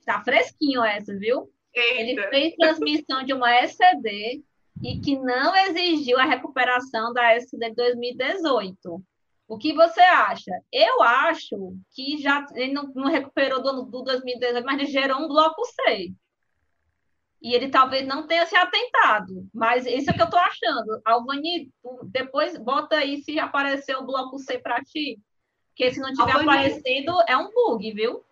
está 0.00 0.22
fresquinho 0.22 0.84
essa, 0.84 1.16
viu? 1.16 1.50
Eita. 1.74 2.00
Ele 2.00 2.28
fez 2.28 2.54
transmissão 2.56 3.24
de 3.24 3.32
uma 3.32 3.54
SCD 3.62 4.42
e 4.82 5.00
que 5.00 5.16
não 5.18 5.54
exigiu 5.56 6.18
a 6.18 6.24
recuperação 6.24 7.12
da 7.12 7.36
SCD 7.36 7.70
de 7.70 7.76
2018. 7.76 9.02
O 9.46 9.58
que 9.58 9.72
você 9.72 10.00
acha? 10.00 10.50
Eu 10.72 11.02
acho 11.02 11.76
que 11.94 12.18
já 12.18 12.46
ele 12.54 12.72
não, 12.72 12.84
não 12.94 13.10
recuperou 13.10 13.62
do, 13.62 13.82
do 13.82 14.02
2018, 14.02 14.64
mas 14.64 14.80
ele 14.80 14.90
gerou 14.90 15.20
um 15.20 15.28
bloco 15.28 15.62
C 15.64 16.12
e 17.44 17.54
ele 17.54 17.68
talvez 17.68 18.06
não 18.06 18.26
tenha 18.26 18.46
se 18.46 18.56
atentado, 18.56 19.46
mas 19.52 19.84
isso 19.84 20.08
é 20.08 20.14
que 20.14 20.22
eu 20.22 20.24
estou 20.24 20.40
achando. 20.40 21.02
Alvani, 21.04 21.70
depois 22.04 22.56
bota 22.56 22.96
aí 22.96 23.22
se 23.22 23.38
apareceu 23.38 23.98
o 24.00 24.06
bloco 24.06 24.38
C 24.38 24.58
para 24.58 24.82
ti, 24.82 25.20
porque 25.68 25.92
se 25.92 26.00
não 26.00 26.10
tiver 26.14 26.32
Alvani... 26.32 26.48
aparecido, 26.48 27.12
é 27.28 27.36
um 27.36 27.52
bug, 27.52 27.92
viu? 27.92 28.24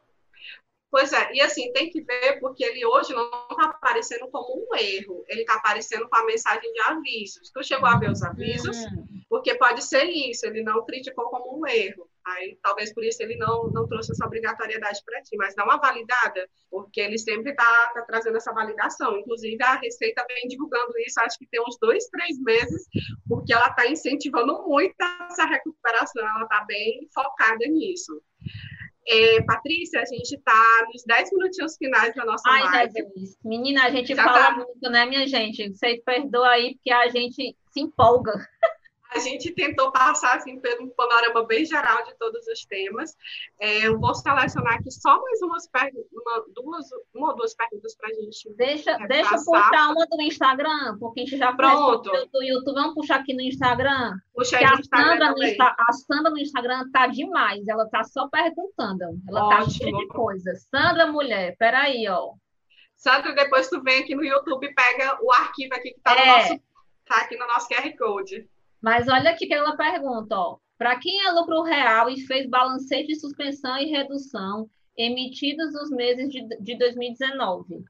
Pois 0.91 1.13
é, 1.13 1.35
e 1.35 1.43
assim, 1.43 1.71
tem 1.75 1.91
que 1.91 2.01
ver, 2.01 2.41
porque 2.41 2.65
ele 2.65 2.87
hoje 2.87 3.13
não 3.13 3.27
está 3.51 3.65
aparecendo 3.65 4.29
como 4.29 4.67
um 4.67 4.75
erro, 4.77 5.25
ele 5.29 5.43
está 5.43 5.57
aparecendo 5.57 6.09
com 6.09 6.17
a 6.17 6.25
mensagem 6.25 6.73
de 6.73 6.81
avisos. 6.81 7.51
Tu 7.51 7.65
chegou 7.65 7.89
a 7.89 7.99
ver 7.99 8.11
os 8.11 8.23
avisos? 8.23 8.79
Hum. 8.87 9.23
Porque 9.29 9.55
pode 9.57 9.85
ser 9.85 10.05
isso, 10.05 10.47
ele 10.47 10.63
não 10.63 10.87
criticou 10.87 11.27
como 11.27 11.59
um 11.61 11.67
erro. 11.67 12.09
Aí 12.25 12.57
talvez 12.63 12.93
por 12.95 13.05
isso 13.05 13.23
ele 13.23 13.37
não, 13.37 13.69
não 13.71 13.87
trouxe 13.89 14.13
essa 14.13 14.27
obrigatoriedade 14.27 15.03
para 15.05 15.23
ti, 15.23 15.37
mas 15.37 15.55
dá 15.55 15.65
uma 15.65 15.79
validada, 15.79 16.49
porque 16.71 17.01
ele 17.01 17.19
sempre 17.19 17.51
está 17.51 17.91
tá 17.95 18.03
trazendo 18.03 18.37
essa 18.37 18.53
validação. 18.53 19.19
Inclusive, 19.19 19.63
a 19.63 19.75
Receita 19.75 20.25
vem 20.29 20.49
divulgando 20.49 20.93
isso, 21.07 21.21
acho 21.21 21.39
que 21.39 21.47
tem 21.47 21.61
uns 21.61 21.77
dois, 21.81 22.07
três 22.07 22.39
meses, 22.41 22.87
porque 23.29 23.53
ela 23.53 23.69
está 23.69 23.87
incentivando 23.87 24.63
muito 24.63 24.95
essa 25.29 25.45
recuperação, 25.47 26.27
ela 26.27 26.45
está 26.45 26.65
bem 26.65 27.09
focada 27.13 27.67
nisso. 27.67 28.23
É, 29.07 29.43
Patrícia, 29.43 30.01
a 30.01 30.05
gente 30.05 30.37
está 30.37 30.87
nos 30.93 31.03
10 31.05 31.31
minutinhos 31.33 31.77
finais 31.77 32.15
da 32.15 32.25
nossa 32.25 32.49
Ai, 32.49 32.63
live. 32.63 32.93
Jesus. 32.93 33.37
Menina, 33.45 33.85
a 33.85 33.91
gente 33.91 34.15
Já 34.15 34.23
fala 34.23 34.47
tá. 34.47 34.57
muito, 34.57 34.91
né, 34.91 35.05
minha 35.07 35.27
gente? 35.27 35.71
Vocês 35.71 36.01
perdoam 36.05 36.45
aí, 36.45 36.75
porque 36.75 36.93
a 36.93 37.09
gente 37.09 37.57
se 37.73 37.81
empolga. 37.81 38.33
A 39.15 39.19
gente 39.19 39.53
tentou 39.53 39.93
passar 39.93 40.37
assim, 40.37 40.59
pelo 40.61 40.85
um 40.85 40.91
panorama 40.91 41.45
bem 41.47 41.65
geral 41.65 42.05
de 42.05 42.15
todos 42.19 42.47
os 42.47 42.65
temas. 42.65 43.15
É, 43.61 43.87
eu 43.87 43.99
vou 43.99 44.15
selecionar 44.15 44.75
aqui 44.75 44.91
só 44.91 45.21
mais 45.21 45.43
umas 45.43 45.69
uma, 46.13 46.45
duas, 46.55 46.87
uma 47.15 47.29
ou 47.29 47.37
duas 47.37 47.55
perguntas 47.55 47.95
para 47.97 48.09
a 48.09 48.15
gente. 48.15 48.55
Deixa, 48.57 48.97
deixa 49.09 49.35
eu 49.35 49.45
puxar 49.45 49.91
uma 49.91 50.07
do 50.07 50.23
Instagram, 50.23 50.99
porque 50.99 51.21
a 51.21 51.25
gente 51.25 51.37
já 51.37 51.53
Pronto. 51.53 52.11
do 52.33 52.43
YouTube. 52.43 52.75
Vamos 52.75 52.95
puxar 52.95 53.17
aqui 53.21 53.35
no 53.35 53.43
Instagram. 53.43 54.17
Puxa 54.35 54.59
aí 54.59 54.65
Instagram 54.65 55.13
Sandra 55.13 55.31
no 55.33 55.45
Insta, 55.45 55.77
a 55.79 55.93
Sandra 55.93 56.31
no 56.31 56.39
Instagram 56.39 56.91
tá 56.91 57.07
demais. 57.07 57.69
Ela 57.69 57.89
tá 57.89 58.05
só 58.05 58.29
perguntando. 58.29 59.05
Ela 59.29 59.41
tá 59.41 59.47
Ótimo. 59.47 59.65
tá 59.65 59.71
cheia 59.71 59.93
de 59.93 60.09
coisas. 60.09 60.69
Sandra, 60.71 61.07
mulher, 61.07 61.57
peraí, 61.59 62.09
ó. 62.09 62.33
Sandra, 62.97 63.35
depois 63.35 63.69
tu 63.69 63.83
vem 63.83 64.03
aqui 64.03 64.15
no 64.15 64.25
YouTube 64.25 64.65
e 64.65 64.75
pega 64.75 65.19
o 65.23 65.33
arquivo 65.33 65.75
aqui 65.75 65.93
que 65.93 66.01
tá, 66.01 66.15
é. 66.15 66.25
no 66.25 66.39
nosso, 66.39 66.63
tá 67.05 67.17
aqui 67.19 67.37
no 67.37 67.47
nosso 67.47 67.69
QR 67.69 67.97
Code. 67.99 68.49
Mas 68.83 69.07
olha 69.07 69.31
aqui 69.31 69.47
que 69.47 69.55
ela 69.55 69.77
pergunta, 69.77 70.37
ó. 70.37 70.59
Para 70.77 70.99
quem 70.99 71.25
é 71.25 71.31
lucro 71.31 71.63
real 71.63 72.11
e 72.11 72.21
fez 72.27 72.49
balanceio 72.49 73.07
de 73.07 73.15
suspensão 73.15 73.79
e 73.79 73.87
redução 73.87 74.69
emitidos 74.99 75.73
nos 75.73 75.91
meses 75.91 76.29
de, 76.29 76.45
de 76.61 76.77
2019, 76.77 77.85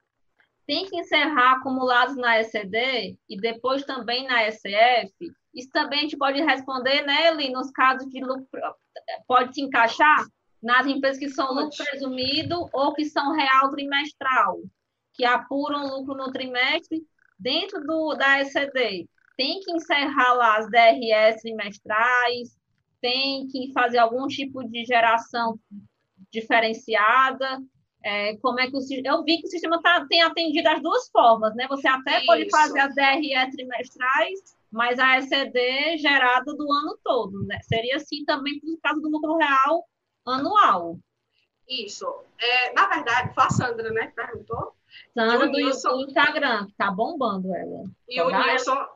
tem 0.67 0.85
que 0.85 0.97
encerrar 0.97 1.53
acumulados 1.53 2.15
na 2.17 2.39
ECD 2.39 3.17
e 3.29 3.41
depois 3.41 3.83
também 3.85 4.27
na 4.27 4.43
SF? 4.51 5.15
Isso 5.55 5.71
também 5.71 6.01
a 6.01 6.03
gente 6.03 6.19
pode 6.19 6.43
responder, 6.43 7.03
né, 7.07 7.29
Eli, 7.29 7.51
nos 7.51 7.71
casos 7.71 8.09
de 8.11 8.21
lucro, 8.21 8.47
pode 9.27 9.55
se 9.55 9.63
encaixar 9.63 10.27
nas 10.63 10.87
empresas 10.87 11.19
que 11.19 11.31
são 11.31 11.55
lucro 11.55 11.85
presumido 11.85 12.69
ou 12.73 12.93
que 12.93 13.07
são 13.07 13.33
real 13.33 13.71
trimestral, 13.71 14.61
que 15.15 15.25
apuram 15.25 15.89
lucro 15.89 16.15
no 16.15 16.31
trimestre 16.31 17.03
dentro 17.39 17.83
do, 17.83 18.15
da 18.15 18.41
ECD 18.41 19.09
tem 19.43 19.59
que 19.59 19.73
encerrar 19.73 20.35
lá 20.35 20.59
as 20.59 20.71
DRS 20.71 21.43
trimestrais, 21.43 22.57
tem 23.01 23.49
que 23.49 23.73
fazer 23.73 23.99
algum 23.99 24.29
tipo 24.29 24.63
de 24.63 24.85
geração 24.85 25.59
diferenciada. 26.31 27.61
É, 28.05 28.37
como 28.37 28.61
é 28.61 28.71
que 28.71 28.77
o, 28.77 28.81
eu 29.05 29.25
vi 29.25 29.39
que 29.39 29.49
o 29.49 29.51
sistema 29.51 29.83
tá, 29.83 30.07
tem 30.09 30.23
atendido 30.23 30.69
as 30.69 30.81
duas 30.81 31.11
formas, 31.11 31.53
né? 31.57 31.67
Você 31.69 31.89
até 31.89 32.19
Isso. 32.19 32.27
pode 32.27 32.51
fazer 32.51 32.79
as 32.79 32.95
DRE 32.95 33.51
trimestrais, 33.51 34.39
mas 34.71 35.01
a 35.01 35.19
ECD 35.19 35.99
gerada 35.99 36.55
do 36.55 36.73
ano 36.73 36.97
todo, 37.03 37.45
né? 37.45 37.59
Seria 37.63 37.97
assim 37.97 38.25
também 38.25 38.61
no 38.63 38.79
caso 38.79 39.01
do 39.01 39.11
lucro 39.11 39.37
real 39.37 39.85
anual. 40.25 40.99
Isso. 41.69 42.07
É, 42.39 42.73
na 42.75 42.87
verdade, 42.87 43.35
foi 43.35 43.45
a 43.45 43.51
Sandra, 43.51 43.91
né, 43.91 44.07
que 44.07 44.15
perguntou. 44.15 44.77
Sandra 45.15 45.47
do, 45.47 45.53
Nilson... 45.53 46.01
Instagram, 46.03 46.67
que 46.67 46.75
tá 46.75 46.91
bombando 46.91 47.55
ela. 47.55 47.85
E 48.09 48.21
o 48.21 48.31
Nilson, 48.31 48.87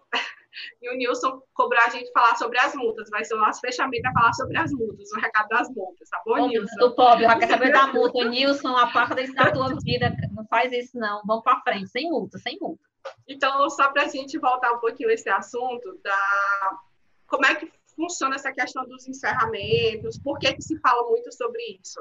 e 0.81 0.91
o 0.91 0.97
Nilson 0.97 1.41
cobrou 1.55 1.81
a 1.83 1.89
gente 1.91 2.11
falar 2.13 2.37
sobre 2.37 2.59
as 2.59 2.75
multas. 2.75 3.09
Vai 3.11 3.25
ser 3.25 3.35
o 3.35 3.39
nosso 3.39 3.61
fechamento 3.61 4.09
a 4.09 4.13
falar 4.13 4.33
sobre 4.33 4.57
as 4.59 4.73
multas, 4.73 5.11
o 5.13 5.21
recado 5.21 5.49
das 5.49 5.69
multas, 5.71 6.09
tá 6.09 6.23
bom, 6.25 6.49
Nilson? 6.49 6.77
Do 6.79 6.95
pobre, 6.95 7.27
quer 7.39 7.49
saber 7.49 7.73
da 7.73 7.87
multa. 7.89 8.25
Nilson, 8.25 8.77
a 8.77 9.07
desse 9.15 9.35
da 9.35 9.51
tua 9.51 9.75
vida, 9.83 10.15
não 10.33 10.47
faz 10.47 10.73
isso 10.73 10.99
não. 10.99 11.23
Vamos 11.25 11.45
para 11.45 11.61
frente, 11.61 11.89
sem 11.89 12.11
multa, 12.11 12.39
sem 12.39 12.59
multa. 12.61 12.83
Então, 13.29 13.69
só 13.71 13.91
para 13.93 14.03
a 14.03 14.09
gente 14.09 14.39
voltar 14.39 14.73
um 14.73 14.79
pouquinho 14.79 15.11
esse 15.11 15.29
assunto 15.29 15.99
da 16.03 16.79
como 17.27 17.45
é 17.45 17.55
que 17.55 17.71
funciona 17.95 18.37
essa 18.37 18.53
questão 18.53 18.85
dos 18.87 19.09
encerramentos, 19.09 20.19
por 20.19 20.39
que, 20.39 20.53
que 20.55 20.63
se 20.63 20.79
fala 20.81 21.09
muito 21.09 21.33
sobre 21.33 21.61
isso? 21.83 22.01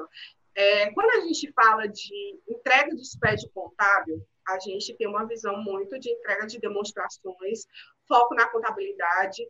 É, 0.54 0.90
quando 0.92 1.10
a 1.10 1.26
gente 1.26 1.52
fala 1.52 1.86
de 1.86 2.40
entrega 2.48 2.94
de 2.94 3.04
SPED 3.04 3.48
contábil, 3.52 4.24
a 4.48 4.58
gente 4.60 4.94
tem 4.96 5.08
uma 5.08 5.26
visão 5.26 5.62
muito 5.62 5.98
de 5.98 6.10
entrega 6.10 6.46
de 6.46 6.58
demonstrações, 6.58 7.66
foco 8.06 8.34
na 8.34 8.48
contabilidade, 8.48 9.42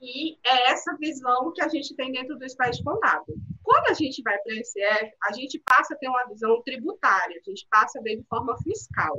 e 0.00 0.38
é 0.46 0.70
essa 0.70 0.96
visão 0.96 1.52
que 1.52 1.62
a 1.62 1.68
gente 1.68 1.94
tem 1.96 2.12
dentro 2.12 2.38
do 2.38 2.48
SPED 2.48 2.82
contábil. 2.84 3.36
Quando 3.62 3.88
a 3.88 3.94
gente 3.94 4.22
vai 4.22 4.38
para 4.38 4.52
a 4.52 4.56
ECF, 4.56 5.12
a 5.24 5.32
gente 5.32 5.62
passa 5.64 5.94
a 5.94 5.96
ter 5.96 6.08
uma 6.08 6.24
visão 6.26 6.62
tributária, 6.62 7.40
a 7.40 7.50
gente 7.50 7.66
passa 7.70 7.98
a 7.98 8.02
ver 8.02 8.16
de 8.16 8.24
forma 8.24 8.56
fiscal. 8.62 9.16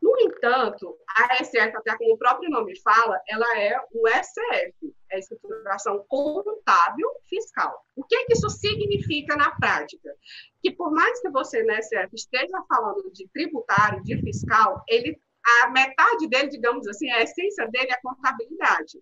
No 0.00 0.14
entanto, 0.20 0.96
a 1.08 1.42
SF, 1.42 1.76
até 1.76 1.96
como 1.96 2.12
o 2.12 2.18
próprio 2.18 2.50
nome 2.50 2.78
fala, 2.82 3.18
ela 3.26 3.58
é 3.58 3.74
o 3.90 4.06
SF, 4.06 4.94
é 5.10 5.16
a 5.16 5.18
estruturação 5.18 6.04
contábil 6.06 7.08
fiscal. 7.26 7.82
O 7.96 8.04
que, 8.04 8.26
que 8.26 8.34
isso 8.34 8.50
significa 8.50 9.34
na 9.34 9.50
prática? 9.56 10.14
Que 10.62 10.70
por 10.70 10.92
mais 10.92 11.20
que 11.22 11.30
você 11.30 11.62
na 11.62 11.80
SF 11.80 12.14
esteja 12.14 12.62
falando 12.68 13.10
de 13.12 13.26
tributário, 13.28 14.04
de 14.04 14.20
fiscal, 14.20 14.84
ele 14.88 15.18
a 15.46 15.70
metade 15.70 16.28
dele, 16.28 16.48
digamos 16.48 16.86
assim, 16.88 17.10
a 17.10 17.22
essência 17.22 17.66
dele 17.68 17.90
é 17.90 17.94
a 17.94 18.00
contabilidade. 18.00 18.98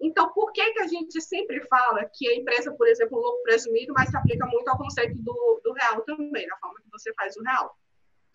Então, 0.00 0.32
por 0.32 0.52
que, 0.52 0.72
que 0.72 0.80
a 0.80 0.86
gente 0.88 1.20
sempre 1.20 1.60
fala 1.68 2.04
que 2.12 2.28
a 2.28 2.34
empresa, 2.34 2.72
por 2.72 2.88
exemplo, 2.88 3.20
lucro 3.20 3.42
presumido, 3.44 3.92
mas 3.96 4.10
se 4.10 4.16
aplica 4.16 4.44
muito 4.46 4.68
ao 4.68 4.76
conceito 4.76 5.14
do, 5.18 5.60
do 5.62 5.72
real 5.72 6.02
também, 6.02 6.46
da 6.48 6.56
forma 6.56 6.80
que 6.82 6.90
você 6.90 7.14
faz 7.14 7.36
o 7.36 7.42
real? 7.42 7.76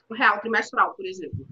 O 0.09 0.13
real 0.13 0.39
trimestral, 0.39 0.93
por 0.93 1.05
exemplo. 1.05 1.45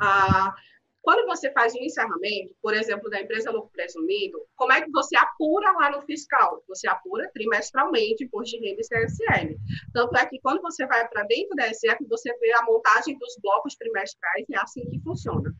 Ah, 0.00 0.54
quando 1.02 1.26
você 1.26 1.50
faz 1.52 1.74
um 1.74 1.80
encerramento, 1.80 2.54
por 2.62 2.74
exemplo, 2.74 3.10
da 3.10 3.20
empresa 3.20 3.50
lucro 3.50 3.70
presumido, 3.72 4.40
como 4.54 4.72
é 4.72 4.80
que 4.80 4.90
você 4.90 5.16
apura 5.16 5.72
lá 5.72 5.90
no 5.90 6.00
fiscal? 6.02 6.62
Você 6.68 6.88
apura 6.88 7.28
trimestralmente 7.34 8.24
imposto 8.24 8.56
de 8.56 8.64
renda 8.64 8.80
e 8.80 8.84
CSL. 8.84 9.56
Tanto 9.92 10.16
é 10.16 10.26
que 10.26 10.38
quando 10.40 10.62
você 10.62 10.86
vai 10.86 11.06
para 11.08 11.24
dentro 11.24 11.56
da 11.56 11.64
SF, 11.74 12.06
você 12.08 12.32
vê 12.38 12.52
a 12.52 12.64
montagem 12.64 13.18
dos 13.18 13.36
blocos 13.42 13.74
trimestrais 13.74 14.46
e 14.48 14.54
é 14.54 14.58
assim 14.60 14.88
que 14.88 15.00
funciona. 15.00 15.52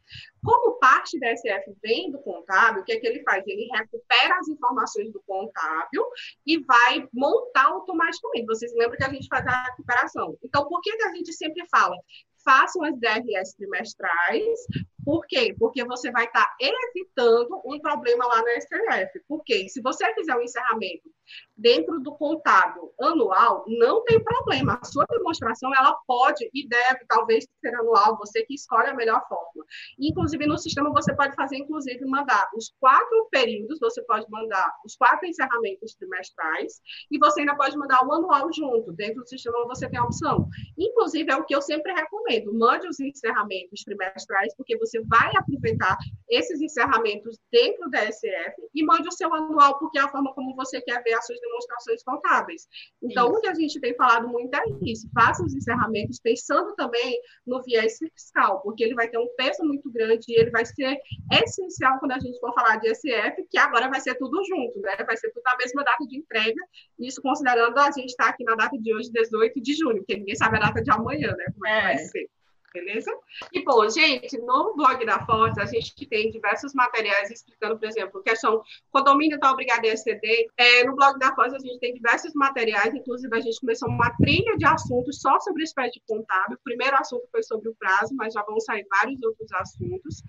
Como 0.44 0.78
parte 0.78 1.18
da 1.18 1.36
SF 1.36 1.76
vem 1.82 2.12
do 2.12 2.20
contábil, 2.20 2.82
o 2.82 2.84
que, 2.84 2.92
é 2.92 3.00
que 3.00 3.06
ele 3.06 3.22
faz? 3.24 3.42
Ele 3.46 3.68
recupera 3.72 4.38
as 4.38 4.48
informações 4.48 5.12
do 5.12 5.20
contábil 5.26 6.04
e 6.46 6.58
vai 6.60 7.08
montar 7.12 7.66
automaticamente. 7.66 8.46
Vocês 8.46 8.72
lembram 8.76 8.96
que 8.96 9.04
a 9.04 9.12
gente 9.12 9.26
faz 9.26 9.44
a 9.46 9.64
recuperação. 9.64 10.36
Então, 10.42 10.68
por 10.68 10.80
que, 10.80 10.96
que 10.96 11.02
a 11.02 11.14
gente 11.14 11.32
sempre 11.32 11.66
fala? 11.68 11.96
façam 12.44 12.82
as 12.84 12.98
DRS 12.98 13.54
trimestrais. 13.56 14.58
Por 15.04 15.26
quê? 15.26 15.54
Porque 15.58 15.84
você 15.84 16.10
vai 16.10 16.24
estar 16.24 16.54
evitando 16.60 17.60
um 17.64 17.78
problema 17.80 18.26
lá 18.26 18.42
na 18.42 18.60
STF. 18.60 19.20
Porque 19.28 19.68
se 19.68 19.80
você 19.82 20.12
fizer 20.14 20.34
um 20.36 20.42
encerramento 20.42 21.10
dentro 21.56 22.00
do 22.00 22.12
contábil 22.16 22.92
anual, 23.00 23.64
não 23.66 24.04
tem 24.04 24.22
problema. 24.22 24.78
A 24.80 24.84
sua 24.84 25.04
demonstração 25.06 25.74
ela 25.74 25.96
pode 26.06 26.48
e 26.52 26.68
deve, 26.68 27.04
talvez, 27.08 27.46
ser 27.60 27.74
anual, 27.74 28.18
você 28.18 28.44
que 28.44 28.54
escolhe 28.54 28.88
a 28.88 28.94
melhor 28.94 29.26
forma. 29.28 29.64
Inclusive, 29.98 30.46
no 30.46 30.58
sistema, 30.58 30.90
você 30.90 31.14
pode 31.14 31.34
fazer, 31.34 31.56
inclusive, 31.56 32.04
mandar 32.04 32.48
os 32.56 32.74
quatro 32.80 33.28
períodos, 33.30 33.78
você 33.80 34.02
pode 34.02 34.28
mandar 34.30 34.74
os 34.84 34.96
quatro 34.96 35.26
encerramentos 35.26 35.94
trimestrais, 35.94 36.80
e 37.10 37.18
você 37.18 37.40
ainda 37.40 37.56
pode 37.56 37.76
mandar 37.76 38.06
o 38.06 38.12
anual 38.12 38.52
junto. 38.52 38.92
Dentro 38.92 39.22
do 39.22 39.28
sistema, 39.28 39.64
você 39.66 39.88
tem 39.88 39.98
a 39.98 40.04
opção. 40.04 40.48
Inclusive, 40.78 41.30
é 41.30 41.36
o 41.36 41.44
que 41.44 41.54
eu 41.54 41.62
sempre 41.62 41.92
recomendo: 41.92 42.52
mande 42.52 42.88
os 42.88 42.98
encerramentos 43.00 43.82
trimestrais, 43.84 44.54
porque 44.56 44.76
você 44.76 44.91
vai 45.02 45.30
aproveitar 45.36 45.96
esses 46.28 46.60
encerramentos 46.60 47.38
dentro 47.50 47.90
da 47.90 48.10
SF, 48.10 48.54
e 48.74 48.82
mande 48.82 49.06
o 49.06 49.12
seu 49.12 49.32
anual, 49.34 49.78
porque 49.78 49.98
é 49.98 50.02
a 50.02 50.08
forma 50.08 50.32
como 50.34 50.56
você 50.56 50.80
quer 50.80 51.02
ver 51.02 51.12
as 51.12 51.26
suas 51.26 51.38
demonstrações 51.40 52.02
contábeis. 52.02 52.66
Então, 53.02 53.28
isso. 53.28 53.36
o 53.36 53.40
que 53.40 53.48
a 53.48 53.54
gente 53.54 53.80
tem 53.80 53.94
falado 53.94 54.28
muito 54.28 54.54
é 54.54 54.62
isso. 54.82 55.08
Faça 55.14 55.44
os 55.44 55.54
encerramentos 55.54 56.18
pensando 56.20 56.74
também 56.74 57.20
no 57.46 57.62
viés 57.62 57.98
fiscal, 57.98 58.60
porque 58.62 58.82
ele 58.82 58.94
vai 58.94 59.08
ter 59.08 59.18
um 59.18 59.28
peso 59.36 59.62
muito 59.62 59.90
grande 59.92 60.24
e 60.28 60.40
ele 60.40 60.50
vai 60.50 60.64
ser 60.64 60.98
essencial 61.30 61.98
quando 61.98 62.12
a 62.12 62.18
gente 62.18 62.40
for 62.40 62.54
falar 62.54 62.76
de 62.76 62.94
SF, 62.94 63.46
que 63.50 63.58
agora 63.58 63.90
vai 63.90 64.00
ser 64.00 64.14
tudo 64.14 64.42
junto, 64.44 64.80
né? 64.80 64.96
Vai 65.04 65.16
ser 65.16 65.30
tudo 65.32 65.42
na 65.44 65.56
mesma 65.56 65.84
data 65.84 66.06
de 66.06 66.16
entrega, 66.16 66.60
isso 66.98 67.20
considerando 67.20 67.78
a 67.78 67.90
gente 67.90 68.10
estar 68.10 68.24
tá 68.24 68.30
aqui 68.30 68.44
na 68.44 68.54
data 68.54 68.78
de 68.78 68.94
hoje, 68.94 69.12
18 69.12 69.60
de 69.60 69.74
junho, 69.74 69.98
porque 69.98 70.16
ninguém 70.16 70.34
sabe 70.34 70.56
a 70.56 70.60
data 70.60 70.82
de 70.82 70.90
amanhã, 70.90 71.34
né? 71.36 71.44
Como 71.52 71.66
é, 71.66 71.78
que 71.78 71.82
vai 71.82 71.94
é. 71.94 71.98
ser 71.98 72.30
beleza? 72.72 73.10
E, 73.52 73.62
bom, 73.64 73.88
gente, 73.88 74.38
no 74.38 74.74
blog 74.74 75.04
da 75.04 75.24
Forte, 75.24 75.60
a 75.60 75.66
gente 75.66 76.06
tem 76.06 76.30
diversos 76.30 76.72
materiais 76.74 77.30
explicando, 77.30 77.78
por 77.78 77.86
exemplo, 77.86 78.22
questão 78.22 78.62
condomínio 78.90 79.36
está 79.36 79.50
obrigado 79.50 79.84
a 79.84 79.88
exceder. 79.88 80.46
É, 80.56 80.84
no 80.84 80.94
blog 80.94 81.18
da 81.18 81.34
Forte, 81.34 81.56
a 81.56 81.58
gente 81.58 81.78
tem 81.78 81.94
diversos 81.94 82.32
materiais, 82.34 82.94
inclusive 82.94 83.36
a 83.36 83.40
gente 83.40 83.60
começou 83.60 83.88
uma 83.88 84.10
trilha 84.16 84.56
de 84.56 84.64
assuntos 84.64 85.20
só 85.20 85.38
sobre 85.40 85.62
o 85.62 85.64
espécie 85.64 86.00
contábil. 86.06 86.56
O 86.56 86.64
primeiro 86.64 86.96
assunto 86.96 87.26
foi 87.30 87.42
sobre 87.42 87.68
o 87.68 87.74
prazo, 87.74 88.14
mas 88.16 88.34
já 88.34 88.42
vão 88.42 88.58
sair 88.60 88.86
vários 88.88 89.22
outros 89.22 89.52
assuntos. 89.52 90.22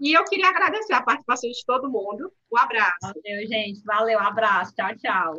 E 0.00 0.12
eu 0.12 0.24
queria 0.24 0.48
agradecer 0.48 0.92
a 0.92 1.02
participação 1.02 1.50
de 1.50 1.64
todo 1.66 1.90
mundo. 1.90 2.32
Um 2.52 2.58
abraço. 2.58 2.98
Valeu, 3.02 3.46
gente. 3.46 3.82
Valeu, 3.84 4.18
abraço. 4.18 4.74
Tchau, 4.74 4.90
tchau. 4.96 5.34